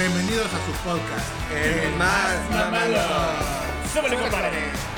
[0.00, 3.02] Bienvenidos a su podcast, El más mamalo.
[3.92, 4.89] ¡Súbele, compadre!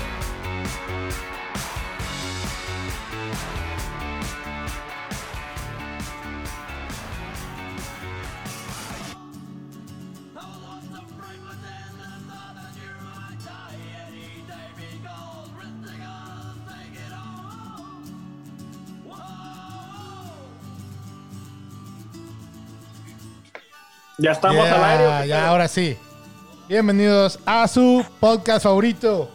[24.23, 25.07] Ya estamos al aire.
[25.07, 25.99] ¿o qué ya, ahora sí.
[26.69, 29.29] Bienvenidos a su podcast favorito.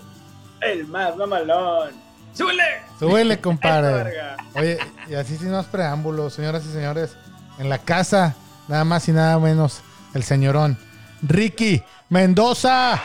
[0.62, 1.92] El más mamalón.
[2.32, 2.64] ¡Súbele!
[2.98, 4.14] Súbele, compadre.
[4.56, 4.80] Oye,
[5.10, 7.18] y así sin más preámbulos, señoras y señores,
[7.60, 8.38] en la casa,
[8.70, 9.82] nada más y nada menos,
[10.14, 10.78] el señorón
[11.22, 12.98] Ricky Mendoza.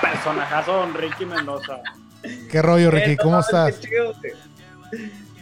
[0.00, 1.80] Personajazo Don Ricky Mendoza.
[2.48, 3.16] ¿Qué rollo, Ricky?
[3.16, 3.80] ¿Cómo estás?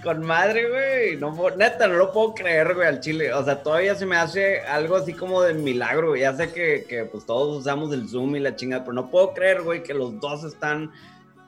[0.07, 1.17] Con madre, güey.
[1.17, 3.33] No, neta, no lo puedo creer, güey, al chile.
[3.35, 6.21] O sea, todavía se me hace algo así como de milagro, güey.
[6.21, 9.35] Ya sé que, que, pues todos usamos el Zoom y la chingada, pero no puedo
[9.35, 10.93] creer, güey, que los dos están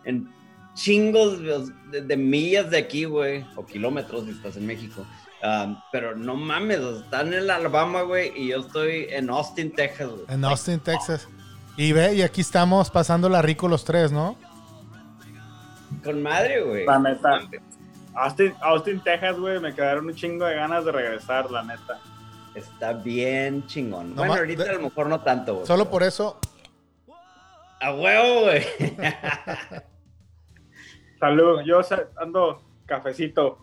[0.05, 0.29] en
[0.75, 1.39] chingos
[1.92, 3.47] de, de millas de aquí, güey.
[3.55, 5.06] O kilómetros si estás en México.
[5.41, 9.70] Um, pero no mames, o sea, están en Alabama, güey, y yo estoy en Austin,
[9.70, 10.25] Texas, güey.
[10.29, 11.29] En Austin, Texas.
[11.77, 14.36] Y ve, y aquí estamos pasándola rico los tres, ¿no?
[16.03, 16.86] Con madre, güey.
[16.86, 17.42] La neta.
[18.22, 22.00] Austin, Austin, Texas, güey, me quedaron un chingo de ganas de regresar, la neta.
[22.55, 24.11] Está bien chingón.
[24.11, 25.66] No bueno, ahorita de- a lo mejor no tanto, güey.
[25.66, 26.39] Solo por eso,
[27.80, 28.62] A huevo, güey.
[31.20, 31.80] Salud, yo
[32.16, 33.58] ando cafecito.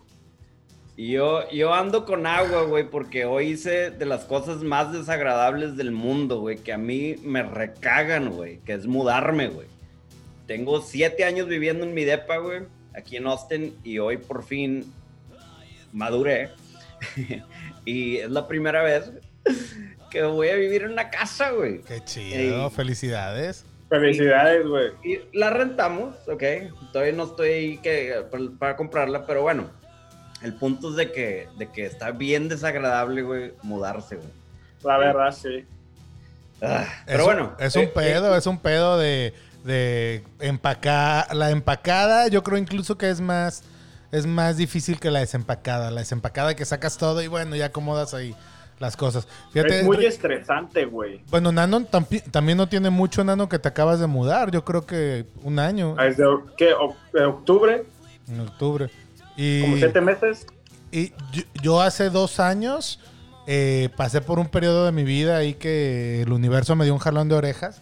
[0.98, 5.76] Y yo, yo ando con agua, güey, porque hoy hice de las cosas más desagradables
[5.76, 9.66] del mundo, güey, que a mí me recagan, güey, que es mudarme, güey.
[10.46, 12.62] Tengo siete años viviendo en mi depa, güey,
[12.96, 14.92] aquí en Austin, y hoy por fin
[15.92, 16.50] maduré.
[17.84, 19.10] y es la primera vez
[20.10, 21.80] que voy a vivir en una casa, güey.
[21.82, 22.70] qué chido, Ey.
[22.70, 23.64] felicidades.
[23.88, 24.90] Felicidades, güey.
[25.04, 26.42] Y la rentamos, ok.
[26.92, 29.70] Todavía no estoy ahí que, para, para comprarla, pero bueno.
[30.42, 34.28] El punto es de que, de que está bien desagradable, güey, mudarse, güey.
[34.82, 35.64] La verdad, sí.
[36.60, 37.56] Ah, Es pero un- bueno.
[37.58, 39.32] Es un eh, pedo, es un pedo de,
[39.66, 41.34] de empacar.
[41.34, 43.62] La empacada, yo creo incluso que es más,
[44.12, 45.90] es más difícil que la desempacada.
[45.90, 48.34] La desempacada que sacas todo y bueno, ya acomodas ahí
[48.78, 49.26] las cosas.
[49.52, 51.22] Fíjate, es muy estresante, güey.
[51.30, 54.50] bueno, Nano tampi- también no tiene mucho, Nano, que te acabas de mudar.
[54.50, 56.24] Yo creo que un año, Desde
[56.56, 56.72] ¿qué?
[56.74, 57.84] O- de octubre,
[58.28, 58.90] en octubre.
[59.36, 60.46] Y, como siete meses.
[60.92, 63.00] y yo, yo hace dos años
[63.46, 67.00] eh, pasé por un periodo de mi vida ahí que el universo me dio un
[67.00, 67.80] jalón de orejas.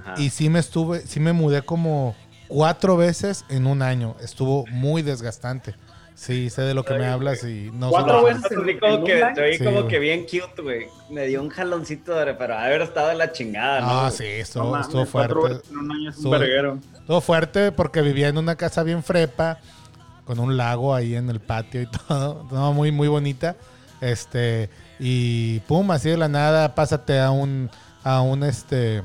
[0.00, 0.14] Ajá.
[0.20, 2.14] Y sí me estuve, sí me mudé como
[2.48, 4.16] cuatro veces en un año.
[4.22, 5.74] Estuvo muy desgastante.
[6.14, 8.42] Sí, sé de lo que me Ay, hablas y no Cuatro veces.
[8.48, 9.88] Te oí en como un que, te oí Sí, como güey.
[9.88, 10.86] que bien cute, güey.
[11.10, 14.00] Me dio un jaloncito, de, pero haber estado en la chingada, ¿no?
[14.00, 15.58] Ah, sí, No estuvo, mames, estuvo cuatro fuerte.
[15.58, 16.78] veces en un año es un Estuvo- verguero.
[16.98, 19.58] Estuvo fuerte porque vivía en una casa bien frepa,
[20.24, 22.48] con un lago ahí en el patio y todo.
[22.50, 23.54] No, muy, muy bonita.
[24.00, 27.70] Este, y pum, así de la nada, pásate a un,
[28.02, 29.02] a un este,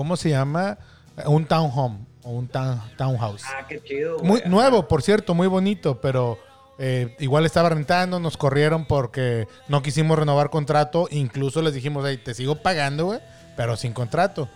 [0.00, 0.78] ¿cómo se llama?
[1.26, 3.42] Un townhome o un town- townhouse.
[3.44, 4.26] Ah, qué chido, güey.
[4.26, 6.38] Muy nuevo, por cierto, muy bonito, pero
[6.78, 12.18] eh, igual estaba rentando, nos corrieron porque no quisimos renovar contrato, incluso les dijimos, hey,
[12.24, 13.20] te sigo pagando, güey,
[13.58, 14.48] pero sin contrato.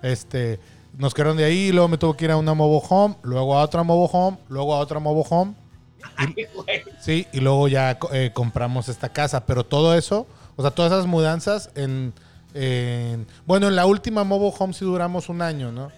[0.00, 0.60] Este,
[0.96, 3.62] nos quedaron de ahí, luego me tuve que ir a una mobile home, luego a
[3.62, 5.54] otra mobile home, luego a otra mobile home,
[6.16, 6.82] Ay, güey.
[7.00, 11.06] sí, y luego ya eh, compramos esta casa, pero todo eso, o sea, todas esas
[11.06, 12.12] mudanzas en,
[12.54, 15.90] en- bueno, en la última mobile home sí duramos un año, ¿no?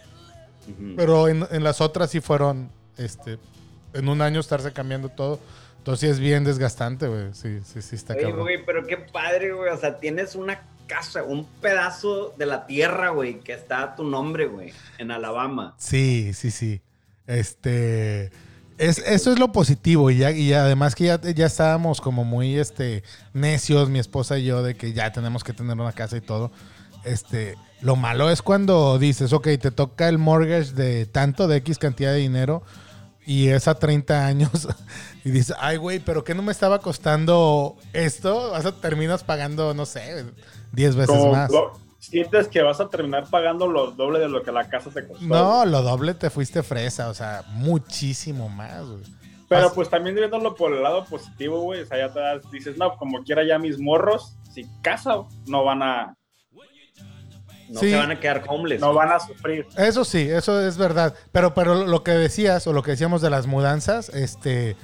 [0.96, 3.38] Pero en, en las otras sí fueron, este,
[3.92, 5.38] en un año estarse cambiando todo.
[5.78, 7.32] Entonces sí es bien desgastante, güey.
[7.34, 9.70] Sí, sí, sí está Oye, güey, pero qué padre, güey.
[9.70, 14.02] O sea, tienes una casa, un pedazo de la tierra, güey, que está a tu
[14.02, 15.74] nombre, güey, en Alabama.
[15.78, 16.80] Sí, sí, sí.
[17.28, 18.30] Este,
[18.78, 22.58] es, eso es lo positivo y ya, y además que ya, ya estábamos como muy,
[22.58, 23.02] este,
[23.32, 26.50] necios, mi esposa y yo, de que ya tenemos que tener una casa y todo.
[27.04, 31.78] Este, lo malo es cuando dices, ok, te toca el mortgage de tanto, de X
[31.78, 32.62] cantidad de dinero
[33.24, 34.68] y es a 30 años
[35.24, 38.54] y dices, ay, güey, pero ¿qué no me estaba costando esto?
[38.54, 40.24] A terminas pagando, no sé,
[40.72, 41.50] 10 veces más.
[42.10, 45.24] Sientes que vas a terminar pagando lo doble de lo que la casa se costó.
[45.24, 49.02] No, lo doble te fuiste fresa, o sea, muchísimo más, güey.
[49.48, 52.76] Pero pues también viéndolo por el lado positivo, güey, o sea, ya te das- dices,
[52.76, 55.16] no, como quiera ya mis morros, si casa,
[55.46, 56.16] no van a,
[57.68, 57.90] No Sí.
[57.90, 58.80] se van a quedar homeless.
[58.80, 59.66] no van a sufrir.
[59.76, 61.14] Eso sí, eso es verdad.
[61.32, 64.76] Pero, pero lo que decías, o lo que decíamos de las mudanzas, este,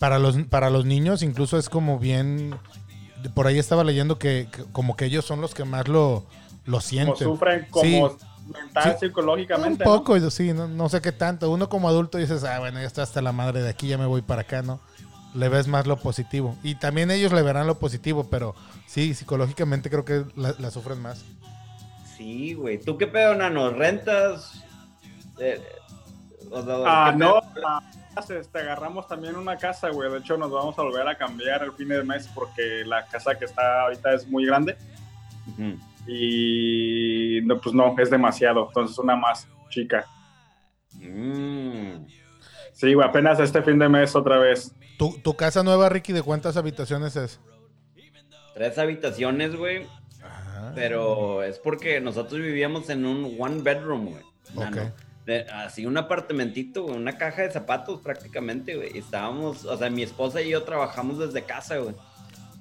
[0.00, 2.56] para los, para los niños incluso es como bien...
[3.34, 6.24] Por ahí estaba leyendo que, que como que ellos son los que más lo,
[6.68, 7.16] lo Como sienten.
[7.16, 8.16] sufren como Sí.
[8.52, 9.06] mental, Sí.
[9.06, 9.84] psicológicamente.
[9.84, 9.98] Un ¿no?
[9.98, 11.50] poco, yo sí, no, no sé qué tanto.
[11.50, 14.06] Uno como adulto dices, ah, bueno, ya está hasta la madre de aquí, ya me
[14.06, 14.80] voy para acá, ¿no?
[15.34, 16.56] Le ves más lo positivo.
[16.62, 18.54] Y también ellos le verán lo positivo, pero
[18.86, 21.24] sí, psicológicamente creo que la, la sufren más.
[22.16, 22.78] Sí, güey.
[22.78, 23.70] ¿Tú qué pedo, Nano?
[23.70, 24.62] ¿Rentas?
[25.38, 25.62] Eh,
[26.50, 27.40] o sea, Ah, ¿qué no,
[28.40, 30.10] este, agarramos también una casa, güey.
[30.10, 33.38] De hecho, nos vamos a volver a cambiar el fin de mes porque la casa
[33.38, 34.76] que está ahorita es muy grande
[35.46, 35.78] Ujú.
[36.08, 38.66] Y no, pues no, es demasiado.
[38.68, 40.06] Entonces, una más chica.
[40.94, 42.06] Mm.
[42.72, 44.74] Sí, güey, apenas este fin de mes otra vez.
[44.98, 47.40] ¿Tu, tu casa nueva, Ricky, de cuántas habitaciones es?
[48.54, 49.86] Tres habitaciones, güey.
[50.22, 54.22] Ah, Pero es porque nosotros vivíamos en un one bedroom, güey.
[54.54, 54.82] Nano.
[54.82, 54.88] Ok.
[55.26, 58.90] De- así un apartamentito, güey, una caja de zapatos prácticamente, güey.
[58.94, 61.94] Y Estábamos, o sea, mi esposa y yo trabajamos desde casa, güey.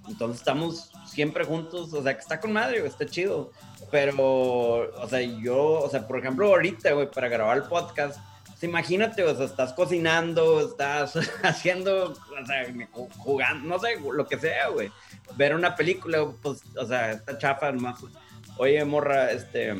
[0.08, 3.52] Entonces estamos siempre juntos, o sea, que está con madre, güey, está chido.
[3.92, 8.64] Pero, o sea, yo, o sea, por ejemplo, ahorita, güey, para grabar el podcast, pues,
[8.64, 11.14] imagínate, o sea, estás cocinando, estás
[11.44, 14.92] haciendo, o sea, ju- jugando, no sé, lo que sea, güey.
[15.36, 18.00] Ver una película, pues, o sea, está chafa más.
[18.58, 19.76] Oye, morra, este,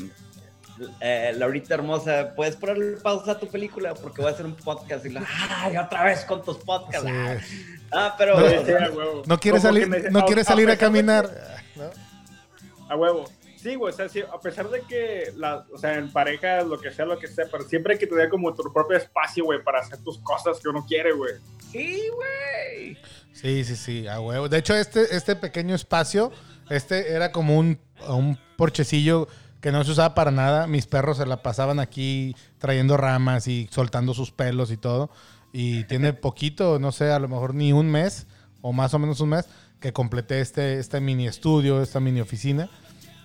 [1.00, 3.94] eh, Laurita hermosa, ¿puedes ponerle pausa a tu película?
[3.94, 5.24] Porque voy a hacer un podcast y la,
[5.62, 7.08] ¡ay, otra vez con tus podcasts!
[7.48, 7.74] Sí.
[7.92, 9.22] Ah, pero, No, a huevo.
[9.26, 11.28] No quiere Como salir, me- no quiere salir a pesar de caminar.
[11.74, 11.90] que- ¿no?
[12.88, 13.24] A huevo.
[13.56, 16.78] Sí, güey, o sea, sí, a pesar de que, la, o sea, en pareja, lo
[16.80, 19.62] que sea, lo que sea, pero siempre hay que tener como tu propio espacio, güey,
[19.64, 21.34] para hacer tus cosas que uno quiere, güey.
[21.72, 22.96] sí, güey.
[23.32, 24.48] Sí, sí, sí, a huevo.
[24.48, 26.32] De hecho, este, este pequeño espacio,
[26.70, 29.28] este era como un, un porchecillo
[29.60, 30.66] que no se usaba para nada.
[30.66, 35.10] Mis perros se la pasaban aquí trayendo ramas y soltando sus pelos y todo.
[35.52, 38.26] Y tiene poquito, no sé, a lo mejor ni un mes
[38.60, 39.46] o más o menos un mes
[39.80, 42.68] que completé este, este mini estudio, esta mini oficina.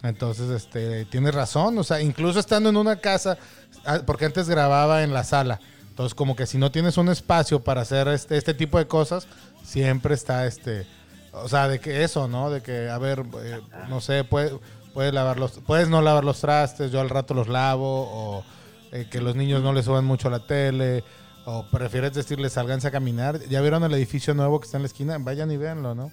[0.03, 1.77] Entonces, este, tienes razón.
[1.77, 3.37] O sea, incluso estando en una casa,
[3.85, 5.59] ah, porque antes grababa en la sala.
[5.89, 9.27] Entonces, como que si no tienes un espacio para hacer este, este tipo de cosas,
[9.63, 10.85] siempre está este.
[11.31, 12.49] O sea, de que eso, ¿no?
[12.49, 13.59] De que, a ver, eh,
[13.89, 14.57] no sé, puede-
[14.93, 18.43] puedes lavar los, puedes no lavar los trastes, yo al rato los lavo, o
[18.91, 21.03] eh, que los niños no les suban mucho la tele,
[21.45, 23.39] o prefieres decirles salganse a caminar.
[23.49, 25.17] ¿Ya vieron el edificio nuevo que está en la esquina?
[25.19, 26.11] Vayan y véanlo, ¿no?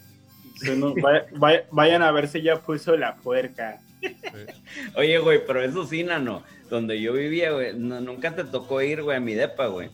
[0.56, 3.80] Sí, no, vaya- vaya- vayan a ver si ya puso la puerca.
[4.96, 9.02] Oye, güey, pero eso sí, Nano, donde yo vivía, güey, no- nunca te tocó ir,
[9.02, 9.90] güey, a mi depa, güey.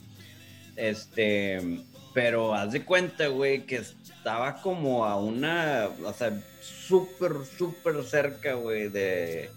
[0.77, 1.81] Este,
[2.15, 8.55] pero haz de cuenta, güey, que estaba como a una, o sea, súper, súper cerca,
[8.55, 9.51] güey, de,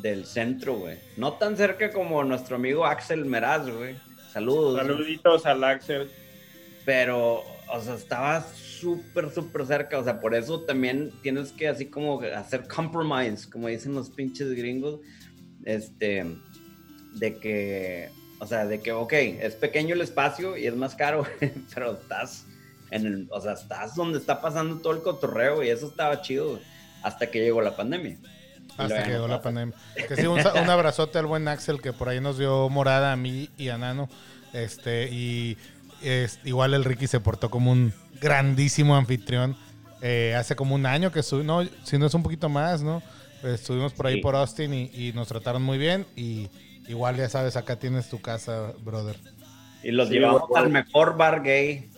[0.00, 0.98] del centro, güey.
[1.16, 3.96] No tan cerca como nuestro amigo Axel Meraz, güey.
[4.34, 4.76] Saludos.
[4.76, 6.10] Saluditos al Axel.
[6.84, 9.96] Pero, o sea, estaba súper, súper cerca.
[9.96, 14.52] O sea, por eso también tienes que así como hacer compromise, como dicen los pinches
[14.54, 14.98] gringos.
[15.64, 16.26] Este,
[17.12, 18.10] de que,
[18.40, 21.24] o sea, de que, ok, es pequeño el espacio y es más caro,
[21.74, 22.44] pero estás
[22.90, 26.58] en el, o sea, estás donde está pasando todo el cotorreo y eso estaba chido
[27.04, 28.18] hasta que llegó la pandemia.
[28.78, 29.76] Y Hasta luego que ya llegó no la pandemia.
[30.08, 33.50] Que sí, un, abrazote al buen Axel que por ahí nos dio morada a mí
[33.56, 34.08] y a Nano.
[34.52, 35.56] Este, y
[36.02, 39.56] es, igual el Ricky se portó como un grandísimo anfitrión.
[40.02, 43.02] Eh, hace como un año que estuvimos, no, si no es un poquito más, ¿no?
[43.40, 44.20] Pues estuvimos por ahí Sí.
[44.20, 46.06] por Austin y, y nos trataron muy bien.
[46.16, 46.48] Y
[46.88, 49.16] igual ya sabes, acá tienes tu casa, brother.
[49.82, 51.90] Y los Sí, llevamos al mejor bar gay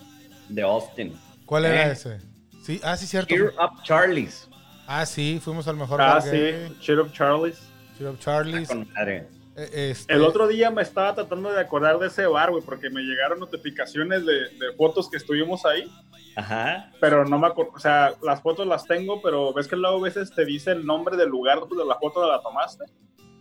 [0.48, 1.14] de Austin.
[1.46, 1.92] ¿Cuál era ¿Eh?
[1.92, 2.20] ese?
[2.62, 3.28] Sí, ah, sí, cierto.
[3.28, 4.48] Cheer Up Charlie's.
[4.86, 7.60] Ah, sí, fuimos al mejor Ah, bar sí, Cheer Up Charlie's.
[7.98, 8.74] Cheer Up Charlie's.
[8.74, 9.28] Madre.
[9.56, 12.90] Eh, este, El otro día me estaba tratando de acordar de ese bar, güey, porque
[12.90, 15.90] me llegaron notificaciones de, de fotos que estuvimos ahí,
[16.36, 16.92] Ajá.
[17.00, 20.02] pero no me acuerdo, o sea, las fotos las tengo, pero ves que luego a
[20.02, 22.84] veces te dice el nombre del lugar donde la foto la tomaste,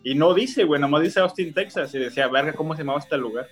[0.03, 3.17] y no dice, güey, nomás dice Austin, Texas, y decía, verga, ¿cómo se llamaba este
[3.17, 3.47] lugar?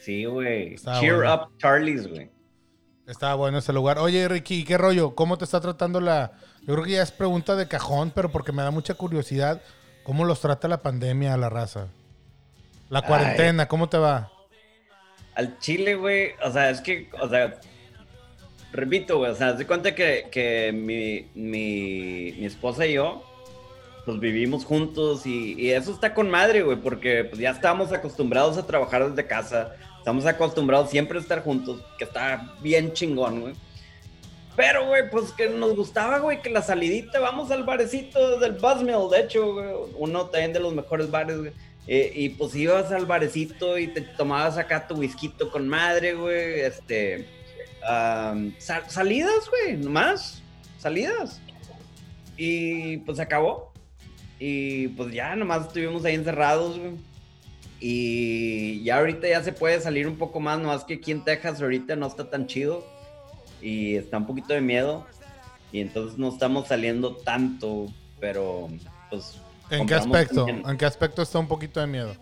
[0.00, 0.76] Sí, güey.
[1.00, 1.34] Cheer bueno.
[1.34, 2.30] Up Charlie's, güey.
[3.08, 3.98] Estaba bueno ese lugar.
[3.98, 5.14] Oye, Ricky, ¿qué rollo?
[5.14, 6.32] ¿Cómo te está tratando la...?
[6.66, 9.62] Yo creo que ya es pregunta de cajón, pero porque me da mucha curiosidad.
[10.04, 11.88] ¿Cómo los trata la pandemia a la raza?
[12.90, 14.30] La cuarentena, ¿cómo te va?
[15.34, 16.32] Al Chile, güey.
[16.44, 17.58] O sea, es que, o sea,
[18.72, 19.30] repito, güey.
[19.30, 23.24] O sea, haz de cuenta que, que mi, mi, mi esposa y yo,
[24.04, 28.58] pues vivimos juntos y, y eso está con madre, güey, porque pues, ya estamos acostumbrados
[28.58, 29.72] a trabajar desde casa.
[30.08, 33.54] Estamos acostumbrados siempre a estar juntos, que está bien chingón, güey.
[34.56, 39.10] Pero, güey, pues que nos gustaba, güey, que la salidita, vamos al barecito del Buzzmill,
[39.10, 41.52] de hecho, güey, uno también de los mejores bares, güey.
[41.86, 46.60] Eh, y pues ibas al barecito y te tomabas acá tu whisky con madre, güey,
[46.60, 47.28] este...
[47.86, 50.42] am, sa- salidas, güey, nomás.
[50.78, 51.38] Salidas.
[52.38, 53.74] Y pues se acabó.
[54.38, 56.92] Y pues ya nomás estuvimos ahí encerrados, güey.
[57.80, 61.62] Y ya ahorita ya se puede salir un poco más, nomás que aquí en Texas
[61.62, 62.84] ahorita no está tan chido.
[63.62, 65.06] Y está un poquito de miedo.
[65.70, 67.86] Y entonces no estamos saliendo tanto,
[68.20, 68.68] pero
[69.10, 69.40] pues...
[69.70, 70.46] ¿En qué aspecto?
[70.46, 70.62] también.
[70.66, 72.14] ¿En qué aspecto está un poquito de miedo?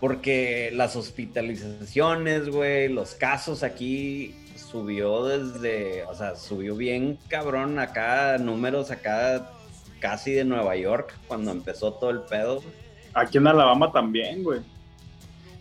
[0.00, 8.36] Porque las hospitalizaciones, güey, los casos aquí subió desde, o sea, subió bien cabrón acá,
[8.38, 9.50] números acá
[10.00, 12.56] casi de Nueva York cuando empezó todo el pedo.
[12.56, 12.83] güey.
[13.14, 14.60] Aquí en Alabama también, güey.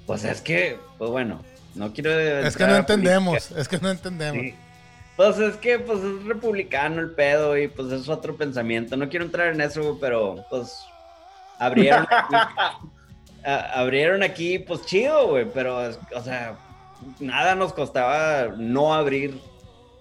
[0.05, 1.41] Pues es que, pues bueno,
[1.75, 2.11] no quiero...
[2.11, 4.41] Es que no entendemos, es que no entendemos.
[4.41, 4.55] Sí.
[5.15, 8.97] Pues es que, pues es republicano el pedo y pues es otro pensamiento.
[8.97, 10.83] No quiero entrar en eso, güey, pero pues
[11.59, 12.35] abrieron aquí,
[13.45, 16.57] a- abrieron aquí, pues chido, güey, pero, es- o sea,
[17.19, 19.39] nada nos costaba no abrir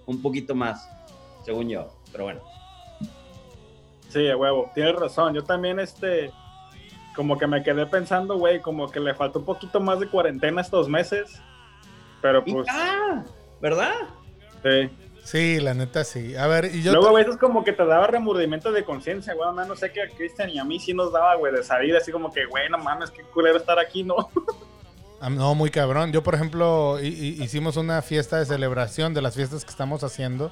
[0.07, 0.89] un poquito más,
[1.45, 2.41] según yo, pero bueno.
[4.09, 5.33] Sí, huevo, tienes razón.
[5.33, 6.31] Yo también, este,
[7.15, 10.61] como que me quedé pensando, güey, como que le faltó un poquito más de cuarentena
[10.61, 11.41] estos meses.
[12.21, 13.23] Pero Y- pues, ah,
[13.61, 13.93] ¿verdad?
[14.63, 14.89] sí.
[15.23, 16.35] Sí, la neta sí.
[16.35, 16.91] A ver, y yo...
[16.91, 19.49] Luego a veces como que te daba remordimiento de conciencia, güey.
[19.65, 22.11] No sé que a Cristian y a mí sí nos daba, güey, de salir así
[22.11, 24.15] como que, güey, no mames, qué culero estar aquí, ¿no?
[25.21, 26.11] Ah, No, muy cabrón.
[26.11, 30.03] Yo, por ejemplo, hi- hi- hicimos una fiesta de celebración de las fiestas que estamos
[30.03, 30.51] haciendo.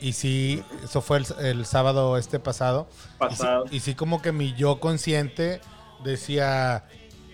[0.00, 2.88] Y sí, eso fue el, el sábado este pasado.
[2.90, 3.64] Y sí- Pasado.
[3.70, 5.60] Y sí, como que mi yo consciente
[6.04, 6.84] decía,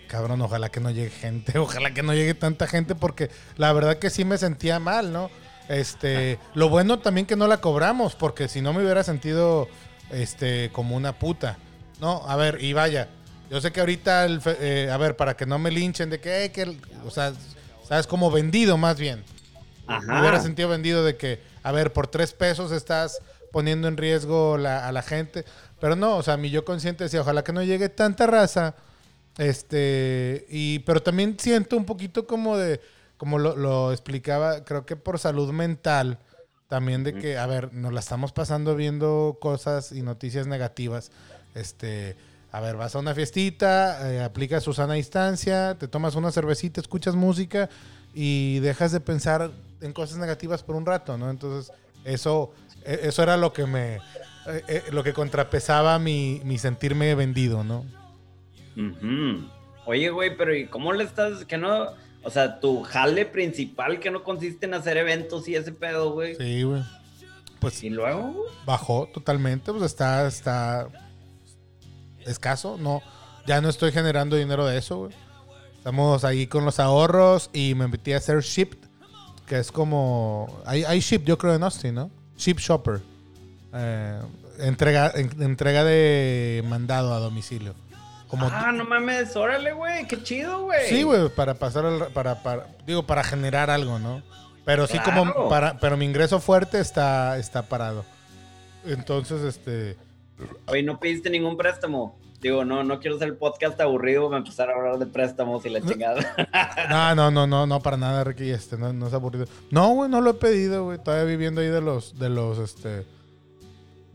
[0.08, 3.98] cabrón, ojalá que no llegue gente, ojalá que no llegue tanta gente, porque la verdad
[3.98, 5.30] que sí me sentía mal, ¿no?
[5.68, 9.66] Este, lo bueno también que no la cobramos, porque si no me hubiera sentido,
[10.10, 11.56] este, como una puta.
[12.00, 13.08] No, a ver, y vaya,
[13.50, 16.20] yo sé que ahorita, el fe- eh, a ver, para que no me linchen de
[16.20, 17.32] que, eh, que, o sea,
[17.88, 19.24] sabes, como vendido más bien.
[20.06, 23.20] Me hubiera sentido vendido de que, a ver, por tres pesos estás
[23.52, 25.44] poniendo en riesgo la- a la gente.
[25.80, 28.74] Pero no, o sea, mi yo consciente decía, ojalá que no llegue tanta raza.
[29.38, 32.80] Este, y, pero también siento un poquito como de,
[33.16, 36.18] como lo, lo explicaba, creo que por salud mental,
[36.68, 41.10] también de que, a ver, nos la estamos pasando viendo cosas y noticias negativas.
[41.54, 42.16] Este,
[42.50, 46.80] a ver, vas a una fiestita, eh, aplicas su sana distancia, te tomas una cervecita,
[46.80, 47.68] escuchas música
[48.14, 49.50] y dejas de pensar
[49.80, 51.30] en cosas negativas por un rato, ¿no?
[51.30, 51.72] Entonces,
[52.04, 52.52] eso,
[52.84, 53.98] eh, eso era lo que me,
[54.46, 57.84] eh, eh, lo que contrapesaba mi, mi sentirme vendido, ¿no?
[59.86, 61.44] Oye, güey, pero ¿y cómo le estás?
[61.44, 61.88] Que no,
[62.22, 66.36] o sea, tu jale principal que no consiste en hacer eventos y ese pedo, güey.
[66.36, 66.82] Sí, güey.
[67.60, 68.34] Pues Y luego,
[68.66, 70.88] bajó totalmente, pues está, está
[72.26, 73.02] escaso, no,
[73.46, 75.12] ya no estoy generando dinero de eso, güey.
[75.74, 78.78] Estamos ahí con los ahorros y me metí a hacer Shipped,
[79.46, 82.10] que es como, hay, hay Ship, yo creo en Austin, ¿no?
[82.36, 83.02] Ship Shopper.
[83.74, 84.20] Eh,
[84.60, 87.74] entrega, en- entrega de mandado a domicilio.
[88.28, 90.88] Como, Ah, no mames, órale, güey, qué chido, güey.
[90.88, 94.22] Sí, güey, para pasar el, para, para, digo, para generar algo, ¿no?
[94.64, 98.04] Pero sí como para, pero mi ingreso fuerte está, está parado.
[98.86, 99.96] Entonces, este,
[100.66, 102.18] Oye, no pediste ningún préstamo.
[102.40, 105.70] Digo, no, no quiero hacer el podcast aburrido para empezar a hablar de préstamos y
[105.70, 106.34] la chingada.
[106.90, 109.46] no, no, no, no, no, para nada, Ricky, este, no, no es aburrido.
[109.70, 113.06] No, güey, no lo he pedido, güey, todavía viviendo ahí de los, de los, este,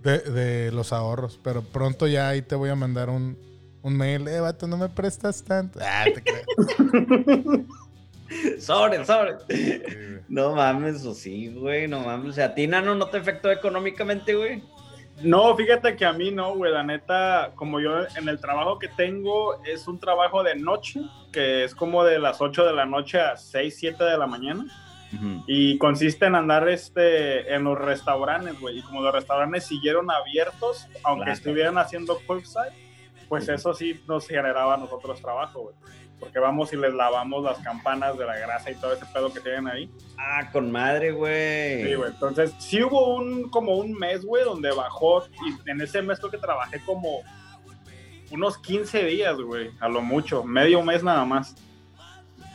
[0.03, 3.37] de, de los ahorros, pero pronto ya ahí te voy a mandar un,
[3.81, 5.79] un mail, eh, vato, no me prestas tanto.
[5.81, 7.65] Ah, te creo.
[8.59, 9.35] sobre, sobre.
[9.49, 9.81] Sí.
[10.27, 12.31] No mames, o sí, güey, no mames.
[12.31, 14.63] O sea, a ti, Nano, no te afectó económicamente, güey.
[15.21, 16.71] No, fíjate que a mí no, güey.
[16.71, 21.01] La neta, como yo en el trabajo que tengo es un trabajo de noche,
[21.31, 24.65] que es como de las 8 de la noche a 6, 7 de la mañana.
[25.47, 28.79] Y consiste en andar este, en los restaurantes, güey.
[28.79, 31.37] Y como los restaurantes siguieron abiertos, aunque Claro.
[31.37, 32.73] estuvieran haciendo curbside,
[33.27, 35.75] pues eso sí nos generaba a nosotros trabajo, güey.
[36.19, 39.39] Porque vamos y les lavamos las campanas de la grasa y todo ese pedo que
[39.39, 39.89] tienen ahí.
[40.17, 41.83] Ah, con madre, güey.
[41.85, 42.11] Sí, güey.
[42.11, 45.23] Entonces, sí hubo un, como un mes, güey, donde bajó.
[45.25, 47.21] Y en ese mes creo que trabajé como
[48.31, 49.71] unos 15 días, güey.
[49.79, 50.43] A lo mucho.
[50.43, 51.55] Medio mes nada más.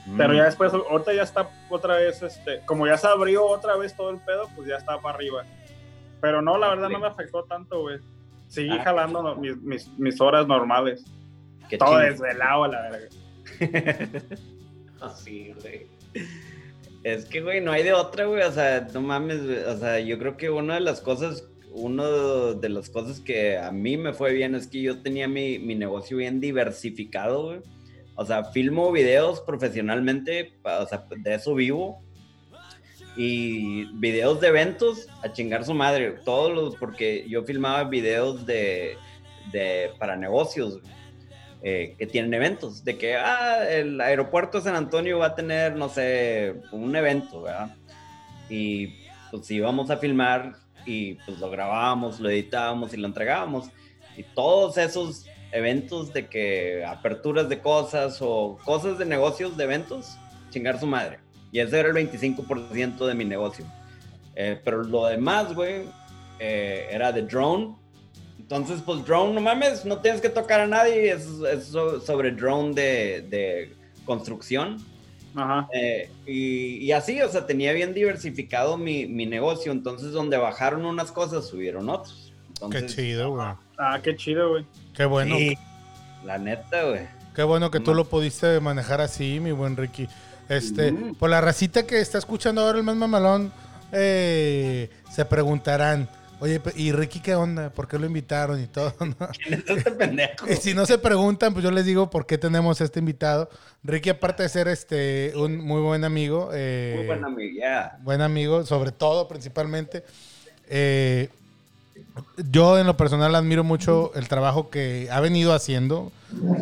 [0.06, 0.16] Mm.
[0.18, 3.96] Pero ya después, ahorita ya está otra vez, este, como ya se abrió otra vez
[3.96, 5.44] todo el pedo, pues ya está para arriba.
[6.20, 7.98] Pero no, la verdad no me afectó tanto, güey.
[8.48, 8.82] Seguí Ah.
[8.84, 11.04] jalando mis, mis, mis horas normales.
[11.68, 12.00] Qué Todo chido.
[12.10, 13.08] desvelado, la verga.
[15.00, 15.86] Así, güey.
[17.02, 18.42] Es que, güey, no hay de otra, güey.
[18.42, 19.58] O sea, no mames, güey.
[19.64, 22.06] O sea, yo creo que una de las cosas, una
[22.54, 25.74] de las cosas que a mí me fue bien es que yo tenía mi, mi
[25.74, 27.60] negocio bien diversificado, güey.
[28.16, 32.02] O sea, filmo videos profesionalmente, o sea, de eso vivo.
[33.16, 36.16] y videos de eventos a chingar su madre.
[36.24, 38.96] Todos los, porque yo filmaba videos de,
[39.52, 40.80] de para negocios
[41.62, 42.84] eh, que tienen eventos.
[42.84, 47.42] De que, ah, el aeropuerto de San Antonio va a tener, no sé, un evento,
[47.42, 47.74] ¿verdad?
[48.50, 48.94] Y
[49.30, 53.70] pues íbamos a filmar y pues lo grabábamos, lo editábamos y lo entregábamos.
[54.16, 60.18] Y todos esos eventos de que aperturas de cosas o cosas de negocios de eventos,
[60.50, 61.20] chingar su madre.
[61.52, 63.64] Y ese era el 25% de mi negocio.
[64.34, 65.84] Eh, pero lo demás, güey,
[66.40, 67.76] eh, era de drone.
[68.40, 71.12] Entonces, pues drone, no mames, no tienes que tocar a nadie.
[71.12, 74.84] Es, es sobre drone de, de construcción.
[75.36, 75.68] Ajá.
[75.72, 79.70] Eh, y, y, así, o sea, tenía bien diversificado mi, mi, negocio.
[79.70, 82.32] Entonces, donde bajaron unas cosas, subieron otros.
[82.72, 83.46] qué chido, güey.
[83.78, 84.66] Ah, qué chido, güey.
[84.94, 85.36] Qué bueno.
[85.36, 85.58] Sí,
[86.24, 87.02] la neta, güey.
[87.34, 90.08] Qué bueno que tú lo pudiste manejar así, mi buen Ricky.
[90.48, 93.52] Este, por la racita que está escuchando ahora el más mamalón,
[93.90, 96.08] eh, se preguntarán,
[96.38, 97.70] oye, ¿y Ricky qué onda?
[97.70, 98.94] ¿Por qué lo invitaron y todo?
[98.98, 100.48] ¿Quién es este pendejo?
[100.48, 103.48] Y si no se preguntan, pues yo les digo por qué tenemos este invitado.
[103.82, 107.98] Ricky, aparte de ser este un muy buen amigo, eh, muy buen amigo, ya.
[108.02, 110.04] Buen amigo, sobre todo, principalmente.
[110.68, 111.30] Eh,
[112.50, 116.12] yo en lo personal admiro mucho el trabajo que ha venido haciendo,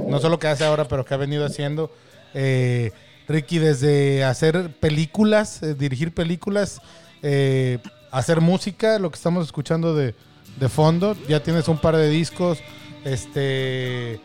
[0.08, 1.90] no solo que hace ahora, pero que ha venido haciendo.
[2.34, 2.92] Eh,
[3.28, 6.80] Ricky, desde hacer películas, eh, dirigir películas,
[7.22, 7.78] eh,
[8.10, 10.14] hacer música, lo que estamos escuchando de,
[10.58, 12.58] de, fondo, ya tienes un par de discos,
[13.04, 14.20] este,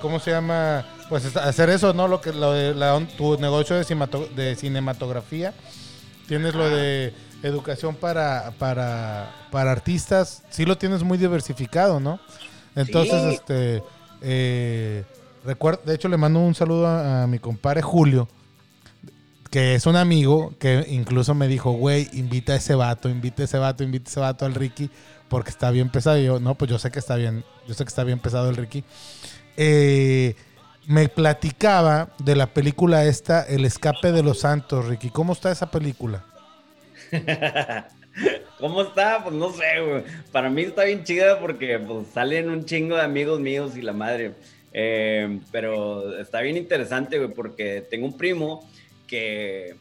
[0.00, 0.86] ¿cómo se llama?
[1.08, 2.08] Pues hacer eso, ¿no?
[2.08, 5.54] Lo que lo de tu negocio de, cinematografía,
[6.26, 12.20] tienes lo de educación para, para, para artistas, sí lo tienes muy diversificado, ¿no?
[12.74, 13.28] Entonces, sí.
[13.34, 13.82] este...
[14.20, 15.04] Eh,
[15.44, 18.28] Recuerdo, de hecho, le mando un saludo a, a, mi compadre Julio,
[19.50, 23.44] que es un amigo que incluso me dijo, güey, invita a ese vato, invita a
[23.46, 24.88] ese vato, invita a ese vato al Ricky,
[25.28, 26.18] porque está bien pesado.
[26.18, 28.50] Y yo, no, pues yo sé que está bien, yo sé que está bien pesado
[28.50, 28.84] el Ricky.
[29.56, 30.36] Eh,
[30.86, 35.10] me platicaba de la película esta, El escape de los santos, Ricky.
[35.10, 36.24] ¿Cómo está esa película?
[38.58, 39.22] ¿Cómo está?
[39.22, 40.04] Pues no sé, güey.
[40.30, 43.92] Para mí está bien chida porque pues, salen un chingo de amigos míos y la
[43.92, 44.34] madre.
[44.72, 48.68] Eh, pero está bien interesante, güey, porque tengo un primo
[49.06, 49.76] que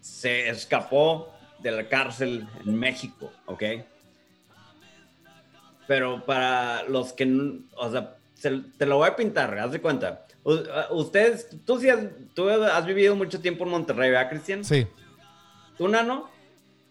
[0.00, 3.62] se escapó de la cárcel en México, ¿ok?
[5.86, 10.26] Pero para los que, o sea, se, te lo voy a pintar, haz de cuenta.
[10.90, 12.00] Ustedes, tú sí has,
[12.34, 14.64] tú has vivido mucho tiempo en Monterrey, ¿verdad, Cristian?
[14.64, 14.86] Sí.
[15.80, 16.28] ¿Tú, Nano?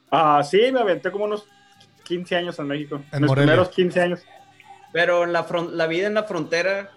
[0.10, 1.46] Ah, sí, me aventé como unos
[2.06, 3.00] 15 años en México.
[3.12, 4.26] En Los primeros 15 años.
[4.92, 6.90] Pero la, la vida en la frontera.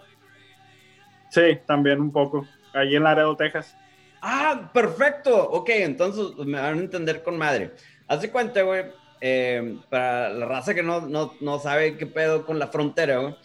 [1.29, 2.47] Sí, también un poco.
[2.73, 3.77] Allí en Laredo, Texas.
[4.23, 5.37] Ah, perfecto.
[5.51, 7.75] Ok, entonces me van a entender con madre.
[8.07, 8.85] Hace cuenta, güey,
[9.21, 13.35] eh, para la raza que no, no, no, sabe qué pedo con la frontera, güey.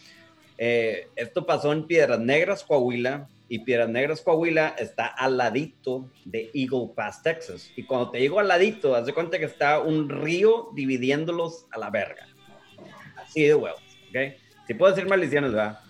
[0.56, 3.28] Eh, esto pasó en Piedras Negras, Coahuila.
[3.48, 7.70] Y Piedras Negras, Coahuila está al ladito de Eagle Pass, Texas.
[7.76, 11.78] Y cuando te digo al ladito, haz de cuenta que está un río dividiéndolos a
[11.78, 12.26] la verga.
[13.16, 13.80] Así de huevos.
[14.10, 14.36] ¿ok?
[14.66, 15.80] Si puedo decir maldiciones, ¿verdad?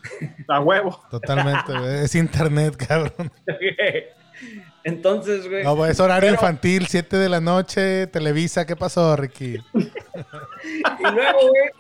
[0.47, 1.03] A huevo.
[1.11, 2.05] Totalmente, güey.
[2.05, 3.33] Es internet, cabrón.
[4.85, 5.65] Entonces, güey.
[5.65, 6.35] No, es horario pero...
[6.35, 8.65] infantil, 7 de la noche, Televisa.
[8.65, 9.57] ¿Qué pasó, Ricky?
[9.75, 11.71] y luego, güey,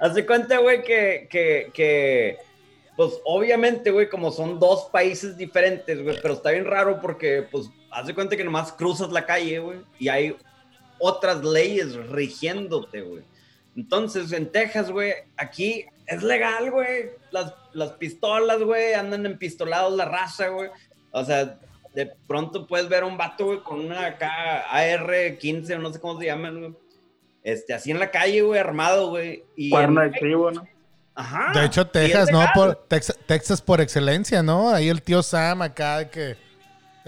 [0.00, 2.38] hace cuenta, güey, que, que, que,
[2.98, 7.70] pues obviamente, güey, como son dos países diferentes, güey, pero está bien raro porque, pues,
[7.92, 10.36] hace cuenta que nomás cruzas la calle, güey, y hay
[10.98, 13.22] otras leyes rigiéndote, güey.
[13.76, 17.10] Entonces, en Texas, güey, aquí es legal, güey.
[17.30, 20.68] Las, las pistolas, güey, andan empistolados la raza, güey.
[21.12, 21.56] O sea,
[21.94, 26.00] de pronto puedes ver a un vato, güey, con una acá AR-15 o no sé
[26.00, 26.74] cómo se llaman, güey.
[27.44, 29.44] Este, así en la calle, güey, armado, güey.
[29.70, 30.66] Cuerno de tribu, ¿no?
[31.18, 31.52] Ajá.
[31.52, 32.46] De hecho, Texas, ¿no?
[32.54, 34.70] Por, Texas, Texas por excelencia, ¿no?
[34.70, 36.36] Ahí el tío Sam acá que...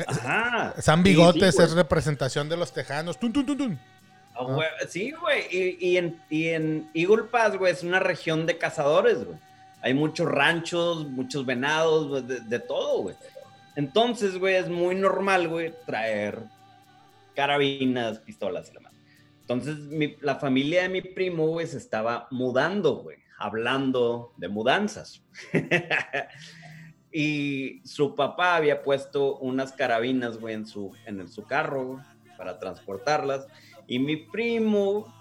[0.04, 0.74] Ajá.
[0.80, 3.20] Sam Bigotes sí, sí, es representación de los tejanos.
[3.20, 3.80] ¡Tun, tun, tun, tun!
[4.34, 5.42] Oh, güey, sí, güey.
[5.52, 9.38] Y, y, en, y en Eagle Pass, güey, es una región de cazadores, güey.
[9.80, 13.14] Hay muchos ranchos, muchos venados, de, de, todo, güey.
[13.76, 16.40] Entonces, güey, es muy normal, güey, traer
[17.36, 18.98] carabinas, pistolas y la madre.
[19.42, 25.24] Entonces, mi, la familia de mi primo, güey, se estaba mudando, güey, hablando de mudanzas.
[27.12, 32.04] y su papá había puesto unas carabinas, güey, en su, en su carro, güey,
[32.36, 33.46] para transportarlas.
[33.86, 35.12] Y mi primo,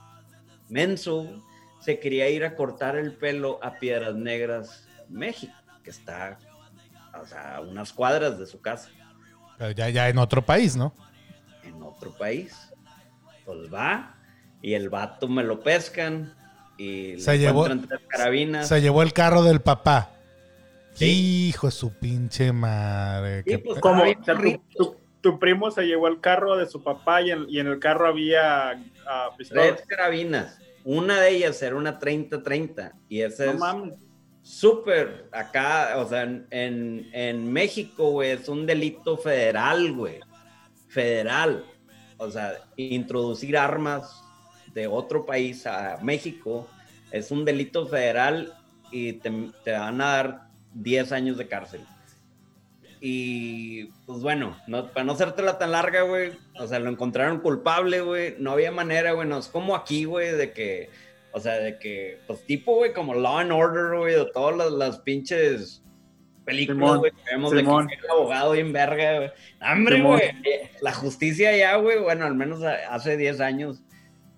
[0.68, 1.44] Menso,
[1.80, 5.54] se quería ir a cortar el pelo a Piedras Negras, México,
[5.84, 6.38] que está,
[7.20, 8.90] o sea, a unas cuadras de su casa.
[9.58, 10.94] Pero ya, ya en otro país, ¿no?
[12.00, 12.56] otro país.
[13.46, 14.16] Pues va,
[14.62, 16.36] y el vato me lo pescan
[16.80, 18.68] y Se le llevó- encuentran tres carabinas.
[18.68, 20.12] Se llevó el carro del papá.
[20.94, 21.50] Sí.
[21.50, 23.44] Hijo de su pinche madre.
[23.46, 24.64] Sí, pues, pe- Como Ay, o sea, tu, rico.
[24.76, 27.80] tu- tu primo se llevó el carro de su papá y en, y en el
[27.80, 28.72] carro había
[29.06, 29.76] ah, pistolas.
[29.76, 30.58] Tres carabinas.
[30.86, 33.94] Una de ellas era una 30-30 y esa No es mames.
[34.42, 40.20] súper acá, o sea, en, en, en México, güey, es un delito federal, güey.
[40.88, 41.66] Federal.
[42.18, 44.24] O sea, introducir armas
[44.74, 46.68] de otro país a México
[47.12, 48.54] es un delito federal
[48.92, 49.32] y te,
[49.64, 50.42] te van a dar
[50.74, 51.82] 10 años de cárcel.
[53.02, 58.02] Y pues bueno, no, para no hacértela tan larga, güey, o sea, lo encontraron culpable,
[58.02, 60.90] güey, no había manera, güey, no es como aquí, güey, de que,
[61.32, 64.72] o sea, de que, pues tipo, güey, como Law and Order, güey, de todas las,
[64.72, 65.82] las pinches
[66.44, 67.88] películas, güey, que vemos Simón.
[67.88, 69.32] de que el abogado bien verga, güey.
[69.96, 70.18] Simón.
[70.18, 73.82] güey, eh, la justicia ya, güey, bueno, al menos hace 10 años,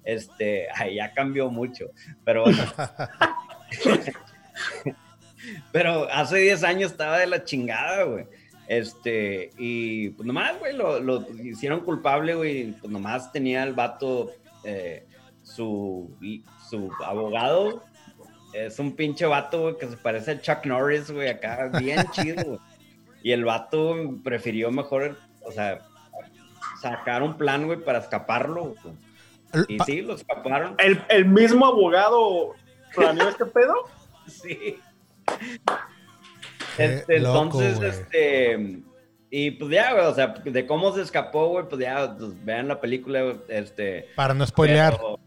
[0.04, 1.92] este, ay, ya cambió mucho,
[2.24, 2.64] pero bueno.
[5.72, 8.26] Pero hace 10 años estaba de la chingada, güey.
[8.68, 12.72] Este, y pues nomás, güey, lo, lo hicieron culpable, güey.
[12.74, 14.32] Pues nomás tenía el vato,
[14.64, 15.06] eh,
[15.44, 16.16] su,
[16.70, 17.84] su abogado.
[18.54, 22.44] Es un pinche vato, güey, que se parece a Chuck Norris, güey, acá, bien chido,
[22.44, 22.60] güey.
[23.24, 25.80] Y el vato prefirió mejor, o sea,
[26.82, 28.76] sacar un plan, güey, para escaparlo.
[28.84, 28.96] güey.
[29.68, 30.76] Y sí, lo escaparon.
[30.80, 32.54] ¿El, el mismo abogado
[32.96, 33.76] planeó este pedo?
[34.28, 34.80] Sí.
[36.78, 38.82] Este, loco, entonces, este.
[39.30, 42.68] Y pues ya, güey, o sea, de cómo se escapó, güey, pues ya, pues, vean
[42.68, 44.08] la película, este.
[44.16, 44.96] Para no spoilear.
[44.98, 45.20] pero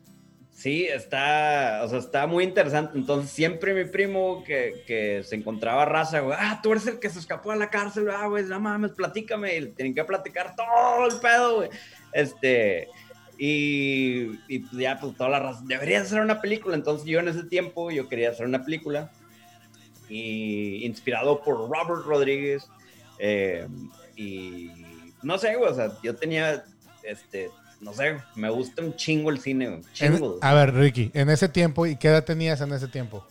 [0.51, 2.97] sí, está, o sea, está muy interesante.
[2.97, 7.11] Entonces, siempre mi primo que, que se encontraba raza, güey, ah, tú eres el que
[7.11, 9.57] se escapó a la cárcel, ah, güey, no mames, platícame.
[9.57, 11.71] Y le tienen que platicar todo el pedo, güey.
[12.13, 12.89] Este.
[13.39, 16.75] Y, y pues ya, pues toda la raza, debería hacer una película.
[16.77, 19.11] Entonces, yo en ese tiempo, yo quería hacer una película
[20.09, 22.67] y inspirado por Robert Rodríguez.
[23.19, 23.67] eh,
[24.17, 24.71] y
[25.23, 26.65] no sé, o sea, yo tenía,
[27.03, 30.39] este, no sé, me gusta un chingo el cine, En- chingo.
[30.41, 33.27] a ver, Ricky, en ese tiempo, ¿y qué edad tenías en ese tiempo?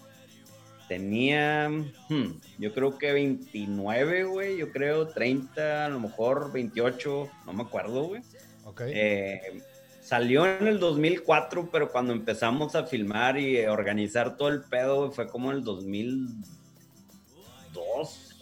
[0.89, 1.69] Tenía,
[2.09, 2.25] hmm,
[2.59, 8.03] yo creo que 29, güey, yo creo 30, a lo mejor 28, no me acuerdo,
[8.03, 8.21] güey.
[8.65, 8.81] Ok.
[8.87, 9.61] Eh,
[10.03, 15.27] salió en el 2004, pero cuando empezamos a filmar y organizar todo el pedo, fue
[15.27, 16.45] como en el 2002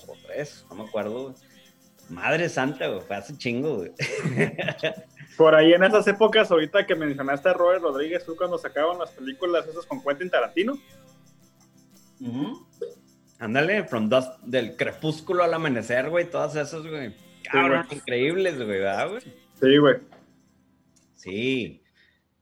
[0.07, 1.35] o 3, no me acuerdo.
[2.09, 3.91] Madre santa, güey, fue hace chingo, güey.
[5.37, 9.11] Por ahí en esas épocas, ahorita que mencionaste a Robert Rodríguez, tú cuando sacaban las
[9.11, 10.77] películas esas con Quentin Tarantino.
[13.39, 17.15] Ándale, from dusk, del crepúsculo al amanecer, güey, todas esas, güey.
[17.43, 17.99] Cabrón, güey.
[17.99, 19.21] increíbles, güey, ¿verdad, güey?
[19.59, 20.11] Sí, güey.
[21.21, 21.81] Sí.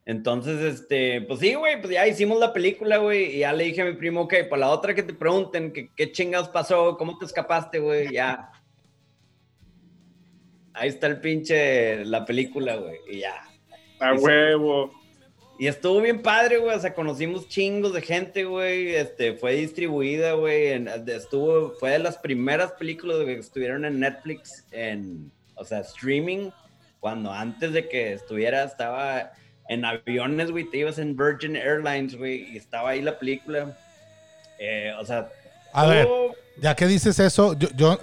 [0.05, 3.81] Entonces, este, pues sí, güey, pues ya hicimos la película, güey, y ya le dije
[3.81, 6.97] a mi primo, ok, para la otra que te pregunten, que, ¿qué chingados pasó?
[6.97, 8.11] ¿Cómo te escapaste, güey?
[8.11, 8.51] Ya.
[10.73, 13.35] Ahí está el pinche, la película, güey, y ya.
[13.99, 14.91] A huevo.
[15.59, 20.33] Y estuvo bien padre, güey, o sea, conocimos chingos de gente, güey, este, fue distribuida,
[20.33, 20.69] güey,
[21.07, 26.49] estuvo, fue de las primeras películas que estuvieron en Netflix, en, o sea, streaming,
[26.99, 29.31] cuando antes de que estuviera, estaba
[29.67, 33.77] en aviones, güey, te ibas en Virgin Airlines, güey, y estaba ahí la película,
[34.61, 35.29] Eh, o sea,
[35.71, 36.05] A ver,
[36.61, 37.97] ya que dices eso, yo, yo-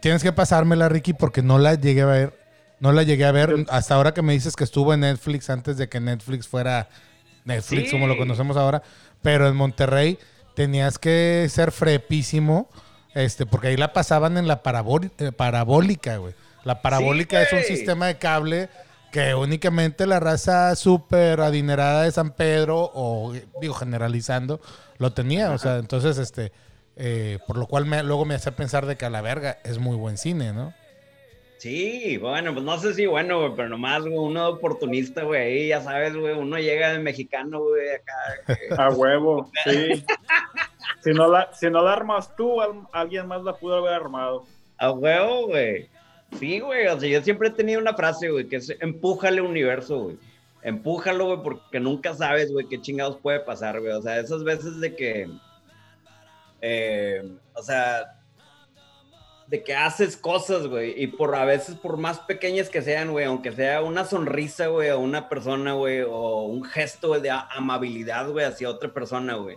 [0.00, 2.38] tienes que pasármela, Ricky, porque no la llegué a ver.
[2.78, 5.76] No la llegué a ver hasta ahora que me dices que estuvo en Netflix antes
[5.76, 6.88] de que Netflix fuera
[7.44, 7.90] Netflix Sí.
[7.90, 8.82] como lo conocemos ahora.
[9.20, 10.16] Pero en Monterrey
[10.54, 12.68] tenías que ser frepísimo,
[13.14, 14.62] este, porque ahí la pasaban en la
[15.18, 16.34] eh, parabólica, güey.
[16.64, 18.68] La parabólica es un sistema de cable
[19.12, 24.60] que únicamente la raza súper adinerada de San Pedro, o digo, generalizando,
[24.98, 25.50] lo tenía.
[25.52, 26.52] O sea, entonces, este,
[26.96, 29.78] eh, por lo cual me- luego me hace pensar de que a la verga es
[29.78, 30.72] muy buen cine, ¿no?
[31.58, 35.68] Sí, bueno, pues no sé si bueno, güey, pero nomás, güey, uno oportunista, güey, ahí
[35.68, 40.04] ya sabes, güey, uno llega de mexicano, güey, acá, A huevo, sí.
[41.02, 44.44] Si no la, si no la armas tú, al- alguien más la pudo haber armado.
[44.78, 45.88] A huevo, güey.
[46.38, 46.86] Sí, güey.
[46.86, 50.18] O sea, yo siempre he tenido una frase, güey, que es empújale universo, güey.
[50.62, 53.92] Empújalo, güey, porque nunca sabes, güey, qué chingados puede pasar, güey.
[53.92, 55.30] O sea, esas veces de que.
[56.60, 57.22] eh,
[57.54, 58.16] o sea.
[59.48, 60.94] De que haces cosas, güey.
[61.02, 64.90] Y por a veces, por más pequeñas que sean, güey, aunque sea una sonrisa, güey,
[64.90, 69.56] a una persona, güey, o un gesto de amabilidad, güey, hacia otra persona, güey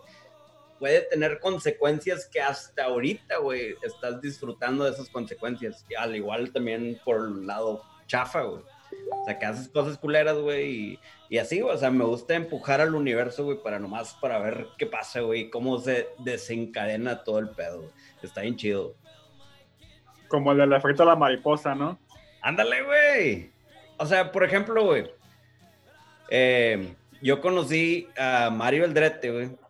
[0.83, 5.85] puede tener consecuencias que hasta ahorita, güey, estás disfrutando de esas consecuencias.
[5.89, 8.61] Y al igual también por el lado chafa, güey.
[8.61, 11.73] O sea, que haces cosas culeras, güey, y, y así, güey.
[11.73, 15.49] O sea, me gusta empujar al universo, güey, para nomás, para ver qué pasa, güey,
[15.49, 17.77] cómo se desencadena todo el pedo.
[17.83, 17.91] güey.
[18.21, 18.93] Está bien chido.
[20.27, 21.97] Como el del efecto de la mariposa, ¿no?
[22.41, 23.51] Ándale, güey.
[23.99, 25.09] O sea, por ejemplo, güey.
[26.29, 29.62] eh, yo conocí a Mario Eldrete, güey.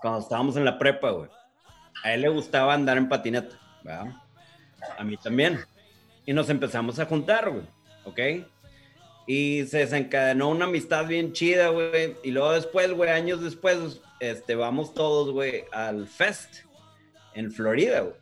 [0.00, 1.28] Cuando estábamos en la prepa, güey.
[2.02, 4.14] A él le gustaba andar en patineta, ¿verdad?
[4.98, 5.60] A mí también.
[6.26, 7.64] Y nos empezamos a juntar, güey.
[8.04, 8.46] ¿Ok?
[9.26, 12.16] Y se desencadenó una amistad bien chida, güey.
[12.22, 16.64] Y luego después, güey, años después, este, vamos todos, güey, al Fest
[17.34, 18.14] en Florida, güey.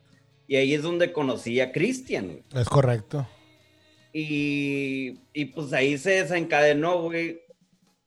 [0.47, 2.43] Y ahí es donde conocí a Cristian, güey.
[2.53, 3.27] Es correcto.
[4.11, 7.41] Y, y pues ahí se desencadenó, güey,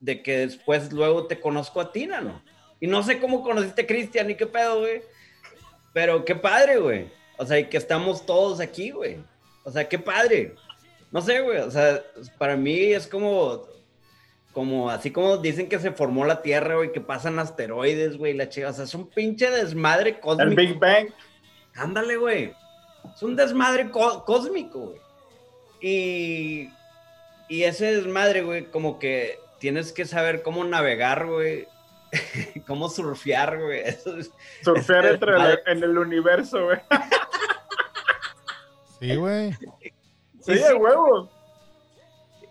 [0.00, 2.42] de que después luego te conozco a ti, ¿no?
[2.82, 5.02] Y no sé cómo conociste a Cristian y qué pedo, güey.
[5.92, 7.06] Pero qué padre, güey.
[7.38, 9.18] O sea, y que estamos todos aquí, güey.
[9.62, 10.56] O sea, qué padre.
[11.12, 11.58] No sé, güey.
[11.58, 12.02] O sea,
[12.38, 13.62] para mí es como,
[14.52, 18.48] como, así como dicen que se formó la Tierra, güey, que pasan asteroides, güey, la
[18.48, 18.70] chica.
[18.70, 20.50] O sea, es un pinche desmadre cósmico.
[20.50, 21.08] El Big Bang.
[21.76, 22.52] Ándale, güey.
[23.14, 24.98] Es un desmadre có- cósmico, güey.
[25.80, 26.68] Y,
[27.48, 31.68] y ese desmadre, güey, como que tienes que saber cómo navegar, güey.
[32.66, 33.80] cómo surfear, güey.
[33.84, 34.30] Eso es-
[34.64, 36.78] Surfear entre el- en el universo, güey.
[39.00, 39.52] Sí, güey.
[40.44, 41.28] Sí, de huevo.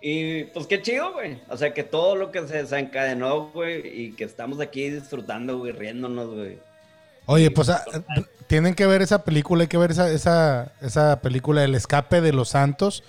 [0.01, 1.41] Y pues qué chido, güey.
[1.47, 5.71] O sea, que todo lo que se desencadenó, güey, y que estamos aquí disfrutando, güey,
[5.71, 6.59] riéndonos, güey.
[7.27, 7.85] Oye, pues ah,
[8.47, 12.33] tienen que ver esa película, hay que ver esa, esa, esa película, El escape de
[12.33, 13.03] los santos.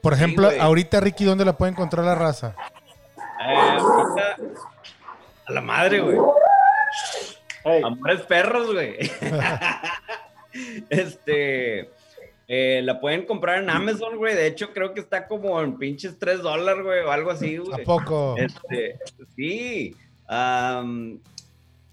[0.00, 2.54] Por ejemplo, ahorita, Ricky, ¿dónde la puede encontrar la raza?
[3.40, 4.36] Eh, ahorita,
[5.46, 6.18] a la madre, güey.
[7.64, 8.96] Hey, Amores perros, güey.
[10.90, 11.90] este.
[12.46, 14.34] eh, la pueden comprar en Amazon, güey.
[14.34, 17.60] De hecho, creo que está como en pinches 3 dólares, güey, o algo así, ¿A
[17.60, 17.84] güey.
[17.84, 18.36] poco?
[18.38, 18.98] Este,
[19.36, 19.96] sí.
[20.26, 21.18] am,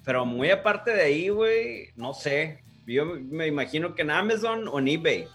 [0.04, 2.60] pero muy aparte de ahí, güey, no sé.
[2.88, 5.28] Yo me imagino que en Amazon o en eBay.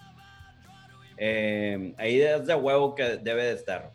[1.16, 3.92] Eh, ahí es de huevo que debe de estar.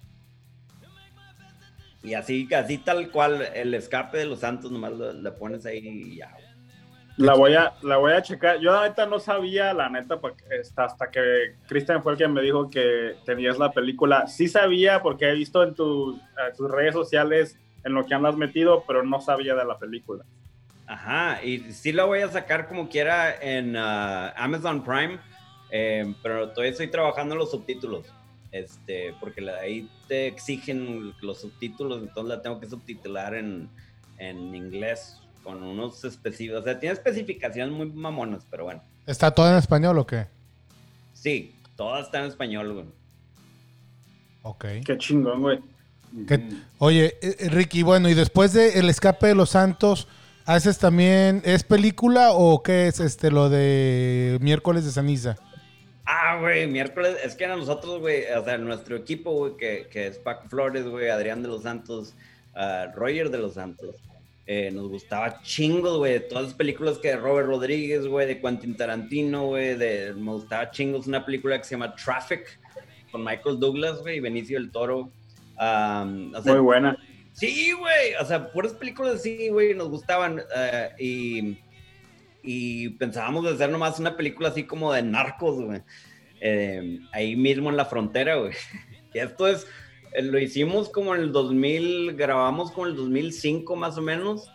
[2.03, 5.79] Y así, así tal cual, el escape de los santos, nomás lo- le pones ahí
[5.87, 6.35] y ya.
[7.17, 8.59] la voy a, la voy a checar.
[8.59, 10.43] Yo la neta no sabía, la neta, porque
[10.75, 14.25] hasta, que Cristian fue el que me dijo que tenías la película.
[14.27, 16.15] Sí sabía porque he visto en tus,
[16.57, 20.23] tus redes sociales en lo que andas metido, pero no sabía de la película.
[20.87, 25.19] Ajá, y sí la voy a sacar como quiera en ah, Amazon Prime,
[25.69, 28.07] eh, pero todavía estoy trabajando en los subtítulos,
[28.51, 33.69] este, porque la- ahí te exigen los subtítulos, entonces la tengo que subtitular en,
[34.17, 39.49] en inglés con unos específicos, o sea, tiene especificaciones muy mamonas, pero bueno, ¿Está todo
[39.49, 40.27] en español o qué?
[41.13, 42.85] sí, todas están en español, güey.
[44.43, 44.65] Ok.
[44.85, 45.59] Qué chingón, güey.
[46.27, 50.07] ¿Qué- Oye, eh, eh, Ricky, bueno, y después de El escape de los santos,
[50.45, 55.37] ¿haces también, es película o qué es este lo de miércoles de ceniza?
[56.13, 60.07] Ah, güey, miércoles, es que a nosotros, güey, o sea, nuestro equipo, güey, que, que
[60.07, 62.15] es Paco Flores, güey, Adrián de los Santos,
[62.53, 63.95] ah, Roger de los Santos,
[64.45, 68.41] eh, nos gustaba chingos, güey, de todas las películas que de Robert Rodríguez, güey, de
[68.41, 72.59] Quentin Tarantino, güey, de, me gustaba chingos una película que se llama Traffic,
[73.09, 75.09] con Michael Douglas, güey, y Benicio del Toro.
[75.55, 76.97] Am, o sea, Muy buena.
[77.31, 78.15] Sí, güey.
[78.19, 80.41] O sea, puras películas así, güey, nos gustaban.
[80.57, 81.57] eh, y,
[82.43, 85.81] y pensábamos de hacer nomás una película así como de narcos, güey.
[86.39, 88.53] Eh, ahí mismo en la frontera, güey.
[89.13, 89.67] Y esto es,
[90.13, 94.49] eh, lo hicimos como en el 2000, grabamos como en el 2005 más o menos,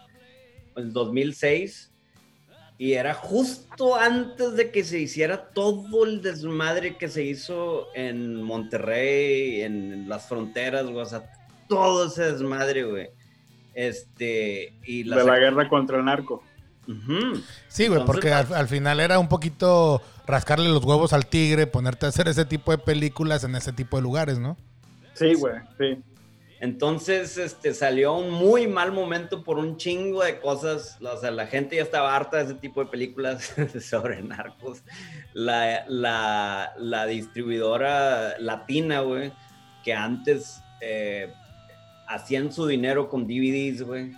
[0.77, 1.92] el 2006.
[2.79, 8.42] Y era justo antes de que se hiciera todo el desmadre que se hizo en
[8.42, 11.03] Monterrey, en las fronteras, güey.
[11.03, 11.31] O sea,
[11.68, 13.09] todo ese desmadre, güey.
[13.75, 16.42] Este, y De la guerra contra el narco.
[16.87, 21.66] Sí, güey, Entonces, porque al, al final era un poquito rascarle los huevos al tigre,
[21.66, 24.57] ponerte a hacer ese tipo de películas en ese tipo de lugares, ¿no?
[25.14, 26.03] Sí, güey, sí.
[26.59, 30.99] Entonces, este, salió un muy mal momento por un chingo de cosas.
[31.03, 34.83] O sea, la gente ya estaba harta de ese tipo de películas sobre narcos.
[35.35, 39.33] La, la, la distribuidora latina, güey,
[39.85, 41.31] que antes eh,
[42.09, 44.12] hacían su dinero con DVDs, güey.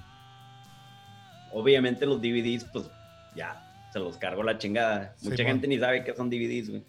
[1.52, 2.86] Obviamente los DVDs, pues,
[3.34, 5.14] ya, se los cargó la chingada.
[5.16, 6.82] Sí, Mucha gente ni sabe qué son DVDs, güey.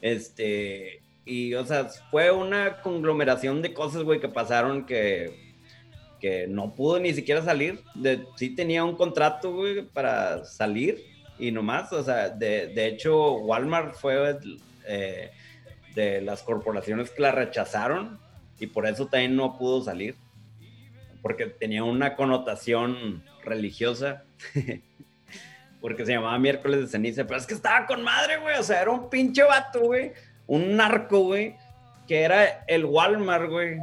[0.00, 5.54] Este, y, o sea, fue una conglomeración de cosas, güey, que pasaron que,
[6.20, 7.80] que no pudo ni siquiera salir.
[7.94, 13.36] De, sí tenía un contrato, güey, para salir y nomás, o sea, de, de hecho,
[13.36, 14.38] Walmart fue
[14.86, 15.30] eh,
[15.94, 18.18] de las corporaciones que la rechazaron
[18.58, 20.16] y por eso también no pudo salir,
[21.22, 24.24] porque tenía una connotación religiosa,
[25.80, 28.82] porque se llamaba miércoles de ceniza, pero es que estaba con madre, güey, o sea,
[28.82, 30.12] era un pinche vato, güey,
[30.46, 31.56] un narco, güey,
[32.06, 33.78] que era el Walmart, güey,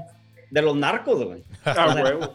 [0.50, 1.43] de los narcos, güey.
[1.65, 2.30] Ah.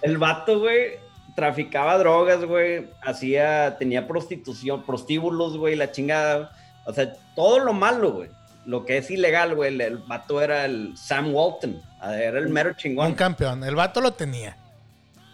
[0.00, 0.92] El vato, güey,
[1.36, 6.52] traficaba drogas, güey, hacía, tenía prostitución, prostíbulos, güey, la chingada,
[6.86, 8.30] o sea, todo lo malo, güey.
[8.64, 12.70] Lo que es ilegal, güey, el, el vato era el Sam Walton, era el mero
[12.70, 13.14] Un chingón.
[13.14, 13.64] campeón.
[13.64, 14.56] El vato lo tenía.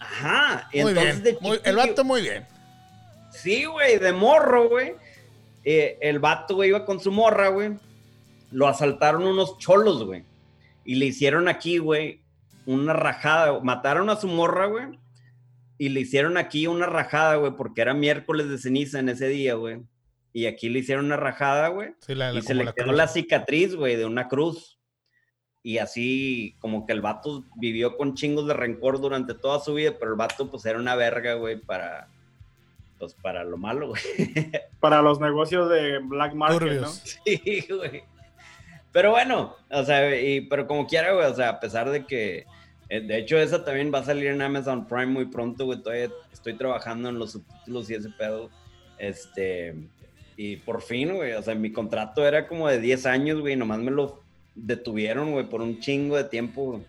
[0.01, 1.35] Ajá, y Muy entonces bien.
[1.37, 2.47] de Muy- el vato muy bien.
[3.31, 4.95] Sí, güey, de morro, güey.
[5.65, 7.77] Eh, el vato, güey, iba con su morra, güey.
[8.51, 10.25] Lo asaltaron unos cholos, güey.
[10.85, 12.23] Y le hicieron aquí, güey,
[12.65, 13.61] una rajada.
[13.61, 14.87] Mataron a su morra, güey.
[15.77, 19.55] Y le hicieron aquí una rajada, güey, porque era miércoles de ceniza en ese día,
[19.55, 19.83] güey.
[20.33, 21.91] Y aquí le hicieron una rajada, güey.
[22.01, 22.97] Sí, la, la- Y se le la quedó cruz.
[22.97, 24.79] la cicatriz, güey, de una cruz.
[25.63, 29.95] Y así, como que el vato vivió con chingos de rencor durante toda su vida,
[29.99, 32.09] pero el vato, pues, era una verga, güey, para,
[32.99, 34.01] pues, para lo malo, güey.
[34.81, 36.83] Para los negocios de Black Market, Turbios.
[36.83, 36.89] ¿no?
[36.89, 38.03] Sí, güey.
[38.93, 42.47] Pero bueno, o sea, y, pero como quiera, güey, o sea, a pesar de que,
[42.89, 46.09] eh, de hecho, esa también va a salir en Amazon Prime muy pronto, güey, todavía
[46.33, 48.49] estoy trabajando en los subtítulos y ese pedo,
[48.99, 49.75] este,
[50.41, 53.81] y por fin, güey, o sea, mi contrato era como de 10 años, güey, nomás
[53.81, 54.23] me lo
[54.55, 56.81] detuvieron, güey, por un chingo de tiempo.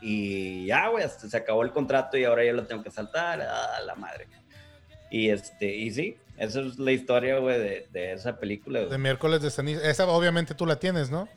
[0.00, 3.42] Y ya, güey, hasta se acabó el contrato y ahora ya lo tengo que saltar,
[3.42, 4.26] a la madre.
[5.10, 8.86] Y este, y sí, esa es la historia, güey, de, de esa película.
[8.86, 9.86] De miércoles de ceniza.
[9.86, 11.28] Esa obviamente tú la tienes, ¿no?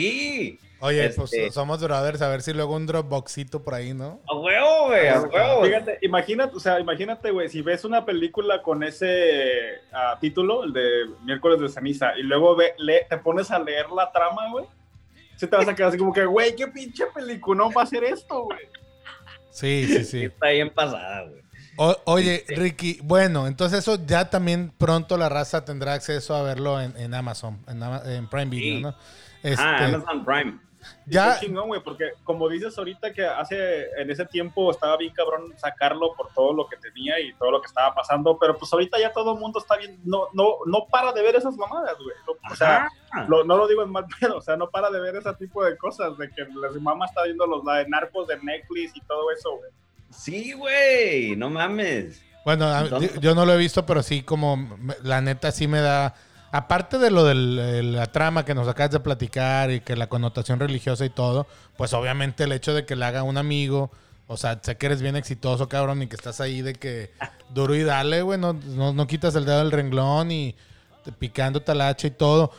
[0.00, 4.20] Sí, Oye, Este- pues somos brothers, a ver si luego un Dropboxito por ahí, ¿no?
[4.28, 5.64] a huevo, güey, a huevo.
[5.64, 10.74] Fíjate, imagínate, o sea, imagínate, güey, si ves una película con ese ah, título, el
[10.74, 14.66] de Miércoles de Ceniza, y luego ve, le- te pones a leer la trama, güey,
[15.36, 18.04] se te vas a quedar así como que, güey, qué pinche película va a ser
[18.04, 18.58] esto, güey.
[19.50, 20.24] Sí, sí, sí.
[20.26, 21.40] Está bien pasada, güey.
[21.78, 26.80] O- oye, Ricky, bueno, entonces eso ya también pronto la raza tendrá acceso a verlo
[26.82, 28.82] en, en Amazon, en, Prime Video, Sí.
[28.82, 28.94] ¿no?
[29.58, 30.58] Ah, Este, Amazon Prime.
[31.06, 35.12] ya, Está chingón, güey, porque como dices ahorita que hace, en ese tiempo estaba bien
[35.14, 38.72] cabrón sacarlo por todo lo que tenía y todo lo que estaba pasando, pero pues
[38.72, 41.96] ahorita ya todo el mundo está bien, no, no, no para de ver esas mamadas,
[41.98, 42.16] güey.
[42.52, 42.88] O sea,
[43.28, 45.64] lo- no lo digo en mal pedo, o sea, no para de ver ese tipo
[45.64, 49.00] de cosas, de que la mamá está viendo los la de narcos de Netflix y
[49.02, 49.70] todo eso, güey.
[50.10, 52.22] Sí, güey, no mames.
[52.44, 56.14] bueno, yo no lo he visto, pero sí como la neta sí me da,
[56.52, 60.60] aparte de lo de la trama que nos acabas de platicar y que la connotación
[60.60, 63.90] religiosa y todo, pues obviamente el hecho de que le haga un amigo,
[64.26, 67.10] o sea, sé que eres bien exitoso, cabrón, y que estás ahí de que
[67.50, 70.56] duro y dale, güey, no, quitas el dedo del renglón y
[71.18, 72.52] picando talacha y todo.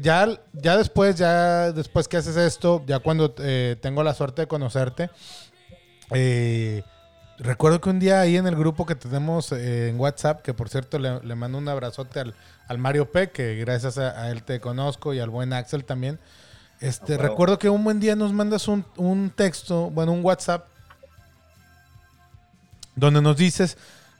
[0.00, 4.48] Ya, ya después, ya después que haces esto, ya cuando eh, tengo la suerte de
[4.48, 5.10] conocerte,
[6.10, 6.82] eh,
[7.38, 10.68] recuerdo que un día ahí en el grupo que tenemos eh, en WhatsApp, que por
[10.68, 12.34] cierto le mando un abrazote al,
[12.72, 16.18] al Mario P, que gracias a, a él te conozco, y al buen Axel también.
[16.80, 20.66] Este, Ah, recuerdo que un buen día nos mandas un, un texto, bueno, un WhatsApp,
[22.96, 23.76] donde nos dices,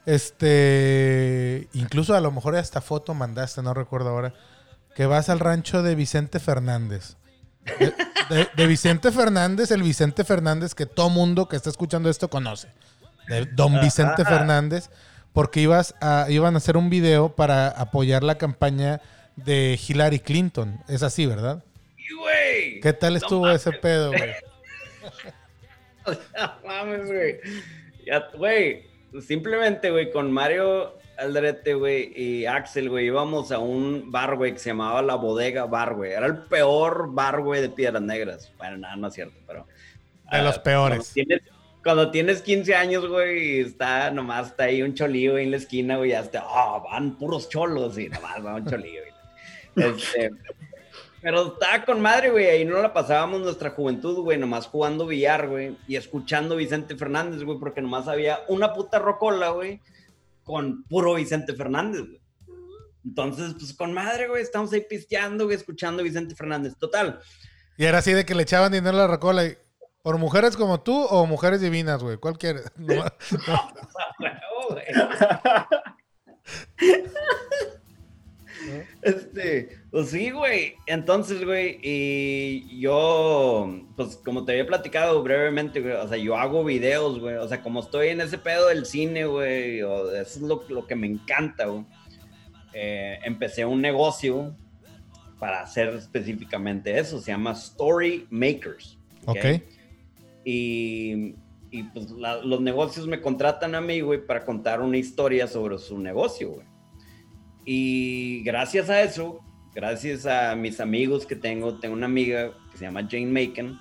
[0.07, 4.35] este, incluso a lo mejor hasta foto mandaste, no recuerdo ahora,
[4.95, 7.17] que vas al rancho de Vicente Fernández.
[7.79, 7.95] De,
[8.29, 12.69] de- de Vicente Fernández, el Vicente Fernández que todo mundo que está escuchando esto conoce.
[13.29, 14.25] De Don Vicente.
[14.25, 14.91] Fernández,
[15.33, 19.01] porque ibas a, iban a hacer un video para apoyar la campaña
[19.37, 20.79] de Hillary Clinton.
[20.89, 21.65] Es así, ¿verdad?
[22.19, 22.81] Güey.
[22.81, 24.31] ¿Qué tal estuvo ese pedo, güey?
[26.05, 27.39] No mames, güey.
[28.05, 28.87] Ya, Güey,
[29.21, 34.59] simplemente, güey, con Mario Aldrete, güey, y Axel, güey, íbamos a un bar, güey, que
[34.59, 36.11] se llamaba La Bodega Bar, güey.
[36.11, 38.53] Era el peor bar, güey, de Piedras Negras.
[38.59, 39.67] Bueno, nada, no es cierto, pero...
[40.33, 41.13] De los ah, peores.
[41.13, 41.43] Tienes,
[41.83, 45.97] cuando tienes 15 años, güey, y está nomás está ahí un ahí en la esquina,
[45.97, 49.13] güey, ya está, oh, van puros cholos, y nomás va un güey.
[49.75, 50.31] Este,
[51.23, 52.49] pero estaba con madre, güey.
[52.49, 54.37] Ahí no la pasábamos nuestra juventud, güey.
[54.37, 55.79] Nomás jugando billar, güey.
[55.87, 57.59] Y escuchando Vicente Fernández, güey.
[57.61, 59.81] Porque nomás había una puta rocola, güey.
[60.43, 62.21] Con puro Vicente Fernández, güey.
[63.05, 64.43] Entonces, pues con madre, güey.
[64.43, 65.57] Estamos ahí pisteando, güey.
[65.57, 66.75] Escuchando Vicente Fernández.
[66.77, 67.21] Total.
[67.77, 69.47] Y era así de que le echaban dinero a la rocola.
[69.47, 69.57] y,
[70.03, 72.17] ¿Por mujeres como tú o mujeres divinas, güey?
[72.17, 72.71] ¿Cuál quieres?
[72.79, 73.05] No,
[74.71, 74.85] güey.
[79.03, 80.77] Este, pues sí, güey.
[80.87, 86.65] Entonces, güey, y yo, pues como te había platicado brevemente, güey, o sea, yo hago
[86.65, 87.37] videos, güey.
[87.37, 90.87] O sea, como estoy en ese pedo del cine, güey, o eso es lo, lo
[90.87, 91.85] que me encanta, güey.
[92.73, 94.55] Eh, empecé un negocio
[95.39, 97.21] para hacer específicamente eso.
[97.21, 98.97] Se llama Story Makers.
[99.27, 99.45] Ok.
[100.45, 101.35] Y,
[101.71, 105.99] y, pues los negocios me contratan a mí, güey, para contar una historia sobre su
[105.99, 106.67] negocio, güey.
[107.65, 109.41] Y gracias a eso,
[109.75, 113.79] gracias a mis amigos que tengo, tengo una amiga que se llama Jane Macon,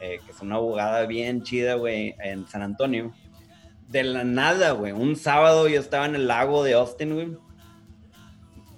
[0.00, 3.12] eh, que es una abogada bien chida, güey, en San Antonio.
[3.88, 7.36] De la nada, güey, un sábado yo estaba en el lago de Austin, güey.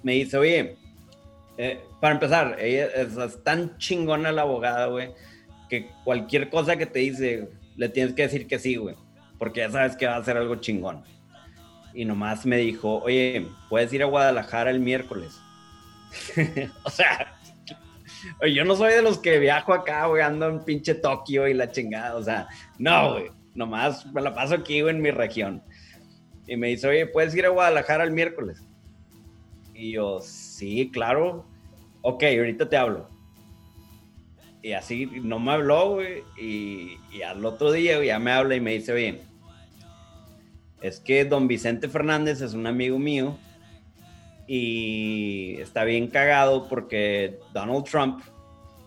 [0.03, 0.77] Me dice, oye,
[1.57, 5.11] eh, para empezar, ella es, tan chingona la abogada, güey,
[6.03, 8.95] cualquier cosa que te dice, le tienes que decir que sí, güey,
[9.37, 11.03] porque ya sabes que va a ser algo chingón.
[11.93, 15.39] Y nomás me dijo, oye, puedes ir a Guadalajara el miércoles.
[16.83, 17.35] o sea,
[18.53, 21.71] yo no soy de los que viajo acá, güey, ando en pinche Tokio y la
[21.71, 22.47] chingada, o sea,
[22.77, 25.63] no, güey, nomás me la paso aquí, güey, en mi región.
[26.47, 28.61] Y me dice, oye, ¿puedes ir a Guadalajara el miércoles?
[29.73, 31.45] Y yo, sí, claro.
[32.01, 33.09] Ok, ahorita te hablo.
[34.63, 36.23] Y así no me habló, güey.
[36.39, 39.21] Y, al otro día ya me habla y me dice, oye,
[40.81, 43.37] es que don Vicente Fernández es un amigo mío
[44.47, 48.23] y está bien cagado porque Donald Trump,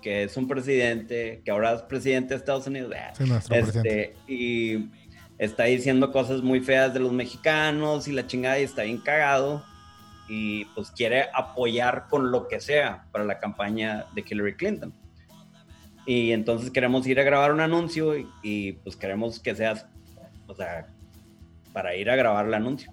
[0.00, 2.94] que es un presidente, que ahora es presidente de Estados Unidos,
[3.50, 4.88] este, y
[5.36, 9.62] está diciendo cosas muy feas de los mexicanos y la chingada y está bien cagado
[10.28, 15.05] y pues quiere apoyar con lo que sea para la campaña de Hillary Clinton.
[16.06, 19.86] Y entonces queremos ir a grabar un anuncio y, pues queremos que seas,
[20.46, 20.86] o sea,
[21.72, 22.92] para ir a grabar el anuncio.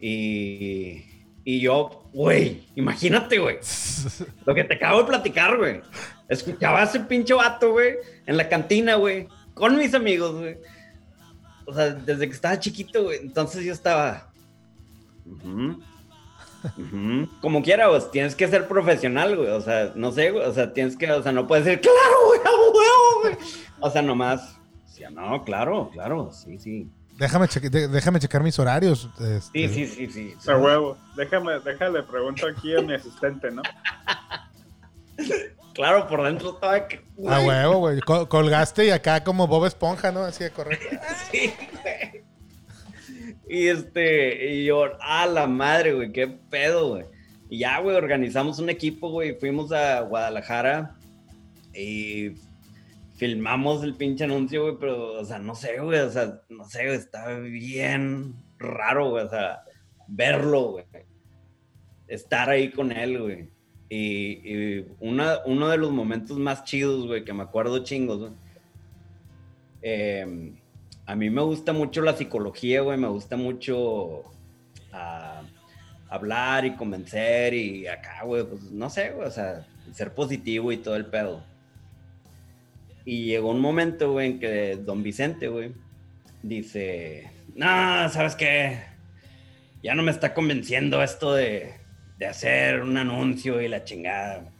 [0.00, 1.04] Y,
[1.44, 3.58] y yo, güey, imagínate, güey,
[4.44, 5.80] lo que te acabo de platicar, güey.
[6.28, 7.94] Escuchaba a ese pinche vato, güey,
[8.26, 10.58] en la cantina, güey, con mis amigos, güey.
[11.64, 13.18] O sea, desde que estaba chiquito, güey.
[13.20, 14.32] Entonces yo estaba,
[17.40, 19.48] como quiera, pues tienes que ser profesional, güey.
[19.50, 20.44] O sea, no sé, güey.
[20.44, 23.36] O sea, tienes que, o sea, no puedes decir, claro, güey, a huevo, güey.
[23.80, 26.90] O sea, nomás, sí, no, claro, claro, sí, sí.
[27.18, 27.48] Déjame,
[27.90, 29.10] déjame checar mis horarios.
[29.20, 29.68] Este.
[29.68, 30.50] Sí, sí, sí, sí.
[30.50, 30.96] A huevo.
[31.16, 33.62] Déjame, déjale, pregunto aquí a mi asistente, ¿no?
[35.74, 37.04] claro, por dentro estaba que.
[37.28, 38.00] A huevo, güey.
[38.00, 40.20] colgaste y acá como Bob Esponja, ¿no?
[40.20, 40.86] Así de correcto.
[41.32, 41.52] sí,
[41.82, 41.97] güey.
[43.48, 47.04] Y este, y yo, a la madre, güey, qué pedo, güey.
[47.48, 50.96] Y ya, güey, organizamos un equipo, güey, fuimos a Guadalajara
[51.74, 52.32] y
[53.16, 56.84] filmamos el pinche anuncio, güey, pero, o sea, no sé, güey, o sea, no sé,
[56.84, 59.62] güey, está bien raro, güey, o sea,
[60.06, 60.84] verlo, güey.
[62.06, 63.50] Estar ahí con él, güey.
[63.88, 68.32] Y, uno de los momentos más chidos, güey, que me acuerdo chingos, güey.
[69.80, 70.57] Eh,
[71.08, 74.24] a mí me gusta mucho la psicología, güey, me gusta mucho
[74.92, 75.40] ah,
[76.10, 80.76] hablar y convencer y acá, güey, pues no sé, güey, o sea, ser positivo y
[80.76, 81.42] todo el pedo.
[83.06, 85.72] Y llegó un momento, güey, en que don Vicente, güey,
[86.42, 87.66] dice, no,
[88.10, 88.78] ¿sabes qué?
[89.82, 91.72] Ya no me está convenciendo esto de,
[92.18, 94.52] de hacer un anuncio y la chingada.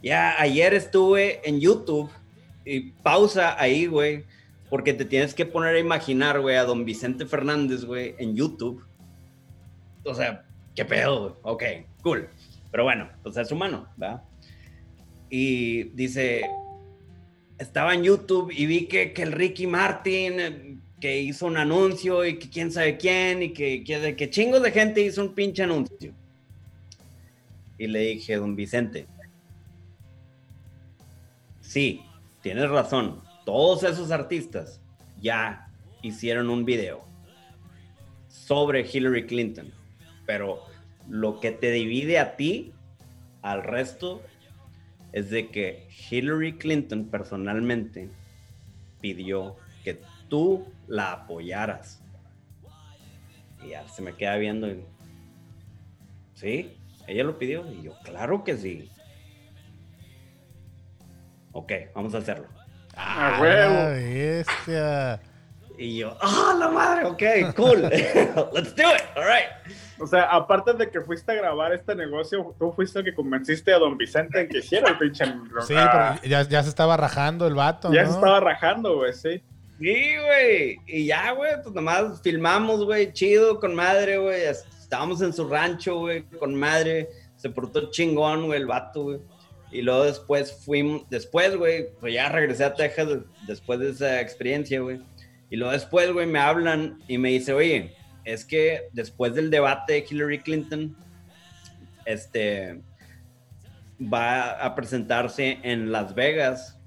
[0.00, 2.08] Ya ayer estuve en YouTube
[2.64, 4.24] y pausa ahí, güey
[4.72, 8.82] porque te tienes que poner a imaginar, güey, a don Vicente Fernández, güey, en YouTube.
[10.02, 11.34] O sea, qué pedo, güey.
[11.42, 11.62] Ok,
[12.02, 12.30] cool.
[12.70, 14.22] Pero bueno, pues es humano, ¿verdad?
[15.28, 16.48] Y dice,
[17.58, 22.24] estaba en YouTube y vi que, que el Ricky Martin, eh, que hizo un anuncio
[22.24, 25.64] y que quién sabe quién y que, que, que chingos de gente hizo un pinche
[25.64, 26.14] anuncio.
[27.76, 29.06] Y le dije, don Vicente,
[31.60, 32.00] sí,
[32.40, 34.80] tienes razón todos esos artistas
[35.20, 35.68] ya
[36.02, 37.04] hicieron un video
[38.28, 39.72] sobre Hillary Clinton,
[40.26, 40.64] pero
[41.08, 42.72] lo que te divide a ti
[43.42, 44.22] al resto
[45.12, 48.08] es de que Hillary Clinton personalmente
[49.00, 52.02] pidió que tú la apoyaras.
[53.64, 54.70] Y ya se me queda viendo.
[54.70, 54.84] Y,
[56.34, 56.76] sí,
[57.06, 57.70] ella lo pidió.
[57.70, 58.90] Y yo, claro que sí.
[61.52, 62.48] Ok, vamos a hacerlo.
[62.96, 64.44] ¡Ah, huevo!
[65.78, 67.06] Y yo, ¡ah, la madre!
[67.06, 67.82] Ok, cool.
[68.52, 69.02] Let's do it.
[69.16, 69.48] All right.
[69.98, 73.72] O sea, aparte de que fuiste a grabar este negocio, tú fuiste el que convenciste
[73.72, 75.24] a don Vicente en que hiciera el pinche.
[75.66, 77.92] Sí, pero ya, ya, se estaba rajando el vato.
[77.92, 79.42] Ya se estaba rajando, güey, sí.
[79.78, 80.78] Sí, güey.
[80.86, 84.42] Y ya, güey, pues nomás filmamos, güey, chido, con madre, güey.
[84.42, 87.08] Estábamos en su rancho, güey, con madre.
[87.36, 89.20] Se portó chingón, güey, el vato, güey.
[89.72, 93.08] Y luego después fuimos, después, güey, pues ya regresé a Texas
[93.46, 95.00] después de esa experiencia, güey.
[95.50, 97.94] Y luego después, güey, me hablan y me dice, oye,
[98.24, 100.96] es que después del debate de Hillary Clinton,
[102.04, 102.80] este,
[104.00, 106.78] va a presentarse en Las Vegas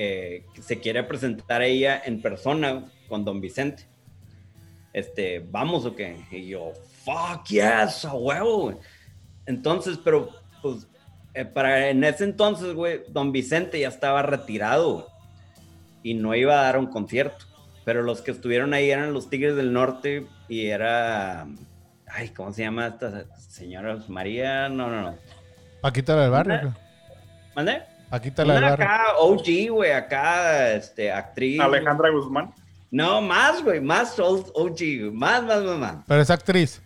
[0.00, 3.88] eh, se quiere presentar ella en persona con don Vicente.
[4.92, 6.24] Este, ¿vamos o qué?
[6.30, 6.72] Y yo,
[7.04, 8.78] fuck yes, a huevo,
[9.44, 10.30] Entonces, pero,
[10.62, 10.86] pues,
[11.34, 15.08] eh, para en ese entonces, güey, don Vicente ya estaba retirado,
[16.02, 17.44] y no iba a dar un concierto.
[17.84, 21.46] Pero los que estuvieron ahí eran los Tigres del Norte y era.
[22.06, 23.98] Ay, ¿cómo se llama esta señora?
[24.08, 24.68] María.
[24.68, 25.14] No, no, no.
[25.80, 26.74] Paquita del barrio.
[27.54, 27.82] ¿Mande?
[28.10, 28.84] Paquita del barrio.
[28.84, 31.60] Acá, OG, güey, acá, este, actriz.
[31.60, 32.52] Alejandra Guzmán.
[32.90, 35.96] No, más, güey, más OG, más, más, más, más.
[36.06, 36.82] Pero es actriz.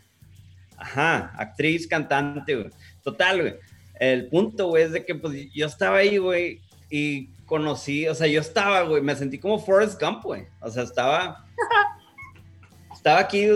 [0.76, 2.70] Ajá, actriz, cantante, güey.
[3.02, 3.54] Total, güey.
[4.02, 8.26] El punto, güey, es de que pues yo estaba ahí, güey, y conocí, o sea,
[8.26, 10.42] yo estaba, güey, me sentí como Forrest Gump, güey.
[10.60, 11.46] O sea, estaba.
[12.92, 13.46] estaba aquí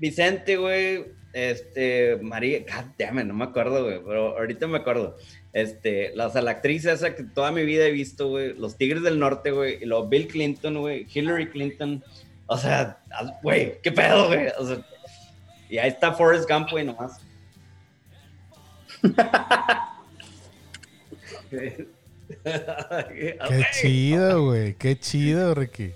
[0.00, 1.04] Vicente, güey.
[1.32, 5.18] Este, María, god no me acuerdo, güey, pero ahorita me acuerdo.
[5.52, 8.76] Este, la, o sea, la actriz esa que toda mi vida he visto, güey, los
[8.76, 12.02] Tigres del Norte, güey, y luego Bill Clinton, güey, Hillary Clinton,
[12.46, 12.98] o sea,
[13.40, 14.84] güey, qué pedo, güey, o sea,
[15.68, 17.20] y ahí está Forrest Gump, güey, nomás.
[22.42, 24.74] Qué chido, güey.
[24.74, 25.92] Qué chido, Ricky.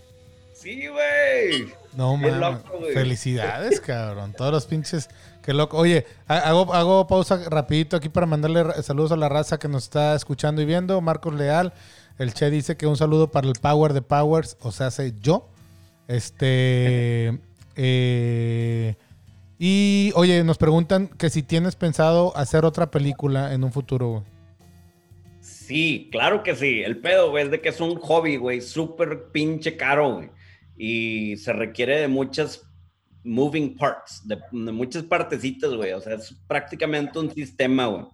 [0.55, 1.73] Sí, güey.
[1.97, 2.61] No, mames.
[2.95, 4.33] Felicidades, cabrón.
[4.37, 5.09] Todos los pinches.
[5.43, 5.79] Qué loco.
[5.79, 10.15] Oye, hago, hago pausa rapidito aquí para mandarle saludos a la raza que nos está
[10.15, 11.01] escuchando y viendo.
[11.01, 11.73] Marcos Leal.
[12.19, 15.49] El Che dice que un saludo para el Power de Powers, o sea, sé yo.
[16.07, 17.39] Este.
[17.77, 18.95] Eh,
[19.63, 24.23] y, oye, nos preguntan que si tienes pensado hacer otra película en un futuro, güey.
[25.43, 26.81] Sí, claro que sí.
[26.83, 30.31] El pedo, güey, es de que es un hobby, güey, súper pinche caro, güey.
[30.79, 32.67] Y se requiere de muchas
[33.23, 35.93] moving parts, de, muchas partecitas, güey.
[35.93, 38.07] O sea, es prácticamente un sistema, güey,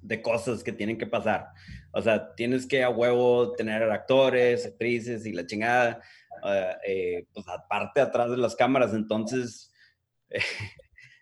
[0.00, 1.48] de cosas que tienen que pasar.
[1.90, 6.00] O sea, tienes que a huevo tener actores, actrices y la chingada,
[6.44, 8.94] eh, eh, pues aparte atrás de las cámaras.
[8.94, 9.67] Entonces...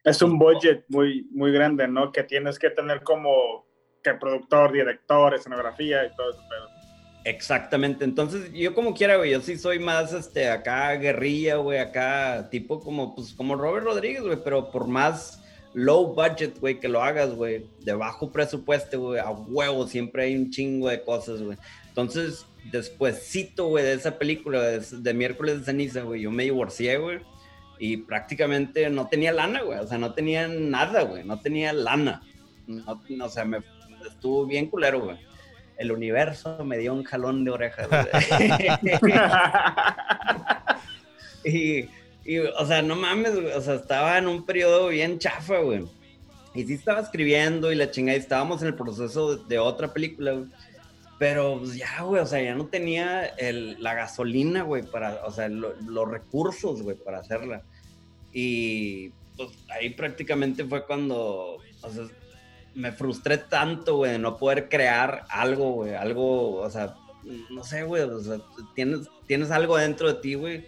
[0.05, 2.13] es un budget muy, muy grande, ¿no?
[2.13, 3.67] Que tienes que tener como
[4.15, 6.43] productor, director, escenografía y todo eso.
[7.25, 12.49] Exactamente, entonces yo como quiera, güey, yo sí soy más, este, acá guerrilla, güey, acá
[12.51, 15.43] tipo como, pues, como Robert Rodríguez, güey, pero por más
[15.75, 20.37] low budget, güey, que lo hagas, güey, de bajo presupuesto, güey, a huevo, siempre hay
[20.37, 21.59] un chingo de cosas, güey.
[21.89, 26.97] Entonces, despuésito, güey, de esa película, de, de Miércoles de Ceniza, güey, yo me divorcié,
[26.99, 27.19] güey,
[27.79, 32.23] y prácticamente no tenía lana, güey, o sea, no tenía nada, güey, no tenía lana.
[32.67, 33.59] No, no, o sea, me
[34.07, 35.19] estuvo bien culero, güey.
[35.79, 37.89] El universo me dio un jalón de orejas.
[41.45, 41.89] y,
[42.25, 43.53] y, o sea, no mames, güey.
[43.53, 45.85] O sea, estaba en un periodo bien chafa, güey.
[46.55, 50.33] Y sí estaba escribiendo y la chingada, y estábamos en el proceso de, otra película,
[50.33, 50.47] güey.
[51.19, 55.31] Pero pues, ya, güey, o sea, ya no tenía el, la gasolina, güey, para, o
[55.31, 57.63] sea, los recursos, güey, para hacerla.
[58.33, 62.05] Y pues ahí prácticamente fue cuando, o sea,
[62.75, 66.95] me frustré tanto, güey, de no poder crear algo, güey, algo, o sea,
[67.51, 68.39] no sé, güey, o sea,
[68.75, 70.67] tienes, tienes algo dentro de ti, güey,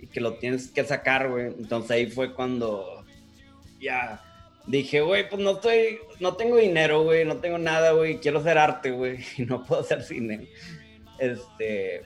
[0.00, 1.46] y que lo tienes que sacar, güey.
[1.46, 3.02] Entonces ahí fue cuando
[3.80, 4.22] ya
[4.66, 8.58] dije, güey, pues no estoy, no tengo dinero, güey, no tengo nada, güey, quiero hacer
[8.58, 10.48] arte, güey, y no puedo hacer cine.
[11.18, 12.02] Este,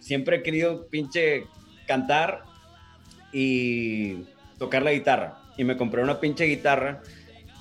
[0.00, 1.44] siempre he querido pinche
[1.86, 2.42] cantar
[3.32, 4.24] y
[4.58, 5.38] tocar la guitarra.
[5.56, 7.02] Y me compré una pinche guitarra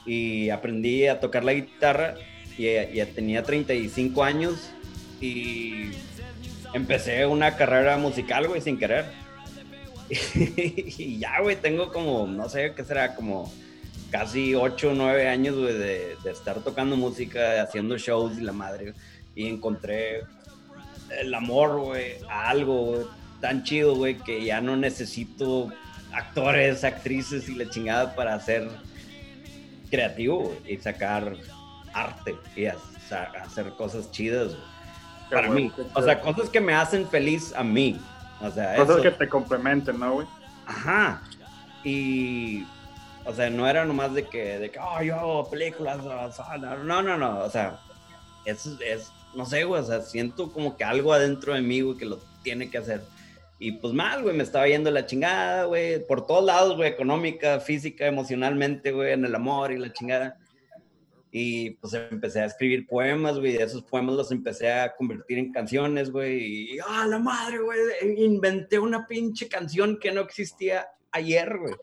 [0.05, 2.15] y aprendí a tocar la guitarra
[2.57, 2.63] y
[2.95, 4.71] ya tenía 35 años
[5.21, 5.91] y
[6.73, 9.05] empecé una carrera musical, güey, sin querer.
[10.35, 13.51] y ya, güey, tengo como, no sé qué será, como
[14.11, 18.93] casi 8 o 9 años, güey, de, estar tocando música, haciendo shows y la madre.
[19.35, 20.23] Y encontré
[21.19, 25.69] el amor, güey, a algo tan chido, güey, que ya no necesito
[26.13, 28.67] actores, actrices y la chingada para hacer
[29.89, 31.35] creativo y sacar
[31.93, 34.55] arte y hacer cosas chidas
[35.29, 35.71] para mí.
[35.93, 37.99] O sea, cosas que me hacen feliz a mí.
[38.41, 40.27] O sea, cosas que te complementen, ¿no, güey?
[40.65, 41.21] Ajá.
[41.83, 42.65] Y,
[43.27, 47.17] o sea, no era nomás de que, de que, oh, yo hago películas, no, no,
[47.17, 47.79] no, o sea,
[48.45, 51.97] es, es, no sé, güey, o sea, siento como que algo adentro de mí, güey,
[51.97, 53.01] que lo tiene que hacer.
[53.59, 57.59] Y pues mal, güey, me estaba yendo la chingada, güey, por todos lados, güey, económica,
[57.59, 60.37] física, emocionalmente, güey, en el amor y la chingada.
[61.29, 65.51] Y pues empecé a escribir poemas, güey, de esos poemas los empecé a convertir en
[65.51, 66.75] canciones, güey.
[66.75, 67.79] Y, ah, la madre, güey,
[68.23, 71.73] inventé una pinche canción que no existía ayer, güey.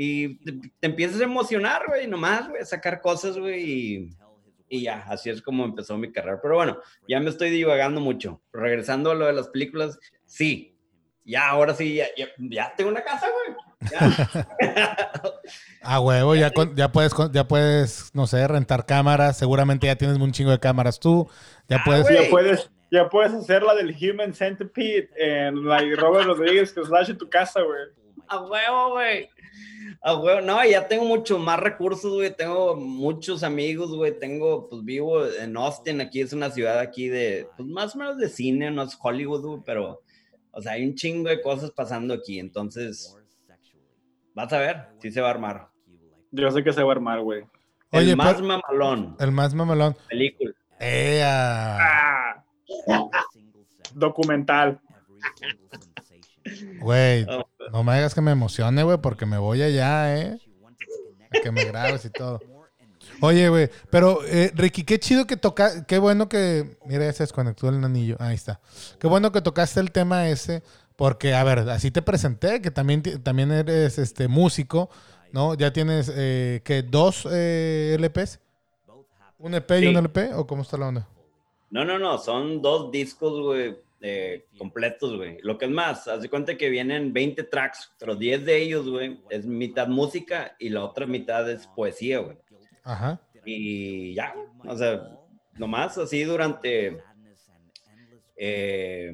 [0.00, 3.64] Y te, empiezas a emocionar, güey, nomás, güey, a sacar cosas, güey.
[3.68, 4.10] Y,
[4.68, 6.38] y ya, así es como empezó mi carrera.
[6.40, 6.78] Pero bueno,
[7.08, 8.40] ya me estoy divagando mucho.
[8.52, 10.78] Regresando a lo de las películas, sí,
[11.24, 13.56] ya, ahora sí, ya, ya, ya tengo una casa, güey.
[15.82, 19.36] ah, huevo, ya, ya, puedes, ya puedes, no sé, rentar cámaras.
[19.36, 21.28] Seguramente ya tienes un chingo de cámaras tú.
[21.66, 22.08] Ya ah, puedes.
[22.08, 22.70] ya puedes.
[22.92, 27.28] Ya puedes hacer la del Human Centipede en la Robert Rodríguez que slash en tu
[27.28, 27.80] casa, güey.
[28.28, 29.28] A huevo, güey.
[30.02, 30.40] A huevo.
[30.40, 32.34] No, ya tengo mucho más recursos, güey.
[32.34, 34.18] Tengo muchos amigos, güey.
[34.18, 36.00] Tengo, pues vivo en Austin.
[36.00, 39.44] Aquí es una ciudad aquí de, pues más o menos de cine, no es Hollywood,
[39.44, 40.02] güey, pero,
[40.52, 42.38] o sea, hay un chingo de cosas pasando aquí.
[42.38, 43.18] Entonces,
[44.38, 45.68] Vas a ver, sí se va a armar.
[46.30, 47.44] Yo sé que se va a armar, güey.
[47.90, 49.16] El más mamalón.
[49.18, 49.96] El más mamalón.
[50.08, 50.52] Película.
[50.80, 52.44] Ah.
[53.94, 54.80] Documental.
[56.80, 57.26] Güey,
[57.72, 60.38] no me hagas que me emocione, güey, porque me voy allá, ¿eh?
[61.30, 62.40] A que me grabes y todo.
[63.20, 67.24] Oye, güey, pero eh, Ricky, qué chido que toca, qué bueno que, mira, ya se
[67.24, 68.60] desconectó el anillo, ahí está.
[69.00, 70.62] Qué bueno que tocaste el tema ese,
[70.96, 74.88] porque, a ver, así te presenté, que también, también eres este músico,
[75.32, 75.54] ¿no?
[75.54, 76.82] Ya tienes, eh, ¿qué?
[76.82, 78.40] ¿Dos eh, LPs?
[79.38, 80.34] ¿Un EP y un LP?
[80.34, 81.08] ¿O cómo está la onda?
[81.70, 85.38] No, no, no, son dos discos, güey, eh, completos, güey.
[85.42, 88.88] Lo que es más, haz de cuenta que vienen 20 tracks, pero 10 de ellos,
[88.88, 92.38] güey, es mitad música y la otra mitad es poesía, güey.
[92.84, 93.20] Ajá.
[93.44, 94.34] Y ya,
[94.64, 95.18] o sea,
[95.54, 96.98] nomás así durante...
[98.36, 99.12] Eh,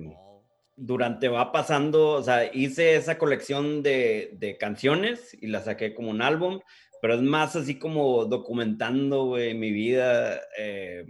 [0.77, 6.23] durante va pasando, o sea, hice esa colección de, canciones y la saqué como un
[6.23, 6.61] álbum,
[7.01, 11.05] pero es más así como documentando, güey, mi vida, eh,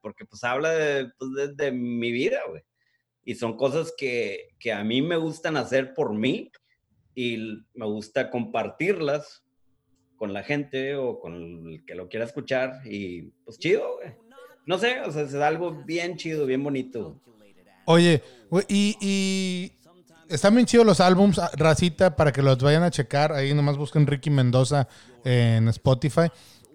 [0.00, 2.62] porque pues habla pues, de, mi vida, güey.
[3.24, 6.50] Y son cosas que, que, a mí me gustan hacer por mí
[7.14, 9.44] y me gusta compartirlas
[10.16, 14.14] con la gente o con el que lo quiera escuchar y pues chido, güey.
[14.66, 17.20] No sé, o sea, es algo bien chido, bien bonito.
[17.84, 18.22] Oye,
[18.68, 19.72] y,
[20.28, 23.32] están bien chidos los álbums, ah, racita, para que los vayan a checar.
[23.32, 24.88] Ahí nomás busquen Ricky Mendoza
[25.24, 26.30] en Spotify.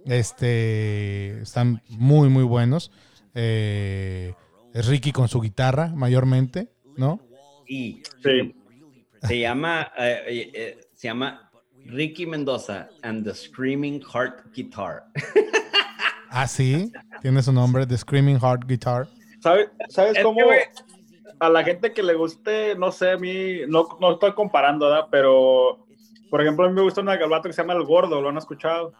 [0.06, 2.92] Este, están muy, muy buenos.
[3.34, 4.34] Eh,
[4.78, 7.20] es Ricky con su guitarra, mayormente, ¿no?
[7.66, 8.56] Y sí.
[9.24, 11.50] se llama, eh, eh, se llama
[11.86, 15.06] Ricky Mendoza and the Screaming Heart Guitar.
[16.30, 16.92] ah, sí,
[17.24, 19.08] tiene su nombre, The Screaming Heart Guitar.
[19.42, 20.42] ¿Sabes, ¿sabes cómo?
[21.40, 25.08] a la gente que le guste, no sé, a mí, no, no estoy comparando, ¿verdad?
[25.10, 25.88] Pero,
[26.30, 28.38] por ejemplo, a mí me gusta una galvato que se llama El Gordo, ¿lo han
[28.38, 28.94] escuchado?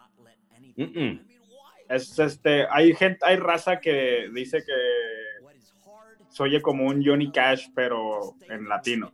[1.88, 4.72] Es este, hay gente, hay raza que dice que
[6.38, 9.12] se oye como un Johnny Cash, pero en latino.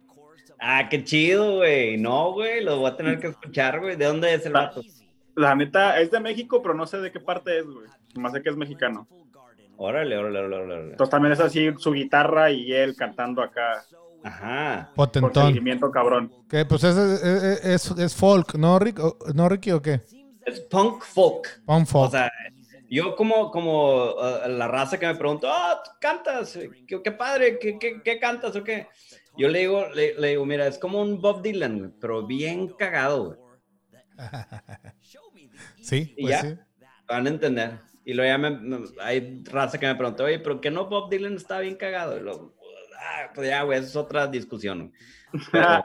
[0.60, 1.96] Ah, qué chido, güey.
[1.96, 3.96] No, güey, lo voy a tener que escuchar, güey.
[3.96, 4.82] ¿De dónde es el vato?
[5.34, 7.86] La neta, es de México, pero no sé de qué parte es, güey.
[8.16, 9.08] Más sé que es mexicano.
[9.78, 13.82] Órale, órale, órale, Entonces también es así su guitarra y él cantando acá.
[14.22, 14.92] Ajá.
[14.94, 15.46] Potentón.
[15.46, 16.30] seguimiento cabrón.
[16.48, 19.00] Que pues es, es, es, folk, ¿no, Rick?
[19.34, 20.02] ¿no, Ricky, o qué?
[20.44, 21.62] Es punk folk.
[21.64, 22.08] Punk folk.
[22.08, 22.30] O sea,
[22.94, 28.18] yo como, como uh, la raza que me pregunta, ah, cantas, qué, padre, ¿Qué, ¿Qué,
[28.20, 28.86] cantas o qué?
[29.36, 33.38] Yo le digo, le, digo, mira, es como un Bob Dylan, pero bien cagado, güey.
[35.82, 36.56] sí, pues ya, sí.
[37.08, 37.80] Van a entender.
[38.04, 41.34] Y luego ya me, hay raza que me preguntó, oye, ¿pero qué no Bob Dylan
[41.34, 42.16] está bien cagado?
[42.16, 42.54] Y lo,
[42.96, 44.92] ah, pues ya, güey, es otra discusión.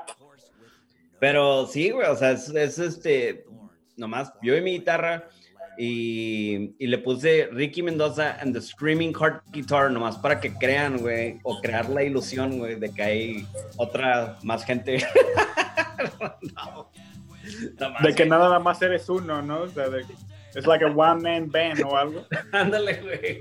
[1.20, 2.50] Pero, sí, güey, o sea, es,
[2.80, 3.46] este,
[3.98, 5.28] nomás, yo y mi guitarra
[5.82, 10.98] y, y, le puse Ricky Mendoza and the Screaming Heart Guitar, nomás para que crean,
[10.98, 14.98] güey, o crear la ilusión, güey, de que hay otra, más gente.
[18.04, 19.62] de que nada más eres uno, ¿no?
[19.62, 20.04] O sea, de
[20.54, 22.26] es like a one man band o algo.
[22.52, 23.40] Ándale, güey.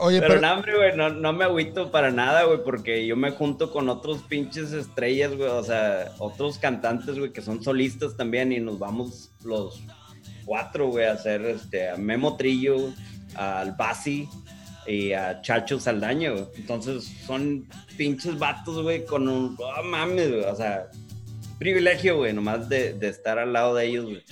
[0.00, 0.46] Oye, pero, pero...
[0.48, 4.22] hambre, güey, no, no, me agüito para nada, güey, porque yo me junto con otros
[4.22, 9.30] pinches estrellas, güey, o sea, otros cantantes, güey, que son solistas también y nos vamos
[9.44, 9.84] los
[10.44, 12.92] cuatro, güey, a hacer, este, a Memo Trillo,
[13.34, 14.28] al Basi
[14.86, 16.46] y a Chacho Saldaña, güey.
[16.56, 17.66] Entonces son
[17.96, 20.88] pinches vatos, güey, con un, oh, mames, güey, o sea,
[21.58, 24.22] privilegio, güey, nomás de, de estar al lado de ellos, güey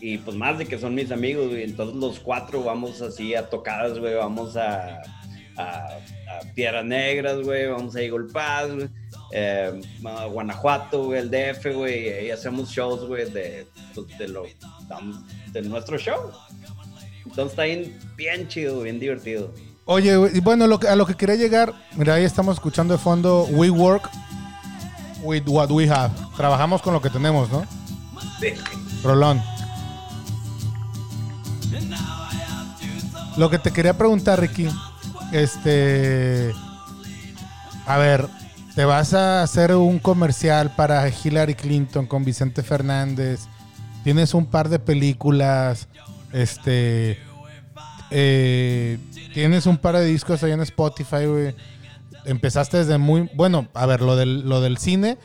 [0.00, 1.62] y pues más de que son mis amigos, güey.
[1.62, 4.14] Entonces los cuatro vamos así a tocadas, güey.
[4.14, 5.02] Vamos a,
[5.56, 5.98] a,
[6.54, 7.66] Piedras Negras, güey.
[7.66, 8.88] Vamos a Eagle Pass, güey.
[9.32, 12.26] Eh, Guanajuato, güey, el DF, güey.
[12.26, 13.66] Y hacemos shows, güey, de,
[14.18, 14.44] de, lo,
[15.52, 16.32] de nuestro show.
[17.24, 19.52] Entonces está bien, bien chido, bien divertido.
[19.84, 23.44] Oye, y bueno, lo a lo que quería llegar, mira, ahí estamos escuchando de fondo
[23.50, 24.10] We Work
[25.22, 26.12] with What We Have.
[26.36, 27.66] Trabajamos con lo que tenemos, ¿no?
[28.40, 28.52] Sí.
[29.02, 29.42] Rolón.
[33.36, 34.68] Lo que te quería preguntar, Ricky,
[35.32, 36.52] este.
[37.86, 38.28] A ver,
[38.80, 43.40] te vas a hacer un comercial para Hillary Clinton con Vicente Fernández.
[44.04, 45.86] Tienes un par de películas.
[46.32, 47.18] Este.
[48.10, 48.96] eh,
[49.34, 51.54] tienes un par de discos ahí en Spotify.
[52.24, 53.28] Empezaste desde muy.
[53.34, 55.18] Bueno, a ver, lo del, lo del cine.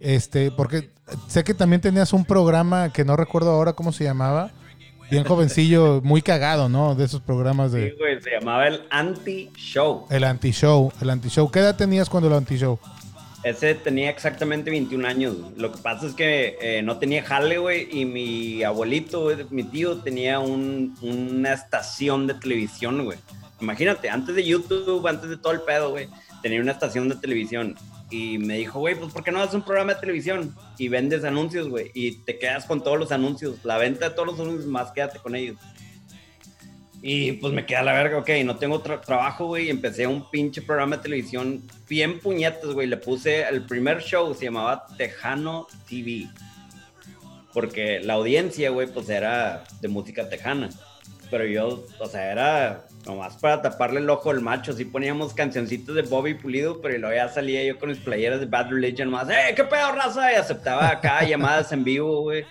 [0.00, 0.90] Este, porque
[1.28, 4.50] sé que también tenías un programa que no recuerdo ahora cómo se llamaba.
[5.10, 6.94] Bien jovencillo, muy cagado, ¿no?
[6.94, 7.90] De esos programas de.
[7.90, 10.06] Sí, güey, se llamaba el Anti-Show.
[10.10, 11.50] El anti-show, el anti-show.
[11.50, 12.78] ¿Qué edad tenías cuando el anti-show?
[13.44, 15.36] Ese tenía exactamente 21 años.
[15.56, 19.62] Lo que pasa es que eh, no tenía jale, güey, y mi abuelito, güey, mi
[19.62, 23.18] tío, tenía un- una estación de televisión, güey.
[23.60, 26.08] Imagínate, antes de YouTube, antes de todo el pedo, güey,
[26.42, 27.76] tenía una estación de televisión.
[28.10, 30.54] Y me dijo, güey, pues ¿por qué no haces un programa de televisión?
[30.78, 33.64] Y vendes anuncios, güey, y te quedas con todos los anuncios.
[33.64, 35.56] La venta de todos los anuncios, más quédate con ellos.
[37.02, 39.70] Y pues me queda la verga, ok, no tengo tra- trabajo, güey.
[39.70, 42.86] Empecé un pinche programa de televisión bien puñetas, güey.
[42.86, 46.26] Le puse el primer show, se llamaba Tejano TV.
[47.52, 50.68] Porque la audiencia, güey, pues era de música tejana.
[51.30, 54.72] Pero yo, o sea, era nomás para taparle el ojo al macho.
[54.72, 58.46] Así poníamos cancioncitos de Bobby Pulido, pero luego ya salía yo con mis playeras de
[58.46, 60.32] Bad Religion más, ¡eh, qué pedo, raza!
[60.32, 62.44] Y aceptaba acá llamadas en vivo, güey.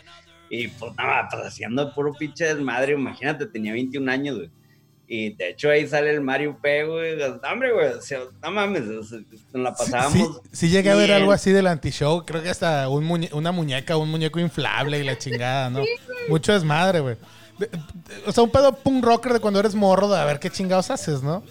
[0.50, 4.50] Y pues nada, pues haciendo puro pinche desmadre, imagínate, tenía 21 años, güey.
[5.08, 7.16] Y de hecho ahí sale el Mario P, güey.
[7.52, 9.20] Hombre, güey, o sea, no mames, o sea,
[9.54, 10.42] nos la Sí, pasábamos.
[10.52, 12.26] sí llegué a ver algo así del anti-show.
[12.26, 15.84] Creo que hasta un muñe- una muñeca, un muñeco inflable y la chingada, ¿no?
[16.28, 17.18] Mucho desmadre, güey.
[17.60, 17.80] De- de-
[18.28, 20.90] O sea, un pedo punk rocker de cuando eres morro, de a ver qué chingados
[20.92, 21.44] haces, ¿no?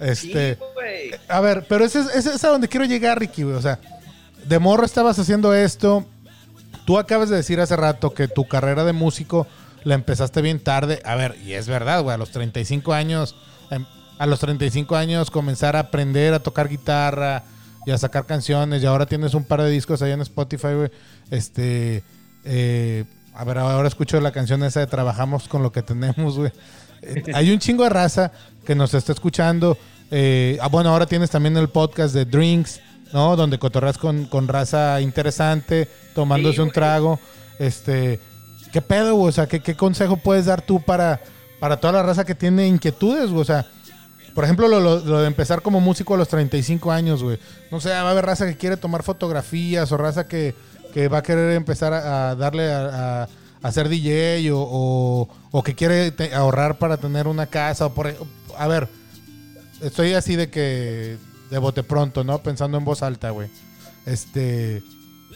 [0.00, 0.56] Este.
[0.56, 1.10] Sí.
[1.28, 3.54] A ver, pero ese, es- ese es a donde quiero llegar, Ricky, güey.
[3.56, 3.78] O sea,
[4.44, 6.04] de morro estabas haciendo esto.
[6.84, 9.46] Tú acabas de decir hace rato que tu carrera de músico
[9.84, 11.00] la empezaste bien tarde.
[11.04, 12.14] A ver, y es verdad, güey.
[12.14, 13.36] A los 35 años,
[13.70, 13.86] em,
[14.18, 17.44] a los 35 años comenzar a aprender a tocar guitarra
[17.86, 18.82] y a sacar canciones.
[18.82, 20.90] Y ahora tienes un par de discos ahí en Spotify, güey.
[21.30, 22.02] Este.
[22.44, 23.04] eh,
[23.34, 26.52] a ver, ahora escucho la canción esa de Trabajamos con lo que tenemos, güey.
[27.02, 28.32] Eh, Hay un chingo de raza
[28.64, 29.76] que nos está escuchando.
[30.10, 32.80] Eh, ah, bueno, ahora tienes también el podcast de Drinks,
[33.12, 33.34] ¿no?
[33.36, 37.18] Donde cotorras con, con raza interesante, tomándose Sí, un trago.
[37.58, 38.20] Este,
[38.72, 39.30] ¿qué pedo, güey?
[39.30, 41.20] O sea, ¿qué, qué consejo puedes dar tú para,
[41.58, 43.40] para toda la raza que tiene inquietudes, güey?
[43.40, 43.66] O sea,
[44.34, 47.38] por ejemplo, lo, lo- lo de empezar como músico a los 35 años, güey.
[47.70, 50.54] No sé, va a haber raza que quiere tomar fotografías o raza que,
[50.92, 53.28] que va a querer empezar a, darle a, a-
[53.62, 57.86] a ser DJ o, o- que quiere ahorrar para tener una casa.
[57.86, 58.12] O por,
[58.58, 58.88] a ver,
[59.80, 61.16] estoy así de que
[61.50, 62.42] de bote pronto, ¿no?
[62.42, 63.48] Pensando en voz alta, güey.
[64.06, 64.82] Este,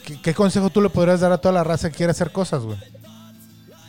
[0.05, 2.63] ¿qué, qué consejo tú le podrías dar a toda la raza que quiere hacer cosas,
[2.63, 2.77] güey?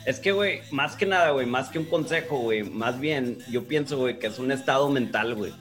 [0.05, 3.65] Es que, güey, más que nada, güey, más que un consejo, güey, más bien yo
[3.67, 5.53] pienso, güey, que es un estado mental, güey.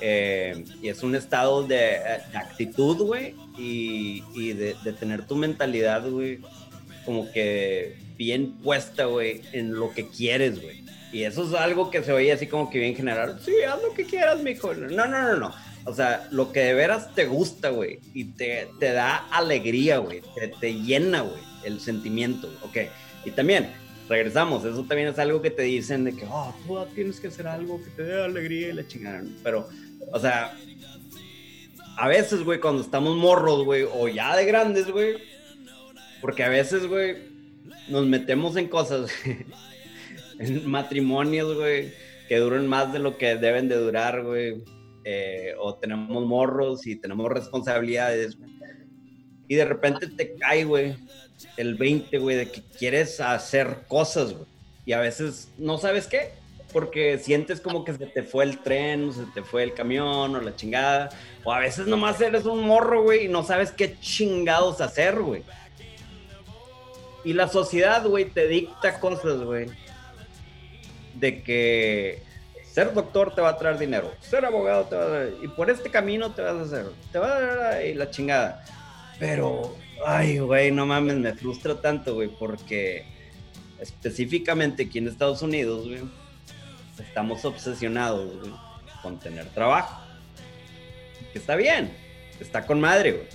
[0.00, 1.96] Eh, y es un estado de,
[2.34, 6.40] actitud, güey, y, y de, tener tu mentalidad, güey,
[7.04, 10.84] como que bien puesta, güey, en lo que quieres, güey.
[11.12, 13.40] Y eso es algo que se oye así como que bien general.
[13.44, 14.72] Sí, haz lo que quieras, mijo.
[14.74, 15.54] No, no, no, no.
[15.84, 20.22] O sea, lo que de veras te gusta, güey, y te, te da alegría, güey,
[20.34, 22.76] te, te llena, güey, el sentimiento, ok.
[23.24, 23.70] Y también,
[24.10, 27.46] regresamos, eso también es algo que te dicen de que, oh, tú tienes que hacer
[27.46, 29.22] algo que te dé alegría y la chingada.
[29.42, 29.68] Pero,
[30.12, 30.56] o sea,
[31.96, 35.16] a veces, güey, cuando estamos morros, güey, o ya de grandes, güey,
[36.20, 37.16] porque a veces, güey,
[37.88, 39.10] nos metemos en cosas,
[40.38, 41.92] en matrimonios, güey,
[42.28, 44.62] que duran más de lo que deben de durar, güey.
[45.04, 48.36] eh, o tenemos morros y tenemos responsabilidades.
[49.48, 50.94] Y de repente te cae, güey,
[51.56, 54.46] el 20, güey, de que quieres hacer cosas, güey.
[54.86, 56.30] Y a veces no sabes qué,
[56.72, 60.34] porque sientes como que se te fue el tren, o se te fue el camión,
[60.34, 61.10] o la chingada.
[61.44, 65.42] O a veces nomás eres un morro, güey, y no sabes qué chingados hacer, güey.
[67.24, 69.66] Y la sociedad, güey, te dicta cosas, güey.
[71.14, 72.22] De que
[72.72, 75.70] ser doctor te va a traer dinero, ser abogado te va a traer, y por
[75.70, 78.64] este camino te vas a hacer, te va a dar y la chingada.
[79.18, 83.04] Pero, ay, güey, no mames, me frustra tanto, güey, porque
[83.80, 86.00] específicamente aquí en Estados Unidos, güey,
[87.00, 88.52] estamos obsesionados, güey,
[89.02, 90.00] con tener trabajo.
[91.32, 91.90] Que está bien,
[92.40, 93.26] está con madre, güey.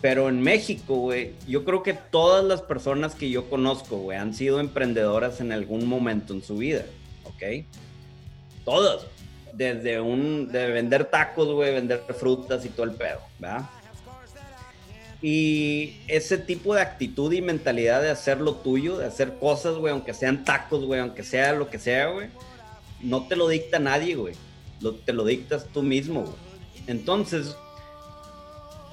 [0.00, 4.34] Pero en México, güey, yo creo que todas las personas que yo conozco, güey, han
[4.34, 6.84] sido emprendedoras en algún momento en su vida,
[7.24, 7.64] ¿ok?
[8.64, 9.06] Todas.
[9.52, 13.62] Desde un, de vender tacos, güey, vender frutas y todo el pedo, ¿verdad?
[15.22, 19.92] Y ese tipo de actitud y mentalidad de hacer lo tuyo, de hacer cosas, güey,
[19.92, 22.28] aunque sean tacos, güey, aunque sea lo que sea, güey,
[23.02, 24.34] no te lo dicta nadie, güey.
[24.80, 26.34] Lo, te lo dictas tú mismo, güey.
[26.86, 27.56] Entonces,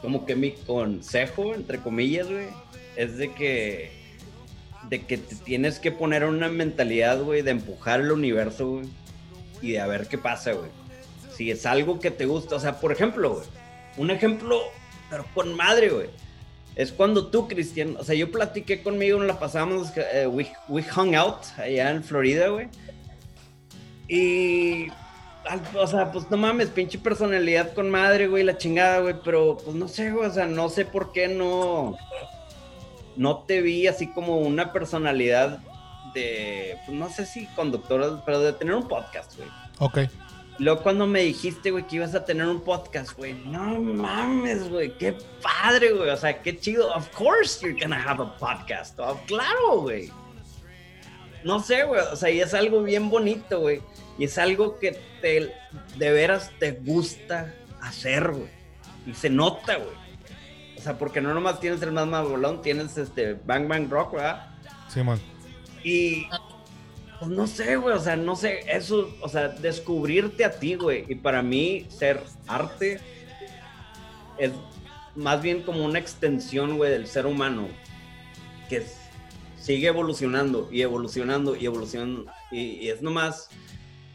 [0.01, 2.47] como que mi consejo, entre comillas, güey,
[2.95, 3.91] es de que,
[4.89, 8.85] de que te tienes que poner una mentalidad, güey, de empujar el universo, güey,
[9.61, 10.69] y de a ver qué pasa, güey.
[11.35, 13.47] Si es algo que te gusta, o sea, por ejemplo, güey,
[13.97, 14.61] un ejemplo,
[15.09, 16.09] pero con madre, güey.
[16.75, 21.15] Es cuando tú, Cristian, o sea, yo platiqué conmigo, la pasamos, eh, we, we hung
[21.15, 22.67] out allá en Florida, güey.
[24.13, 24.91] Y
[25.75, 29.75] o sea, pues no mames, pinche personalidad con madre, güey, la chingada, güey, pero pues
[29.75, 31.97] no sé, güey, o sea, no sé por qué no,
[33.15, 35.57] no te vi así como una personalidad
[36.13, 39.49] de, pues no sé si conductora, pero de tener un podcast, güey.
[39.79, 39.99] Ok.
[40.59, 44.95] Luego cuando me dijiste, güey, que ibas a tener un podcast, güey, no mames, güey,
[44.99, 46.93] qué padre, güey, o sea, qué chido.
[46.93, 48.99] Of course you're gonna have a podcast.
[48.99, 50.11] Oh, claro, güey.
[51.43, 53.81] No sé, güey, o sea, y es algo bien bonito, güey.
[54.17, 55.53] Y es algo que te,
[55.97, 58.49] de veras te gusta hacer, güey.
[59.05, 59.95] Y se nota, güey.
[60.77, 64.49] O sea, porque no nomás tienes el más bolón, tienes este Bang Bang Rock, ¿verdad?
[64.89, 65.19] Sí, man.
[65.83, 66.27] Y
[67.19, 71.05] pues no sé, güey, o sea, no sé, eso, o sea, descubrirte a ti, güey.
[71.07, 72.99] Y para mí, ser arte
[74.37, 74.51] es
[75.15, 77.67] más bien como una extensión, güey, del ser humano
[78.67, 78.85] que
[79.63, 82.25] sigue evolucionando y evolucionando y evolucionando.
[82.51, 83.49] Y, y es nomás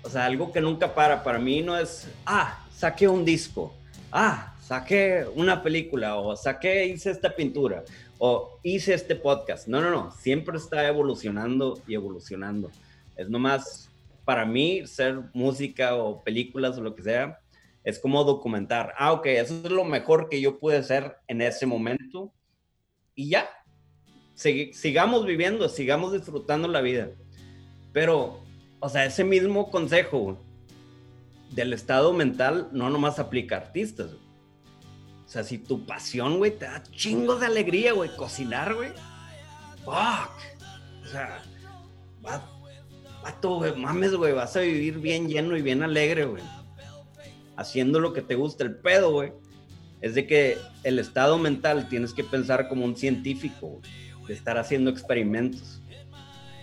[0.02, 1.22] o sea, algo que nunca para.
[1.22, 3.74] Para mí no es, ah, saqué un disco.
[4.12, 6.16] Ah, saqué una película.
[6.16, 7.84] O saqué, hice esta pintura.
[8.18, 9.68] O hice este podcast.
[9.68, 10.10] No, no, no.
[10.12, 12.70] Siempre está evolucionando y evolucionando.
[13.16, 13.90] Es nomás,
[14.24, 17.38] para mí, ser música o películas o lo que sea,
[17.84, 18.94] es como documentar.
[18.98, 22.32] Ah, ok, eso es lo mejor que yo pude hacer en ese momento.
[23.14, 23.48] Y ya.
[24.38, 27.10] Sigamos viviendo, sigamos disfrutando la vida.
[27.92, 28.40] Pero
[28.80, 30.38] o sea, ese mismo consejo
[31.50, 34.12] del estado mental no nomás aplica a artistas.
[35.26, 38.90] O sea, si tu pasión, güey, te da chingos de alegría, güey, cocinar, güey.
[39.84, 40.32] Fuck.
[41.02, 41.42] O sea,
[42.24, 42.42] va,
[43.42, 46.42] güey, mames, güey, vas a vivir bien lleno y bien alegre, güey.
[47.56, 48.64] Haciendo lo que te gusta.
[48.64, 49.32] El pedo, güey,
[50.00, 53.80] es de que el estado mental tienes que pensar como un científico,
[54.28, 55.82] de estar haciendo experimentos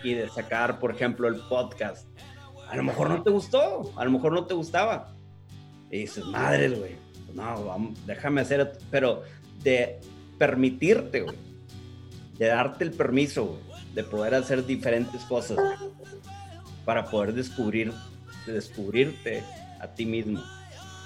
[0.03, 2.07] y de sacar, por ejemplo, el podcast.
[2.69, 5.15] A lo mejor no te gustó, a lo mejor no te gustaba.
[5.91, 6.95] Y dices, madre, güey,
[7.33, 9.23] no, déjame hacer, pero
[9.63, 9.99] de
[10.37, 11.35] permitirte, güey,
[12.37, 15.57] de darte el permiso, güey, de poder hacer diferentes cosas,
[16.85, 17.91] para poder descubrir,
[18.45, 19.43] descubrirte
[19.79, 20.41] a ti mismo.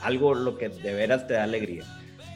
[0.01, 1.83] Algo lo que de veras te da alegría.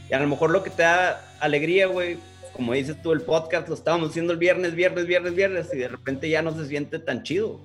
[0.09, 2.17] Y a lo mejor lo que te da alegría, güey,
[2.53, 5.87] como dices tú, el podcast lo estábamos haciendo el viernes, viernes, viernes, viernes, y de
[5.87, 7.59] repente ya no se siente tan chido.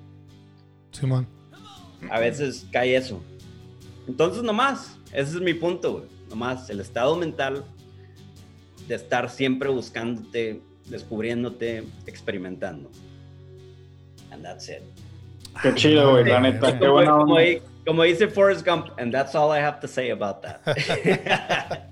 [0.91, 1.27] Simón.
[2.09, 3.21] A veces cae eso.
[4.07, 6.05] Entonces, nomás, ese es mi punto, güey.
[6.29, 7.63] Nomás, el estado mental
[8.87, 12.89] de estar siempre buscándote, descubriéndote, experimentando.
[14.31, 14.81] And that's it.
[15.61, 16.77] Qué chido, güey, la neta.
[16.79, 17.37] Qué buena como,
[17.85, 21.85] como dice Forrest Gump, and that's all I have to say about that.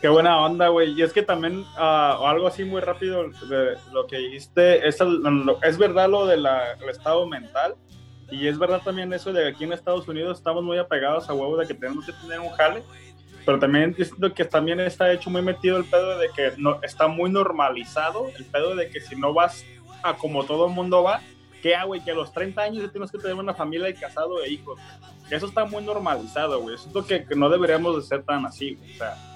[0.00, 0.92] Qué buena onda, güey.
[0.92, 4.98] Y es que también, uh, algo así muy rápido de lo que dijiste, es,
[5.62, 6.46] es verdad lo del
[6.90, 7.74] estado mental.
[8.30, 11.34] Y es verdad también eso de que aquí en Estados Unidos estamos muy apegados a
[11.34, 12.82] huevo de que tenemos que tener un jale.
[13.44, 17.06] Pero también siento que también está hecho muy metido el pedo de que no, está
[17.06, 19.64] muy normalizado el pedo de que si no vas
[20.02, 21.20] a como todo el mundo va,
[21.62, 21.94] ¿qué hago?
[21.94, 24.50] Y que a los 30 años ya tienes que tener una familia y casado e
[24.50, 24.80] hijos.
[25.30, 26.76] Eso está muy normalizado, güey.
[26.76, 29.35] Siento que, que no deberíamos de ser tan así, o sea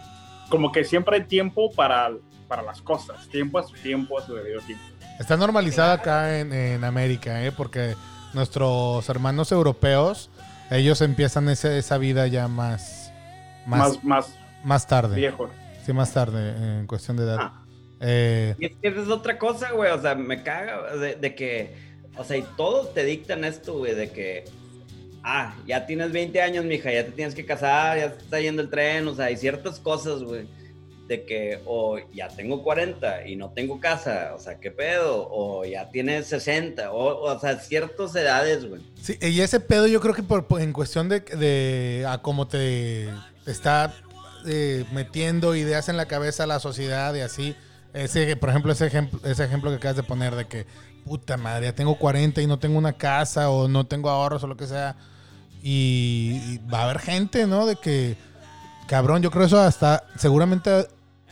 [0.51, 2.11] como que siempre hay tiempo para,
[2.46, 4.84] para las cosas, tiempo a su tiempo, a su debido tiempo.
[5.18, 7.53] Está normalizada acá en, América, ¿eh?
[7.53, 7.94] porque
[8.34, 10.28] nuestros hermanos europeos,
[10.70, 13.12] ellos empiezan esa vida ya más,
[13.66, 15.16] más, más, más, tarde.
[15.16, 15.48] Viejo.
[15.86, 17.38] Sí, más tarde, en cuestión de edad.
[17.40, 17.64] Ah.
[18.01, 21.76] Eh, y es que es otra cosa, güey, o sea, me caga de, de que,
[22.16, 24.44] o sea, y todos te dictan esto, güey, de que
[25.23, 28.71] ah, ya tienes 20 años, mija, ya te tienes que casar, ya está yendo el
[28.71, 30.47] tren, o sea, hay ciertas cosas, güey,
[31.09, 35.29] de que, o ya tengo 40 y no tengo casa, o sea, ¿qué pedo?
[35.31, 38.81] O ya tienes 60, o, o sea, ciertas edades, güey.
[39.01, 43.09] Sí, y ese pedo yo creo que por, en cuestión de, de a cómo te,
[43.47, 43.95] está
[44.47, 47.57] eh, metiendo ideas en la cabeza la sociedad y así,
[47.93, 50.66] ese, por ejemplo, ese ejemplo, ese ejemplo que acabas de poner de que,
[51.11, 54.46] puta madre, ya tengo 40 y no tengo una casa o no tengo ahorros o
[54.46, 54.94] lo que sea
[55.61, 57.66] y, va a haber gente, ¿no?
[57.66, 58.16] De que,
[58.86, 60.70] cabrón, yo creo eso hasta seguramente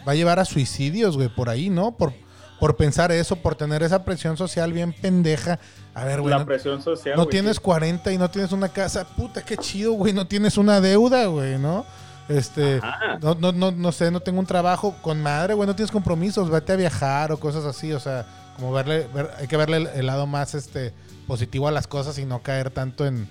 [0.07, 1.93] va a llevar a suicidios, güey, por ahí, ¿no?
[1.93, 2.13] Por,
[2.59, 5.61] por pensar eso, por tener esa presión social bien pendeja.
[5.95, 6.33] A ver, güey.
[6.33, 7.17] La no- presión social.
[7.17, 7.63] no güey, tienes sí.
[7.63, 9.05] 40 y no tienes una casa.
[9.05, 10.13] Puta, qué chido, güey.
[10.13, 11.87] No tienes una deuda, güey, ¿no?
[12.29, 12.81] Este,
[13.23, 15.69] no, no, no, no sé, no tengo un trabajo con madre, güey.
[15.69, 17.93] No tienes compromisos, vete a viajar o cosas así.
[17.93, 18.27] O sea,
[18.59, 20.93] como verle, ver- hay que verle el, el lado más este
[21.27, 23.29] positivo a las cosas y no caer tanto en.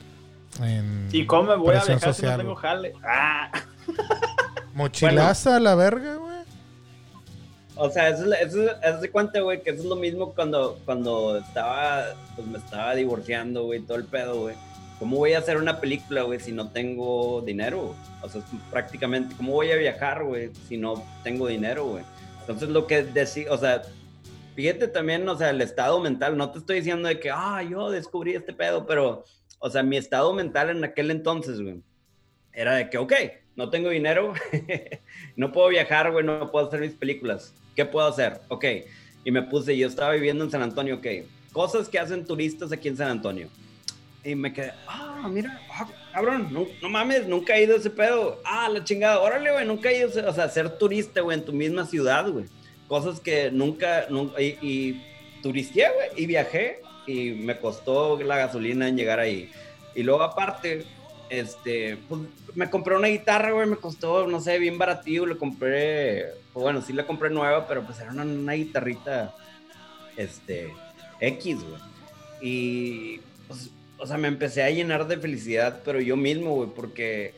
[0.61, 2.93] en ¿Y cómo me voy a presión dejar si no social, tengo jale?
[3.03, 3.51] Ah,
[4.73, 6.38] Mochilaza a la verga, güey.
[7.75, 10.34] O sea, eso, es- eso, es- haz de cuenta, güey, que eso es lo mismo
[10.34, 12.05] cuando, cuando estaba,
[12.36, 14.55] pues me estaba divorciando, güey, todo el pedo, güey.
[14.99, 17.93] ¿Cómo voy a hacer una película, güey, si no tengo dinero?
[18.23, 22.03] O sea, prácticamente, ¿cómo voy a viajar, güey, si no tengo dinero, güey?
[22.39, 23.84] Entonces, lo que decía, o sea,
[24.58, 27.91] fíjate también, o sea, el estado mental, no te estoy diciendo de que, ah, yo
[27.91, 29.24] descubrí este pedo, pero,
[29.60, 31.84] o sea, mi estado mental en aquel entonces, güey,
[32.53, 33.14] era de que, ok,
[33.55, 34.34] no tengo dinero,
[35.36, 37.53] no puedo viajar, güey, no puedo hacer mis películas.
[37.76, 38.41] ¿Qué puedo hacer?
[38.47, 38.66] Ok.
[39.24, 41.05] Y me puse, yo estaba viviendo en San Antonio, ok.
[41.53, 43.49] Cosas que hacen turistas aquí en San Antonio.
[44.24, 47.91] Y me quedé, ah, mira, ah, cabrón, no, no mames, nunca he ido a ese
[47.91, 48.41] pedo.
[48.43, 51.53] Ah, la chingada, órale, güey, nunca he ido, o sea, ser turista, güey, en tu
[51.53, 52.45] misma ciudad, güey.
[52.88, 55.01] Cosas que nunca, nunca, y, y
[55.43, 59.51] güey, y viajé, y me costó la gasolina en llegar ahí.
[59.95, 60.85] Y luego aparte,
[61.29, 62.21] este, pues
[62.55, 66.81] me compré una guitarra, güey, me costó, no sé, bien baratillo, le compré, pues bueno,
[66.81, 69.35] sí la compré nueva, pero pues era una, una guitarrita,
[70.15, 70.73] este,
[71.19, 71.81] X, güey.
[72.41, 77.33] Y, pues, o sea, me empecé a llenar de felicidad, pero yo mismo, güey, porque,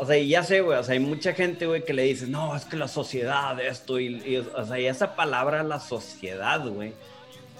[0.00, 2.26] o sea, y ya sé, güey, o sea, hay mucha gente, güey, que le dice,
[2.26, 6.66] no, es que la sociedad, esto, y, y, o sea, y esa palabra, la sociedad,
[6.66, 6.94] güey,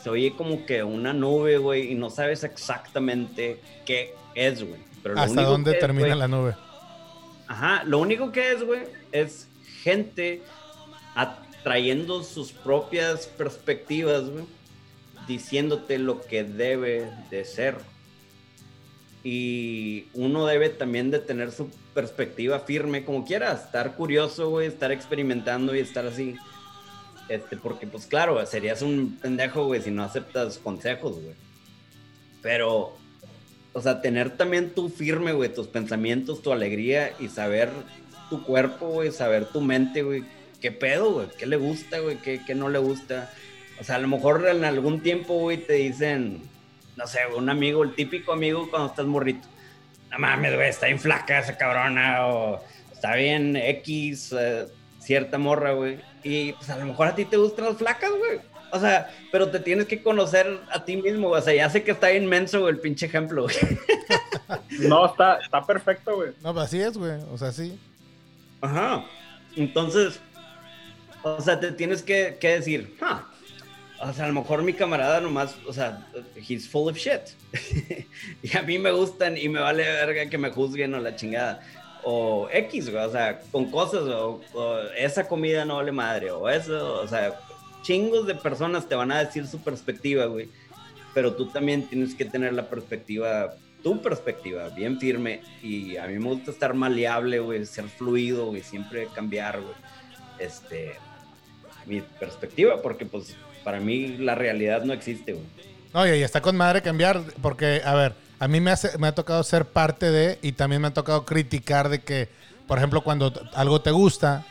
[0.02, 4.80] se oye como que una nube, güey, y no sabes exactamente qué es, güey.
[5.16, 6.54] Hasta único dónde que es, termina la nube.
[7.46, 9.46] Ajá, lo único que es, güey, es
[9.82, 10.40] gente
[11.14, 14.46] atrayendo sus propias perspectivas, güey,
[15.28, 17.76] diciéndote lo que debe de ser.
[19.22, 24.92] Y uno debe también de tener su perspectiva firme, como quiera, estar curioso, güey, estar
[24.92, 26.36] experimentando y estar así.
[27.28, 31.34] Este, porque, pues claro, serías un pendejo, güey, si no aceptas consejos, güey.
[32.42, 32.96] Pero,
[33.72, 37.70] o sea, tener también tu firme, güey, tus pensamientos, tu alegría y saber
[38.28, 40.24] tu cuerpo, güey, saber tu mente, güey,
[40.60, 43.30] qué pedo, güey, qué le gusta, güey, qué, qué no le gusta.
[43.80, 46.42] O sea, a lo mejor en algún tiempo, güey, te dicen,
[46.96, 49.46] no sé, un amigo, el típico amigo cuando estás morrito.
[50.10, 52.60] No mames, güey, está bien flaca esa cabrona, o
[52.92, 54.66] está bien X, eh,
[54.98, 55.98] cierta morra, güey.
[56.22, 58.40] Y pues a lo mejor a ti te gustan las flacas, güey.
[58.72, 61.40] O sea, pero te tienes que conocer a ti mismo, güey.
[61.40, 63.56] O sea, ya sé que está inmenso, güey, el pinche ejemplo, güey.
[64.80, 66.30] No, está, está perfecto, güey.
[66.42, 67.12] No, pues así es, güey.
[67.32, 67.78] O sea, sí.
[68.60, 69.04] Ajá.
[69.56, 70.20] Entonces,
[71.22, 73.28] o sea, te tienes que, que decir, "Ah,
[74.02, 77.20] o sea, a lo mejor mi camarada nomás, o sea, he's full of shit.
[78.42, 81.60] y a mí me gustan y me vale verga que me juzguen o la chingada.
[82.02, 86.48] O X, güey, o sea, con cosas, o, o esa comida no vale madre, o
[86.48, 87.38] eso, o sea,
[87.82, 90.48] chingos de personas te van a decir su perspectiva, güey.
[91.12, 95.42] Pero tú también tienes que tener la perspectiva, tu perspectiva, bien firme.
[95.62, 99.74] Y a mí me gusta estar maleable, güey, ser fluido, güey, siempre cambiar, güey.
[100.38, 100.94] Este,
[101.84, 105.46] mi perspectiva, porque pues para mí la realidad no existe, güey.
[105.92, 109.14] Oye, y está con madre cambiar, porque, a ver, a mí me, hace, me ha
[109.14, 112.28] tocado ser parte de, y también me ha tocado criticar de que,
[112.68, 114.44] por ejemplo, cuando algo te gusta,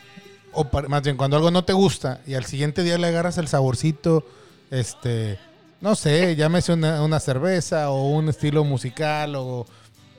[0.52, 3.48] o más bien cuando algo no te gusta, y al siguiente día le agarras el
[3.48, 4.26] saborcito,
[4.70, 5.38] este,
[5.80, 9.66] no sé, llámese una, una cerveza, o un estilo musical, o,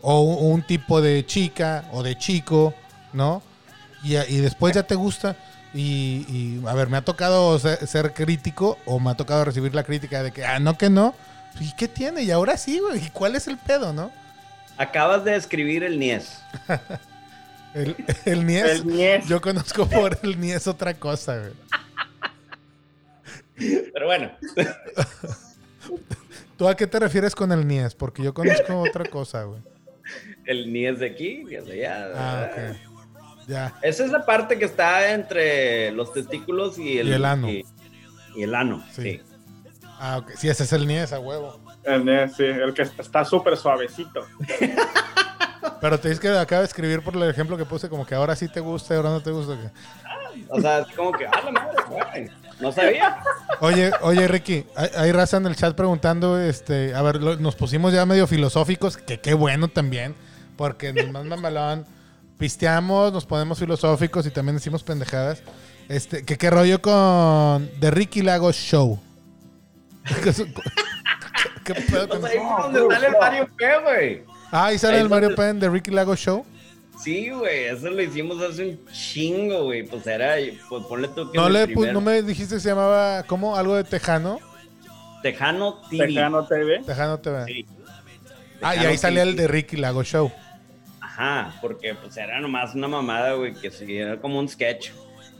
[0.01, 2.73] o un tipo de chica, o de chico,
[3.13, 3.43] ¿no?
[4.03, 5.37] Y, y después ya te gusta.
[5.73, 9.73] Y, y, a ver, me ha tocado ser, ser crítico o me ha tocado recibir
[9.73, 11.15] la crítica de que, ah, no, que no.
[11.59, 12.23] ¿Y qué tiene?
[12.23, 13.05] Y ahora sí, güey.
[13.05, 14.11] ¿Y cuál es el pedo, no?
[14.77, 16.39] Acabas de escribir el Nies.
[17.73, 17.95] El,
[18.25, 18.65] el Nies.
[18.65, 19.27] El Nies.
[19.29, 21.53] Yo conozco por el Nies otra cosa, güey.
[23.93, 24.29] Pero bueno,
[26.57, 27.95] ¿Tú a qué te refieres con el Nies?
[27.95, 29.61] Porque yo conozco otra cosa, güey.
[30.45, 32.11] el Nies de aquí de allá.
[32.15, 32.57] Ah, ok.
[33.47, 33.73] Ya.
[33.81, 37.49] Esa es la parte que está entre los testículos y el, Y el ano.
[37.49, 37.65] Y,
[38.35, 39.01] y el ano, Sí.
[39.03, 39.21] sí.
[39.99, 40.31] Ah, ok.
[40.35, 41.59] Sí, ese es el Nies, a huevo.
[41.83, 44.25] El, de- sí, el que está súper suavecito.
[45.79, 48.35] Pero te dices que acaba de escribir por el ejemplo que puse, como que ahora
[48.35, 49.57] sí te gusta y ahora no te gusta.
[50.49, 52.29] O sea, así como que, ah, la madre, güey.
[52.59, 53.17] No sabía.
[53.59, 57.55] Oye, oye, Ricky, hay, hay raza en el chat preguntando, este, a ver, lo- nos
[57.55, 60.15] pusimos ya medio filosóficos, que qué bueno también,
[60.57, 61.85] porque nos más mamalón
[62.41, 65.43] pisteamos, nos ponemos filosóficos y también decimos pendejadas.
[65.87, 68.99] Este, ¿qué, qué rollo con The Ricky Lagos Show?
[70.23, 70.33] ¿Qué,
[71.63, 72.47] qué pedo con Pues ahí eso?
[72.57, 74.23] fue donde sale el Mario P, güey.
[74.51, 76.43] Ah, ahí sale ahí el Mario donde- Pen de Ricky Lagos Show.
[77.03, 79.83] Sí, güey, eso lo hicimos hace un chingo, güey.
[79.83, 80.35] Pues era,
[80.69, 83.55] pues ponle tú que No, le, pu- primer no me dijiste que se llamaba, ¿cómo?
[83.55, 84.39] Algo de Tejano.
[85.23, 86.07] Tejano TV.
[86.07, 86.79] Tejano TV.
[86.83, 87.45] Tejano TV.
[87.45, 87.65] Sí.
[88.61, 89.31] Ah, y Tejano ahí salía TV.
[89.31, 90.31] el de Ricky Lagos Show.
[91.21, 94.89] Ajá, porque pues era nomás una mamada, güey, que sí, era como un sketch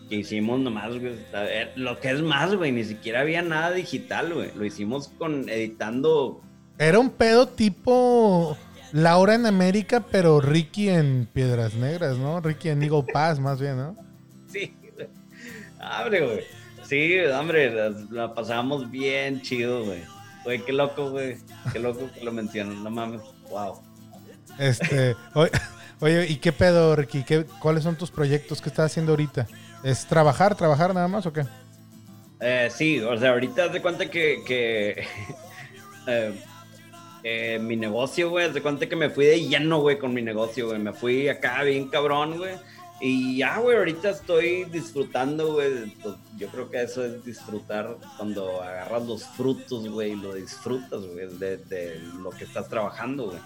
[0.10, 1.16] que hicimos nomás, güey.
[1.34, 4.52] eh, Lo que es más, güey, ni siquiera había nada digital, güey.
[4.56, 6.40] Lo hicimos con editando.
[6.78, 8.56] Era un pedo tipo
[8.92, 12.42] Laura en América, pero Ricky en Piedras Negras, ¿no?
[12.42, 13.96] Ricky en Eagle Pass, más bien, ¿no?
[14.48, 15.08] Sí, güey.
[16.00, 16.44] Hombre, güey.
[16.84, 20.02] Sí, hombre, la, la pasábamos bien chido, güey.
[20.44, 21.38] Güey, qué loco, güey.
[21.74, 23.22] Qué loco que lo mencionan, no mames.
[23.50, 23.82] Wow.
[24.62, 25.16] Este,
[26.00, 27.24] oye, ¿y qué pedo, Ricky?
[27.24, 28.62] ¿Qué, ¿Cuáles son tus proyectos?
[28.62, 29.48] ¿Qué estás haciendo ahorita?
[29.84, 31.46] ¿Es trabajar, trabajar nada más o qué?
[32.40, 35.04] Eh, sí, o sea, ahorita de cuenta que, que
[36.08, 36.34] eh,
[37.24, 40.68] eh, mi negocio, güey, de cuenta que me fui de lleno, güey, con mi negocio,
[40.68, 40.80] güey.
[40.80, 42.56] Me fui acá bien cabrón, güey.
[43.04, 45.88] Y ya, güey, ahorita estoy disfrutando, güey.
[46.04, 51.02] pues, Yo creo que eso es disfrutar cuando agarras los frutos, güey, y lo disfrutas,
[51.04, 53.40] güey, de, de lo que estás trabajando, güey.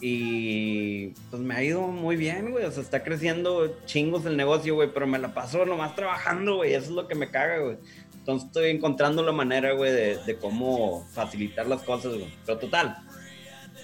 [0.00, 2.64] Y pues me ha ido muy bien, güey.
[2.64, 6.74] O sea, está creciendo chingos el negocio, güey, pero me la paso nomás trabajando, güey.
[6.74, 7.78] Eso es lo que me caga, güey.
[8.18, 12.32] Entonces estoy encontrando la manera, güey, de, cómo facilitar las cosas, güey.
[12.44, 12.98] Pero total,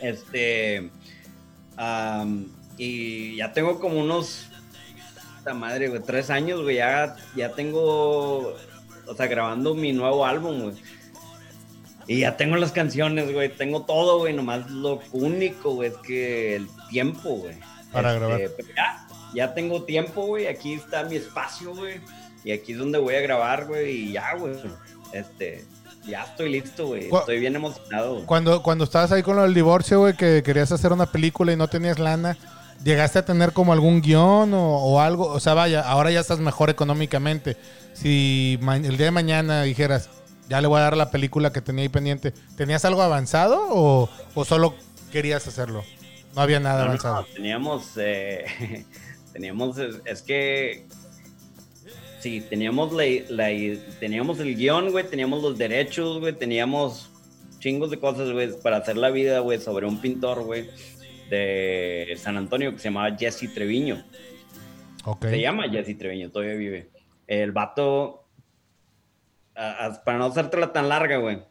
[0.02, 0.90] este.
[1.76, 4.48] am, y ya tengo como unos.
[5.38, 6.76] Esta madre, güey, tres años, güey.
[6.76, 8.54] Ya, ya tengo.
[9.06, 10.74] O sea, grabando mi nuevo álbum, güey.
[12.12, 13.48] Y ya tengo las canciones, güey.
[13.48, 14.34] Tengo todo, güey.
[14.34, 17.54] Nomás lo único, güey, es que el tiempo, güey.
[17.90, 18.38] Para grabar.
[18.54, 20.46] pero ya, ya tengo tiempo, güey.
[20.46, 22.02] Aquí está mi espacio, güey.
[22.44, 23.90] Y aquí es donde voy a grabar, güey.
[23.92, 24.56] Y ya, güey.
[25.14, 25.64] Este.
[26.06, 27.08] Ya estoy listo, güey.
[27.10, 28.26] Estoy bien emocionado.
[28.26, 31.56] Cuando, cuando estabas ahí con lo del divorcio, güey, que querías hacer una película y
[31.56, 32.36] no tenías lana,
[32.84, 35.28] ¿llegaste a tener como algún guion o, o algo?
[35.28, 37.56] O sea, vaya, ahora ya estás mejor económicamente.
[37.94, 40.10] Si el día de mañana dijeras,
[40.52, 44.10] ya le voy a dar la película que tenía ahí pendiente, ¿tenías algo avanzado o,
[44.34, 44.74] o solo
[45.10, 45.82] querías hacerlo?
[46.36, 47.22] No había nada No, avanzado.
[47.22, 48.84] no, teníamos, eh,
[49.32, 50.84] teníamos, es, es que,
[52.20, 57.08] sí, teníamos la, la- teníamos el guion, güey, teníamos los derechos, güey, teníamos
[57.58, 60.68] chingos de cosas, güey, para hacer la vida, güey, sobre un pintor, güey,
[61.30, 64.04] de San Antonio que se llamaba Jesse Treviño.
[65.22, 66.90] Se llama Jesse Treviño, todavía vive.
[67.26, 68.21] El vato,
[70.04, 71.42] para no hacértela tan larga, güey,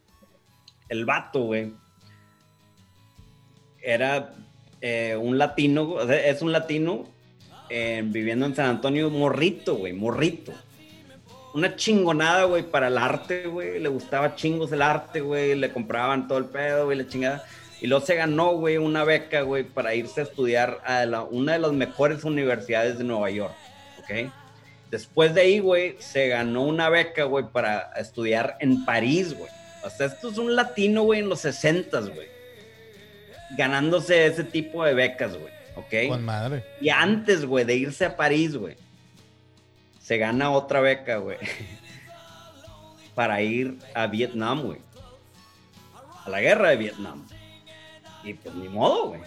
[0.90, 1.74] el vato, güey,
[3.82, 4.34] era
[4.82, 7.06] eh, un latino, es un latino
[7.70, 10.52] eh, viviendo en San Antonio, morrito, güey, morrito.
[11.54, 13.80] Una chingonada, güey, para el arte, güey.
[13.80, 15.56] Le gustaba chingos el arte, güey.
[15.56, 17.44] Le compraban todo el pedo, güey, la chingada.
[17.82, 21.54] Y luego se ganó, güey, una beca, güey, para irse a estudiar a la- una
[21.54, 23.54] de las mejores universidades de Nueva York,
[24.00, 24.32] ¿ok?
[24.92, 29.50] Después de ahí, güey, se ganó una beca, güey, para estudiar en París, güey.
[29.84, 32.28] O sea, esto es un latino, güey, en los 60, güey.
[33.58, 36.10] Ganándose ese tipo de becas, güey, ¿ok?
[36.10, 36.66] Con madre.
[36.82, 38.76] Y antes, güey, de irse a París, güey,
[40.02, 41.38] se gana otra beca, güey,
[43.16, 44.80] para ir a Vietnam, güey.
[46.26, 47.26] A la guerra de Vietnam.
[48.26, 49.22] Y pues ni modo, güey.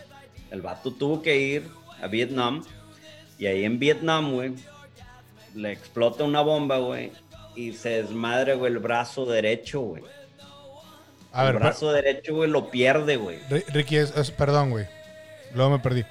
[0.51, 1.71] El vato tuvo que ir
[2.03, 2.63] a Vietnam.
[3.39, 4.55] Y ahí en Vietnam, güey,
[5.55, 7.13] le explota una bomba, güey.
[7.57, 10.03] Y se desmadre, güey, el brazo derecho, güey.
[11.33, 13.39] A el ver, brazo derecho, güey, lo pierde, güey.
[13.49, 14.87] Ri- Ricky, es, es- perdón, güey.
[15.55, 16.05] Luego me perdí.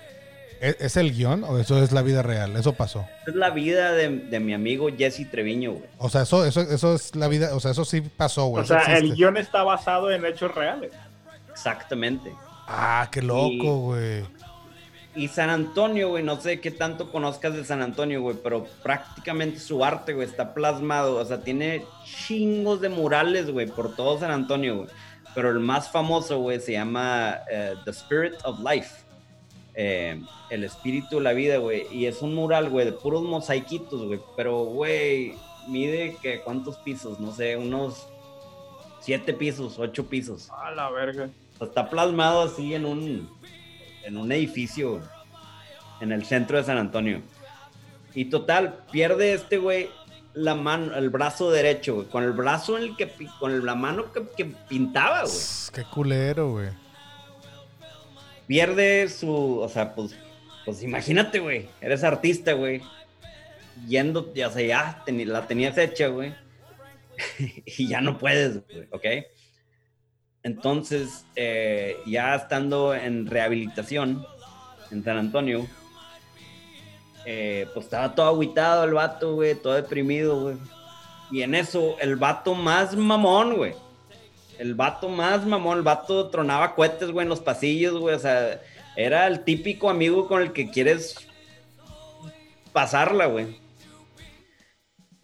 [0.61, 2.55] ¿Es, es el guion o eso es la vida real?
[2.55, 3.05] Eso pasó.
[3.21, 5.85] Esa es la vida de, de mi amigo Jesse Treviño, güey.
[5.97, 8.63] O sea, eso, eso, eso es la vida, o sea, eso sí pasó, güey.
[8.63, 10.91] O sea, el guion está basado en hechos reales.
[11.51, 12.31] Exactamente.
[12.67, 14.23] Ah, qué loco, güey.
[15.15, 19.59] Y San Antonio, güey, no sé qué tanto conozcas de San Antonio, güey, pero prácticamente
[19.59, 21.17] su arte, güey, está plasmado.
[21.17, 24.89] O sea, tiene chingos de murales, güey, por todo San Antonio, güey.
[25.35, 29.03] Pero el más famoso, güey, se llama eh, The Spirit of Life.
[29.75, 30.19] Eh,
[30.49, 31.85] el espíritu de la vida, güey.
[31.91, 34.19] Y es un mural, güey, de puros mosaiquitos, güey.
[34.35, 35.35] Pero, güey,
[35.67, 38.07] mide que cuántos pisos, no sé, unos
[38.99, 40.49] siete pisos, ocho pisos.
[40.51, 41.29] A la verga.
[41.55, 43.29] O sea, está plasmado así en un,
[44.03, 45.01] en un edificio
[46.01, 47.21] en el centro de San Antonio.
[48.13, 49.89] Y total, pierde este güey
[50.33, 53.09] la mano, el brazo derecho, güey, con el brazo en el que,
[53.39, 55.35] con la mano que, que pintaba, güey.
[55.73, 56.69] Qué culero, güey.
[58.47, 60.15] Pierde su, o sea, pues
[60.65, 62.81] pues imagínate, güey, eres artista, güey,
[63.87, 66.33] yendo, ya sea, ya la tenías hecha, güey,
[67.65, 69.05] y ya no puedes, güey, ¿ok?
[70.43, 74.25] Entonces, eh, ya estando en rehabilitación
[74.91, 75.65] en San Antonio,
[77.25, 80.57] eh, pues estaba todo aguitado el vato, güey, todo deprimido, güey.
[81.31, 83.73] Y en eso, el vato más mamón, güey.
[84.59, 88.13] El vato más mamón, el vato tronaba cohetes, güey, en los pasillos, güey.
[88.13, 88.61] O sea,
[88.97, 91.15] era el típico amigo con el que quieres
[92.73, 93.57] pasarla, güey.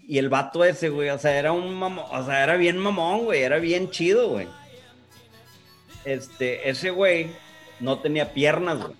[0.07, 3.25] Y el vato ese, güey, o sea, era un mamón, o sea, era bien mamón,
[3.25, 4.47] güey, era bien chido, güey.
[6.05, 7.31] Este, ese güey
[7.79, 8.95] no tenía piernas, güey.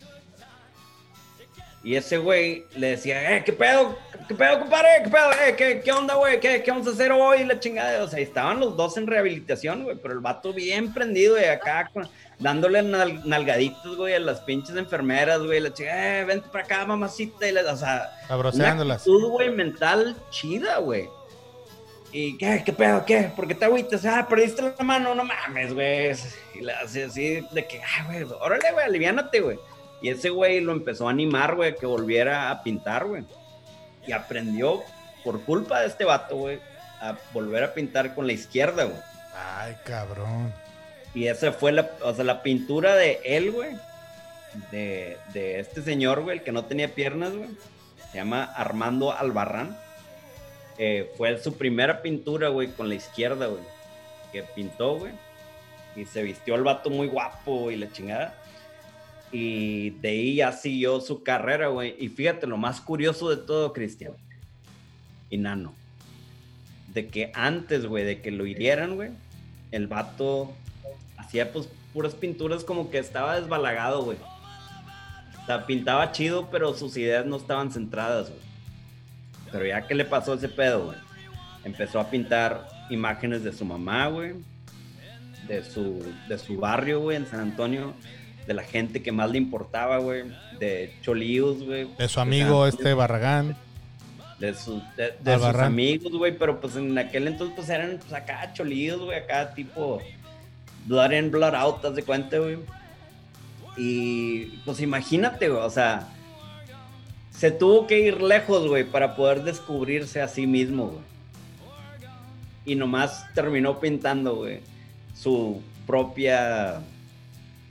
[1.82, 3.98] Y ese güey le decía, eh, ¿qué pedo?
[4.28, 4.90] ¿Qué pedo, compadre?
[5.04, 5.32] ¿Qué pedo?
[5.32, 6.40] Eh, ¿qué, ¿qué, onda, güey?
[6.42, 7.46] ¿Qué, ¿Qué, vamos a hacer hoy?
[7.46, 8.04] La chingada.
[8.04, 11.90] O sea, estaban los dos en rehabilitación, güey, pero el vato bien prendido, de acá,
[12.38, 15.62] dándole nalgaditos, güey, a las pinches enfermeras, güey.
[15.62, 17.50] La chingada, eh, vente para acá, mamacita.
[17.50, 21.08] Y o sea, una actitud, güey, mental chida, güey.
[22.12, 23.06] ¿Y qué, qué pedo?
[23.06, 23.32] ¿Qué?
[23.36, 24.06] ¿Por qué te agüitas?
[24.06, 26.12] Ah, perdiste la mano, no mames, güey.
[26.56, 29.60] Y le hace así de que, ah, güey, órale, güey, aliviánate, güey.
[30.02, 33.24] Y ese güey lo empezó a animar, güey, que volviera a pintar, güey.
[34.08, 34.82] Y aprendió,
[35.24, 36.60] por culpa de este vato, güey,
[37.00, 39.00] a volver a pintar con la izquierda, güey.
[39.36, 40.54] Ay, cabrón.
[41.14, 43.76] Y esa fue la, o sea, la pintura de él, güey.
[44.72, 47.50] De, de este señor, güey, el que no tenía piernas, güey.
[48.12, 49.78] Se llama Armando Albarrán.
[50.82, 53.62] Eh, fue su primera pintura, güey, con la izquierda, güey.
[54.32, 55.12] Que pintó, güey.
[55.96, 58.34] Y se vistió el vato muy guapo y la chingada.
[59.32, 61.96] Y de ahí ya siguió su carrera, güey.
[62.00, 64.14] Y fíjate, lo más curioso de todo, Cristian
[65.30, 65.74] y Nano,
[66.94, 69.12] de que antes, güey, de que lo hirieran, güey,
[69.72, 70.52] el vato
[71.18, 74.18] hacía pues puras pinturas como que estaba desbalagado, güey.
[75.44, 78.49] O sea, pintaba chido, pero sus ideas no estaban centradas, güey.
[79.52, 80.98] Pero ya que le pasó ese pedo, güey,
[81.64, 84.34] empezó a pintar imágenes de su mamá, güey,
[85.48, 87.94] de su, de su barrio, güey, en San Antonio
[88.50, 90.24] de la gente que más le importaba, güey,
[90.60, 91.88] de Cholíos, güey.
[92.00, 93.56] De su amigo este Barragán.
[94.40, 98.52] De, su, de, sus amigos, güey, pero pues en aquel entonces pues eran pues acá
[98.54, 100.02] Cholíos, güey, acá tipo
[100.88, 102.58] Blood in, Blood out, haz de cuenta, güey.
[103.78, 106.08] Y pues imagínate, güey, o sea,
[107.40, 111.04] se tuvo que ir lejos, güey, para poder descubrirse a sí mismo, güey.
[112.66, 114.60] Y nomás terminó pintando, güey,
[115.16, 116.82] su propia...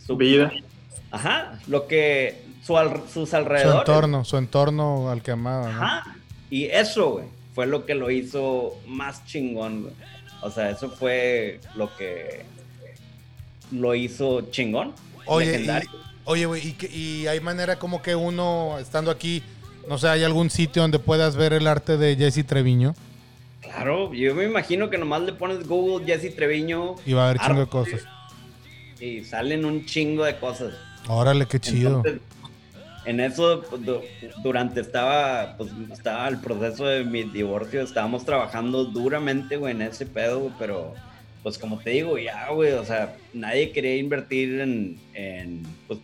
[0.07, 0.51] Su vida.
[1.11, 2.75] Ajá, lo que su
[3.13, 3.73] sus alrededores.
[3.73, 5.69] Su entorno, su entorno al que amaba.
[5.69, 6.17] Ajá.
[6.49, 9.95] Y eso, güey, fue lo que lo hizo más chingón, güey.
[10.41, 12.47] O sea, eso fue lo que
[13.71, 14.95] lo hizo chingón.
[15.27, 15.69] Oye, y,
[16.25, 19.43] oye, güey, y, y, hay manera como que uno, estando aquí,
[19.89, 22.95] no sé, ¿hay algún sitio donde puedas ver el arte de Jesse Treviño?
[23.63, 26.97] Claro, yo me imagino que nomás le pones Google Jesse Treviño.
[27.07, 28.01] Y va a haber chingo de cosas.
[29.01, 30.75] Y salen un chingo de cosas.
[31.09, 32.03] Órale, qué chido.
[33.05, 33.81] en eso, pues,
[34.43, 40.05] durante estaba, pues, estaba el proceso de mi divorcio, estábamos trabajando duramente, güey, en ese
[40.05, 40.95] pedo, pero,
[41.43, 46.01] pues, como te digo, ya, güey, o sea, nadie quería invertir en, en pues,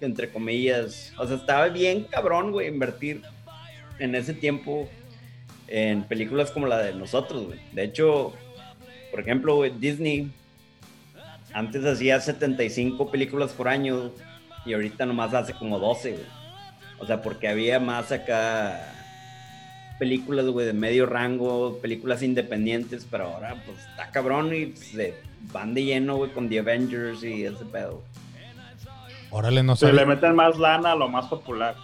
[0.00, 3.22] entre comillas, o sea, estaba bien cabrón, güey, invertir
[3.98, 4.88] en ese tiempo
[5.68, 7.60] en películas como la de nosotros, güey.
[7.72, 8.32] De hecho,
[9.10, 10.30] por ejemplo, Disney
[11.52, 14.12] antes hacía 75 películas por año
[14.64, 16.24] y ahorita nomás hace como 12, güey.
[16.98, 18.92] O sea, porque había más acá
[19.98, 25.14] películas, güey, de medio rango, películas independientes, pero ahora pues está cabrón y se
[25.52, 28.02] van de lleno, güey, con The Avengers y ese pedo.
[29.36, 29.88] Órale, no sé.
[29.88, 31.74] Se le meten más lana a lo más popular.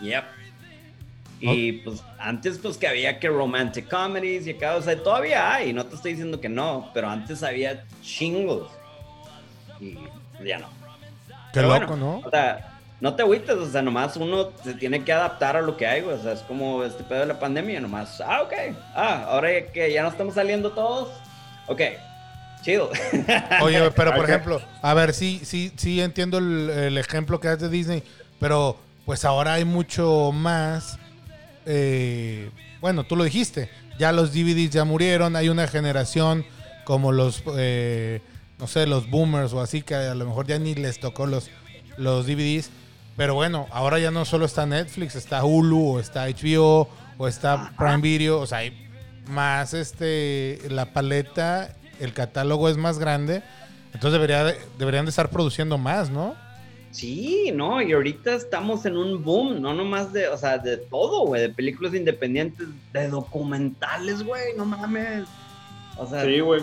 [0.00, 0.24] Yep.
[1.40, 5.74] Y pues antes pues que había que romantic comedies y acá, o sea, todavía hay,
[5.74, 8.70] no te estoy diciendo que no, pero antes había chingos
[9.78, 9.98] y
[10.42, 10.68] ya no.
[11.52, 12.22] Qué loco, ¿no?
[12.24, 15.76] O sea, no te agüites, o sea, nomás uno se tiene que adaptar a lo
[15.76, 16.16] que hay, güey.
[16.16, 18.54] O sea, es como este pedo de la pandemia, nomás, ah, ok,
[18.94, 21.10] ah, ahora que ya no estamos saliendo todos,
[21.66, 21.82] ok,
[22.62, 22.90] chido.
[23.62, 27.68] Oye, pero por ejemplo, a ver, sí, sí, sí entiendo el, ejemplo que haces de
[27.68, 28.02] Disney,
[28.40, 30.98] pero pues ahora hay mucho más.
[31.66, 36.44] Eh, bueno, tú lo dijiste, ya los DVDs ya murieron, hay una generación
[36.84, 38.20] como los eh,
[38.62, 41.50] no sé, los boomers o así, que a lo mejor ya ni les tocó los,
[41.96, 42.70] los DVDs.
[43.16, 47.72] Pero bueno, ahora ya no solo está Netflix, está Hulu, o está HBO, o está
[47.76, 48.88] Prime Video, o sea, hay
[49.26, 53.42] más este, la paleta, el catálogo es más grande,
[53.94, 56.34] entonces debería, deberían de estar produciendo más, ¿no?
[56.90, 61.26] Sí, no, y ahorita estamos en un boom, no nomás de, o sea, de todo,
[61.26, 65.26] güey, de películas independientes, de documentales, güey, no mames.
[65.96, 66.62] O sea, Sí, güey.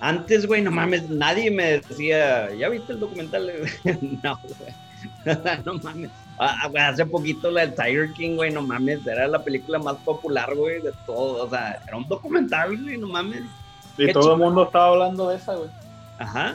[0.00, 3.50] antes, güey, no mames, nadie me decía, ¿ya viste el documental?
[4.22, 5.34] no, güey.
[5.64, 6.10] no mames.
[6.38, 9.96] Ah, güey, hace poquito la del Tiger King, güey, no mames, era la película más
[9.96, 11.44] popular, güey, de todo.
[11.44, 13.42] O sea, era un documental, güey, no mames.
[13.98, 15.70] Y Qué todo el mundo estaba hablando de esa, güey.
[16.18, 16.54] Ajá.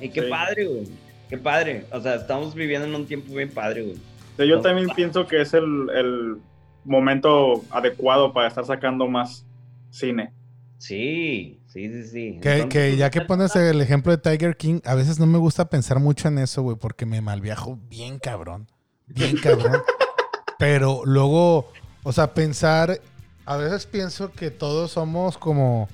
[0.00, 0.28] Y qué Sí.
[0.30, 0.88] padre, güey.
[1.28, 1.86] Qué padre.
[1.92, 4.48] O sea, estamos viviendo en un tiempo bien padre, güey.
[4.48, 6.36] Yo también pienso que es el, el
[6.84, 9.46] momento adecuado para estar sacando más
[9.90, 10.32] cine.
[10.78, 12.38] Sí, sí, sí, sí.
[12.42, 15.26] Que, Entonces, que ya que pues, pones el ejemplo de Tiger King, a veces no
[15.26, 18.68] me gusta pensar mucho en eso, güey, porque me malviajo bien cabrón.
[19.06, 19.80] Bien cabrón.
[20.58, 21.72] Pero luego,
[22.02, 23.00] o sea, pensar,
[23.46, 25.88] a veces pienso que todos somos como,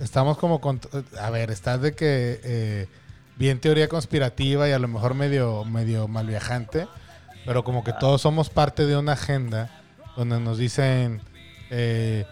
[0.00, 0.80] estamos como, con,
[1.20, 2.88] a ver, estás de que eh,
[3.36, 6.88] bien teoría conspirativa y a lo mejor medio, medio malviajante,
[7.46, 9.70] pero como que todos somos parte de una agenda
[10.16, 11.22] donde nos dicen,
[11.70, 12.26] eh,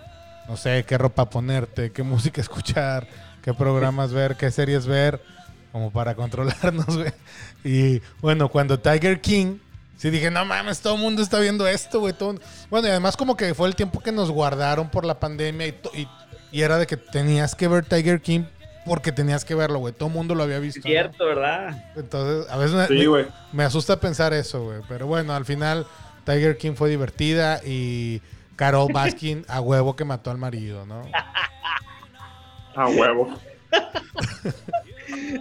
[0.49, 3.07] no sé, qué ropa ponerte, qué música escuchar,
[3.43, 5.23] qué programas ver, qué series ver,
[5.73, 7.13] como para controlarnos, güey.
[7.65, 9.59] Y bueno, cuando Tiger King,
[9.97, 12.15] sí dije, no mames, todo el mundo está viendo esto, güey.
[12.71, 15.75] Bueno, y además como que fue el tiempo que nos guardaron por la pandemia y,
[15.95, 16.09] y,
[16.53, 18.45] y era de que tenías que ver Tiger King
[18.85, 19.93] porque tenías que verlo, güey.
[19.93, 20.79] Todo el mundo lo había visto.
[20.81, 20.91] Es ¿no?
[20.91, 21.85] cierto, ¿verdad?
[21.97, 23.27] Entonces, a veces me, Sí, güey.
[23.53, 24.81] me asusta pensar eso, güey.
[24.89, 25.87] Pero bueno, al final
[26.25, 28.23] Tiger King fue divertida y
[28.55, 31.03] Carol Baskin a huevo que mató al marido, ¿no?
[32.75, 33.37] A huevo.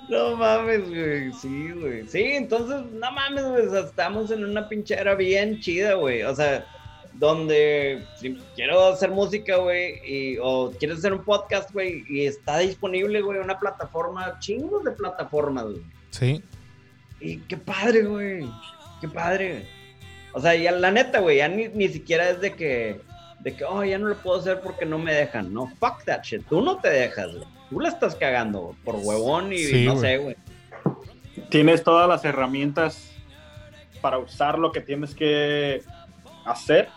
[0.09, 1.33] No mames, güey.
[1.33, 2.07] Sí, güey.
[2.07, 3.65] Sí, entonces, no mames, güey.
[3.67, 6.23] O sea, estamos en una pinchera bien chida, güey.
[6.23, 6.65] O sea,
[7.17, 12.59] donde si quiero hacer música, güey, y- o quieres hacer un podcast, güey, y está
[12.59, 15.81] disponible, güey, una plataforma, chingos de plataformas, güey.
[16.09, 16.43] Sí.
[17.19, 18.45] Y qué padre, güey.
[19.01, 19.65] Qué padre.
[20.33, 22.99] O sea, ya la neta, güey, ya ni, ni siquiera es de que,
[23.39, 25.53] de que, oh, ya no lo puedo hacer porque no me dejan.
[25.53, 26.45] No, fuck that shit.
[26.47, 27.47] Tú no te dejas, güey.
[27.69, 30.35] Tú la estás cagando por huevón y Sí, no sé, güey.
[31.49, 33.11] Tienes todas las herramientas
[34.01, 35.81] para usar lo que tienes que
[36.45, 36.89] hacer.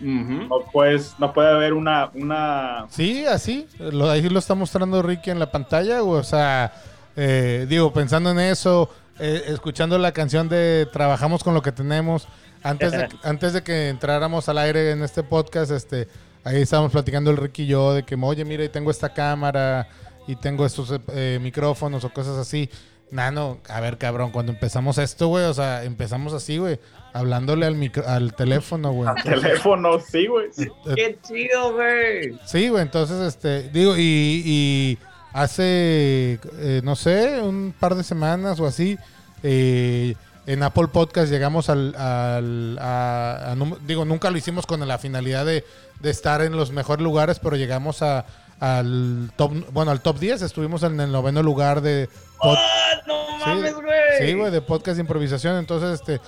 [0.00, 3.66] No, puedes, no puede haber una, una Sí, así.
[3.78, 6.02] Lo, ahí lo está mostrando Ricky en la pantalla.
[6.02, 6.72] O sea,
[7.16, 12.26] eh, digo, pensando en eso, eh, escuchando la canción de Trabajamos con lo que tenemos.
[12.62, 16.08] Antes de, antes de que entráramos al aire en este podcast, este,
[16.44, 19.88] ahí estábamos platicando el Ricky y yo de que, oye, mira, y tengo esta cámara
[20.26, 22.70] y tengo estos eh, micrófonos o cosas así.
[23.10, 26.78] Nano, a ver, cabrón, cuando empezamos esto, güey, o sea, empezamos así, güey,
[27.12, 29.10] hablándole al, micro- al teléfono, güey.
[29.24, 30.48] teléfono, sí, güey.
[30.94, 32.38] Qué chido, güey.
[32.46, 34.98] Sí, güey, entonces, este, digo, y, y
[35.32, 38.98] hace, eh, no sé, un par de semanas o así,
[39.42, 40.14] eh,
[40.46, 44.98] en Apple Podcast llegamos al, al- a- a num- digo, nunca lo hicimos con la
[44.98, 45.64] finalidad de,
[46.00, 48.24] de estar en los mejores lugares, pero llegamos a,
[48.58, 52.08] al top, bueno, al top 10, estuvimos en el noveno lugar de
[52.38, 53.86] pod- ¡Ah, no Sí, mames, güey!
[54.18, 55.56] Sí, güey, de podcast de improvisación.
[55.56, 56.20] Entonces, este,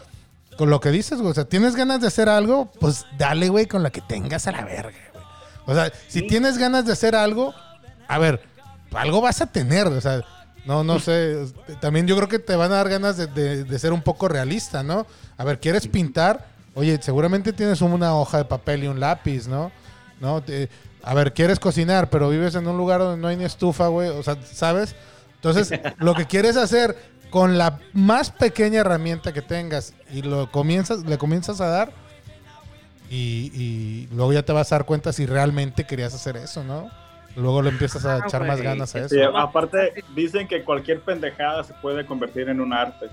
[0.57, 3.67] con lo que dices, güey, o sea, tienes ganas de hacer algo, pues dale, güey,
[3.67, 5.25] con lo que tengas a la verga, güey.
[5.67, 6.27] O sea, si Sí.
[6.27, 7.55] tienes ganas de hacer algo,
[8.09, 8.43] a ver,
[8.95, 10.21] algo vas a tener, o sea,
[10.67, 11.47] no, no sé.
[11.81, 14.29] También yo creo que te van a dar ganas de, de- de ser un poco
[14.29, 15.07] realista, ¿no?
[15.37, 16.47] A ver, ¿quieres pintar?
[16.75, 19.73] Oye, seguramente tienes una hoja de papel y un lápiz, ¿no?
[20.21, 20.43] ¿No?
[20.43, 20.69] Te-
[21.03, 22.11] a ver, ¿quieres cocinar?
[22.11, 24.09] Pero vives en un lugar donde no hay ni estufa, güey.
[24.11, 24.95] O sea, ¿sabes?
[25.35, 26.97] Entonces, lo que quieres hacer
[27.33, 31.93] con la más pequeña herramienta que tengas y lo comienzas, le comienzas a dar
[33.11, 36.91] y, y luego ya te vas a dar cuenta si realmente querías hacer eso, ¿no?
[37.35, 39.09] Luego le empiezas a Ah, echar más ganas a eso.
[39.09, 43.07] Sí, aparte, dicen que cualquier pendejada se puede convertir en un arte.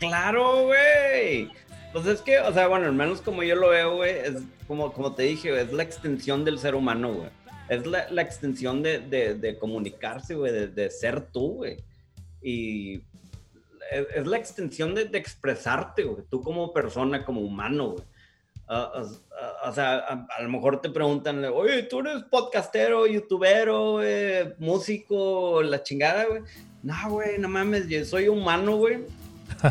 [0.00, 1.48] Claro, güey.
[1.92, 4.92] Pues es que, o sea, bueno, al menos como yo lo veo, güey, es como,
[4.92, 7.28] como te dije, es la extensión del ser humano, güey.
[7.68, 11.76] Es la, la extensión de, de, de comunicarse, güey, de, de ser tú, güey.
[12.42, 13.02] Y
[13.90, 18.04] es, es la extensión de, de expresarte, güey, tú como persona, como humano, güey.
[18.68, 19.02] Ah, ah,
[19.38, 24.54] ah, o sea, a, a lo mejor te preguntan, oye, tú eres podcastero, youtubero, güey,
[24.58, 26.42] músico, la chingada, güey.
[26.82, 29.04] No, güey, no mames, yo soy humano, güey.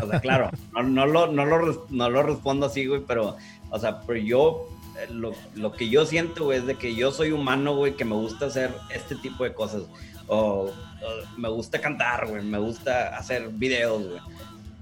[0.02, 3.36] O sea, claro, no, no lo, no, lo, no lo respondo así, güey, pero,
[3.70, 4.68] o sea, pero yo,
[5.00, 8.04] eh, lo, lo que yo siento, güey, es de que yo soy humano, güey, que
[8.04, 9.82] me gusta hacer este tipo de cosas.
[10.28, 14.20] O, o me gusta cantar, güey, me gusta hacer videos, güey.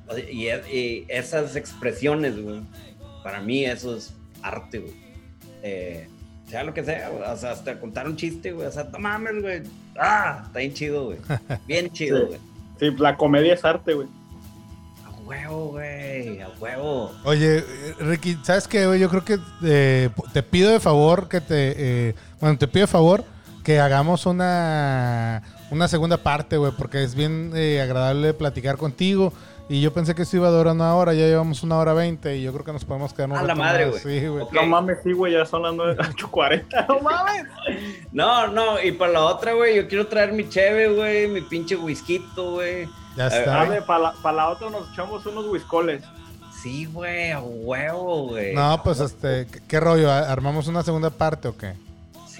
[0.08, 2.60] O sea, Y, es- y esas expresiones, güey,
[3.22, 4.12] para mí eso es
[4.42, 4.94] arte, güey.
[5.62, 6.08] Eh,
[6.48, 8.98] sea lo que sea, güey, o sea, hasta contar un chiste, güey, o sea, no
[8.98, 9.62] mames, güey.
[9.98, 11.18] Ah, está bien chido, güey.
[11.66, 12.24] Bien chido, Sí.
[12.26, 12.38] güey.
[12.78, 14.08] Sí, la comedia es arte, güey.
[15.24, 17.12] huevo, güey, a huevo.
[17.24, 18.98] Oye, eh, Ricky, ¿sabes qué, güey?
[18.98, 21.74] Yo creo que eh, te pido de favor que te...
[22.08, 23.24] eh, bueno, te pido de favor
[23.64, 29.32] que hagamos una, una segunda parte, güey, porque es bien eh, agradable platicar contigo.
[29.68, 32.36] Y yo pensé que esto iba a durar una hora, ya llevamos una hora veinte
[32.36, 34.00] y yo creo que nos podemos quedar un A la madre, güey.
[34.00, 34.42] Sí, güey.
[34.42, 34.52] Ok.
[34.52, 36.86] No mames, sí, güey, ya son las 8.40.
[36.88, 37.44] No mames.
[38.10, 41.76] No, no, y para la otra, güey, yo quiero traer mi cheve, güey, mi pinche
[41.76, 42.88] whisky, güey.
[43.16, 43.84] Ya Eh, está.
[43.86, 46.02] Para la, pa' la otra nos echamos unos whiskoles.
[46.60, 48.54] Sí, güey, a huevo, güey.
[48.54, 50.10] No, pues este, ¿qué, qué rollo?
[50.10, 51.74] ¿Armamos una segunda parte o qué?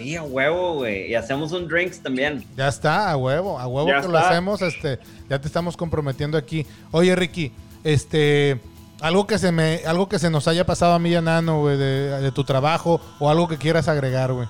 [0.00, 1.10] Sí, a huevo, güey.
[1.10, 2.42] Y hacemos un drinks también.
[2.56, 4.98] Ya está, a huevo, a huevo Ya que lo hacemos, este,
[5.28, 6.66] ya te estamos comprometiendo aquí.
[6.90, 7.52] Oye, Ricky,
[7.84, 8.58] este,
[9.00, 11.76] algo que se me, algo que se nos haya pasado a mí y Nano, güey,
[11.76, 14.48] de, de tu trabajo, o algo que quieras agregar, güey.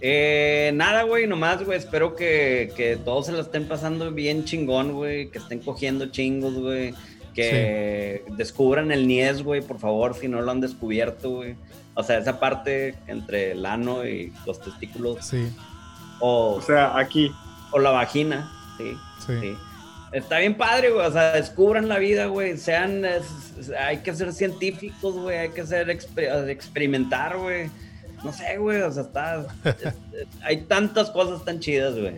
[0.00, 4.92] Eh, nada, güey, nomás, güey, espero que, que todos se la estén pasando bien chingón,
[4.92, 6.94] güey, que estén cogiendo chingos, güey,
[7.34, 11.56] que descubran el Nies, güey, por favor, si no lo han descubierto, güey.
[11.98, 15.52] O sea, esa parte entre el ano y los testículos, Sí,
[16.20, 17.32] o, O sea, aquí.
[17.72, 18.48] o la vagina,
[18.78, 18.96] sí,
[19.26, 19.32] sí.
[19.40, 19.56] sí.
[20.12, 23.24] Está bien padre, güey, o sea, descubran la vida, güey, sean, es-
[23.58, 27.68] es- hay que ser científicos, güey, hay que ser, exper- experimentar, güey.
[28.24, 29.46] No sé, güey, o sea, está,
[30.42, 32.14] hay tantas cosas tan chidas, güey.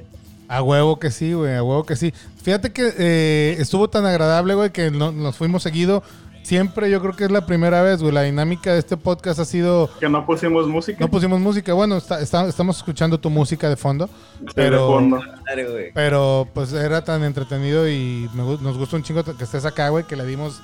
[0.49, 2.13] A huevo que sí, güey, a huevo que sí.
[2.43, 6.03] Fíjate que eh, estuvo tan agradable, güey, que no- nos fuimos seguido.
[6.43, 8.13] Siempre yo creo que es la primera vez, güey.
[8.13, 9.89] La dinámica de este podcast ha sido...
[10.01, 10.99] Que no pusimos música.
[11.01, 11.73] No pusimos música.
[11.75, 14.09] Bueno, está- está- estamos escuchando tu música de fondo.
[14.39, 15.21] Sí, de pero- fondo.
[15.47, 15.93] Madre, güey.
[15.95, 20.05] Pero pues era tan entretenido y me nos gusta un chingo que estés acá, güey,
[20.05, 20.61] que le dimos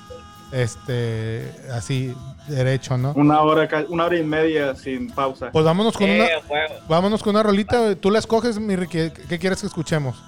[0.51, 2.13] este así
[2.47, 3.13] derecho, ¿no?
[3.13, 5.51] Una hora, una hora y media sin pausa.
[5.51, 6.73] Pues vámonos con Eh, una huevo.
[6.87, 7.95] vámonos con una rolita, güey.
[7.95, 10.21] tú la escoges, mi Ricky, ¿qué, qué quieres que escuchemos?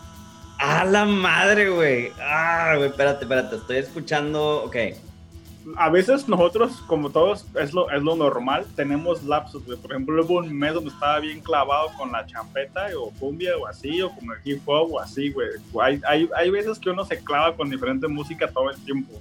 [0.60, 2.12] A la madre, güey.
[2.22, 4.76] Ah, güey, espérate, espérate, estoy escuchando, ok.
[5.76, 9.78] A veces nosotros, como todos, es lo, es lo normal, tenemos lapsos, güey.
[9.78, 13.68] Por ejemplo, hubo un mes donde estaba bien clavado con la champeta o cumbia o
[13.68, 15.48] así, o con el hip hop o así, güey.
[15.82, 19.14] Hay, hay, hay veces que uno se clava con diferente música todo el tiempo.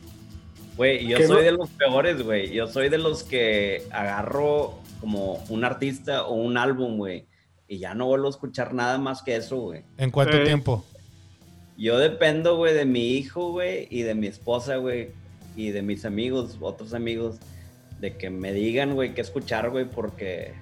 [0.76, 1.42] Güey, yo ¿Qué soy no?
[1.42, 2.52] de los peores, güey.
[2.52, 7.26] Yo soy de los que agarro como un artista o un álbum, güey.
[7.66, 9.82] Y ya no vuelvo a escuchar nada más que eso, güey.
[9.96, 10.44] ¿En cuánto Sí.
[10.44, 10.84] tiempo?
[11.76, 15.10] Yo dependo, güey, de mi hijo, güey, y de mi esposa, güey,
[15.58, 17.40] y de mis amigos, otros amigos,
[17.98, 20.54] de que me digan, güey, qué escuchar, güey, porque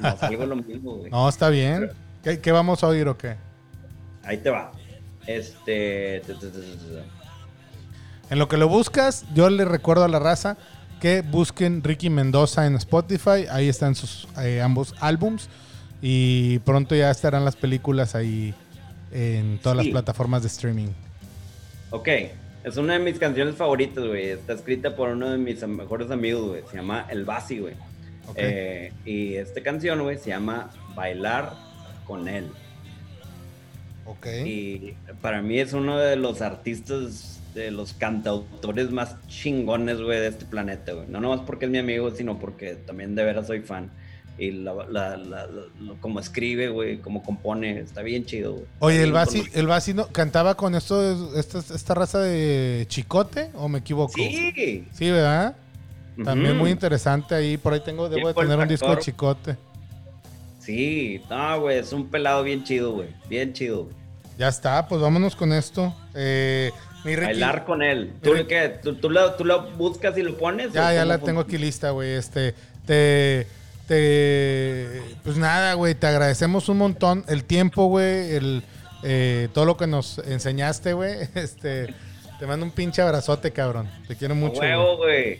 [0.00, 1.10] no salgo lo mismo, güey.
[1.10, 1.90] No, está bien.
[2.24, 3.36] ¿Qué, qué vamos a oír o qué?
[4.24, 4.72] Ahí te va.
[5.26, 6.22] Este.
[8.30, 10.56] En lo que lo buscas, yo le recuerdo a la raza
[11.02, 15.50] que busquen Ricky Mendoza en Spotify, ahí están sus eh, ambos álbums
[16.00, 18.54] y pronto ya estarán las películas ahí
[19.12, 20.88] en todas las plataformas de streaming.
[21.90, 22.08] Ok,
[22.64, 24.30] es una de mis canciones favoritas, güey.
[24.30, 26.62] Está escrita por uno de mis mejores amigos, güey.
[26.70, 27.74] Se llama El Basi, güey.
[28.36, 31.52] Eh, y esta canción, güey, se llama Bailar
[32.06, 32.46] con él.
[34.04, 34.26] ok.
[34.44, 40.28] Y para mí es uno de los artistas, de los cantautores más chingones, güey, de
[40.28, 41.08] este planeta, güey.
[41.08, 43.90] No nomás porque es mi amigo, sino porque también de veras soy fan.
[44.40, 45.18] Y la, la,
[46.00, 48.64] como escribe, güey, como compone, está bien chido, güey.
[48.78, 53.68] Oye, el Basi, el Basi no, cantaba con esto, esta, esta raza de Chicote o
[53.68, 54.14] me equivoco?
[54.14, 54.86] Sí.
[54.92, 55.56] Sí, ¿verdad?
[56.24, 57.58] También muy interesante ahí.
[57.58, 59.02] Por ahí tengo, debo de tener un disco de.
[59.02, 59.56] Chicote.
[60.58, 63.08] Sí, no, güey, es un pelado bien chido, güey.
[63.28, 63.84] Bien chido.
[63.84, 63.96] güey.
[64.38, 65.94] Ya está, pues vámonos con esto.
[66.14, 66.70] Eh,
[67.04, 68.14] mi Ricky, Bailar con él.
[68.22, 68.78] ¿Tú, qué?
[68.82, 70.72] ¿Tú, tú lo, tú lo buscas y lo pones?
[70.72, 72.12] Ya, ya la tengo aquí lista, güey.
[72.12, 72.54] Este,
[72.86, 73.46] te,
[73.90, 78.62] te, pues nada, güey, te agradecemos un montón el tiempo, güey, el,
[79.02, 81.16] eh, todo lo que nos enseñaste, güey.
[81.34, 81.92] Este,
[82.38, 83.90] te mando un pinche abrazote, cabrón.
[84.06, 84.58] Te quiero mucho.
[84.58, 84.70] güey.
[84.70, 85.38] huevo, güey.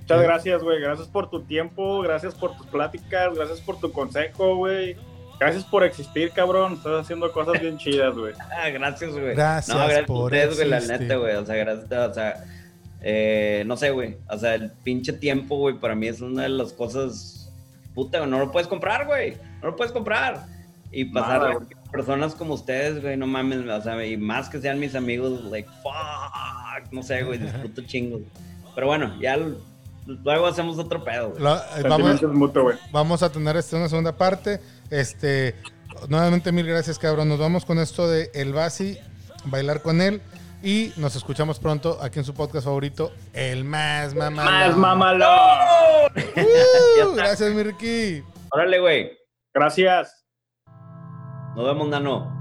[0.00, 0.24] Muchas Sí.
[0.24, 0.80] gracias, güey.
[0.80, 4.96] Gracias por tu tiempo, gracias por tus pláticas, gracias por tu consejo, güey.
[5.38, 6.74] Gracias por existir, cabrón.
[6.74, 8.32] Estás haciendo cosas bien chidas, güey.
[8.56, 9.34] Ah, gracias, güey.
[9.34, 11.34] Gracias no, gracias por a ustedes, güey, la neta, güey.
[11.36, 12.44] O sea, gracias, o sea,
[13.02, 14.16] eh, no sé, güey.
[14.30, 17.39] O sea, el pinche tiempo, güey, para mí es una de las cosas,
[18.04, 19.36] puta, no lo puedes comprar, güey.
[19.60, 20.46] No lo puedes comprar.
[20.90, 24.80] Y pasar güey, personas como ustedes, güey, no mames, o sea, y más que sean
[24.80, 28.22] mis amigos, like, fuck, no sé, güey, disfruto chingos.
[28.74, 29.38] Pero bueno, ya
[30.06, 31.42] luego hacemos otro pedo, güey.
[31.42, 32.20] Lo- eh, vamos,
[32.54, 32.76] güey.
[32.90, 34.60] vamos a tener este, una segunda parte.
[34.88, 35.54] Este,
[36.08, 37.28] nuevamente mil gracias, cabrón.
[37.28, 38.98] Nos vamos con esto de El Basi,
[39.44, 40.22] bailar con él.
[40.62, 44.44] Y nos escuchamos pronto aquí en su podcast favorito, El Más Mamá.
[44.44, 45.28] Más mamalón.
[46.14, 47.14] Está.
[47.16, 48.22] gracias, mi Ricky.
[48.52, 49.18] Órale, güey.
[49.54, 50.26] Gracias.
[51.56, 52.39] Nos vemos, Nano.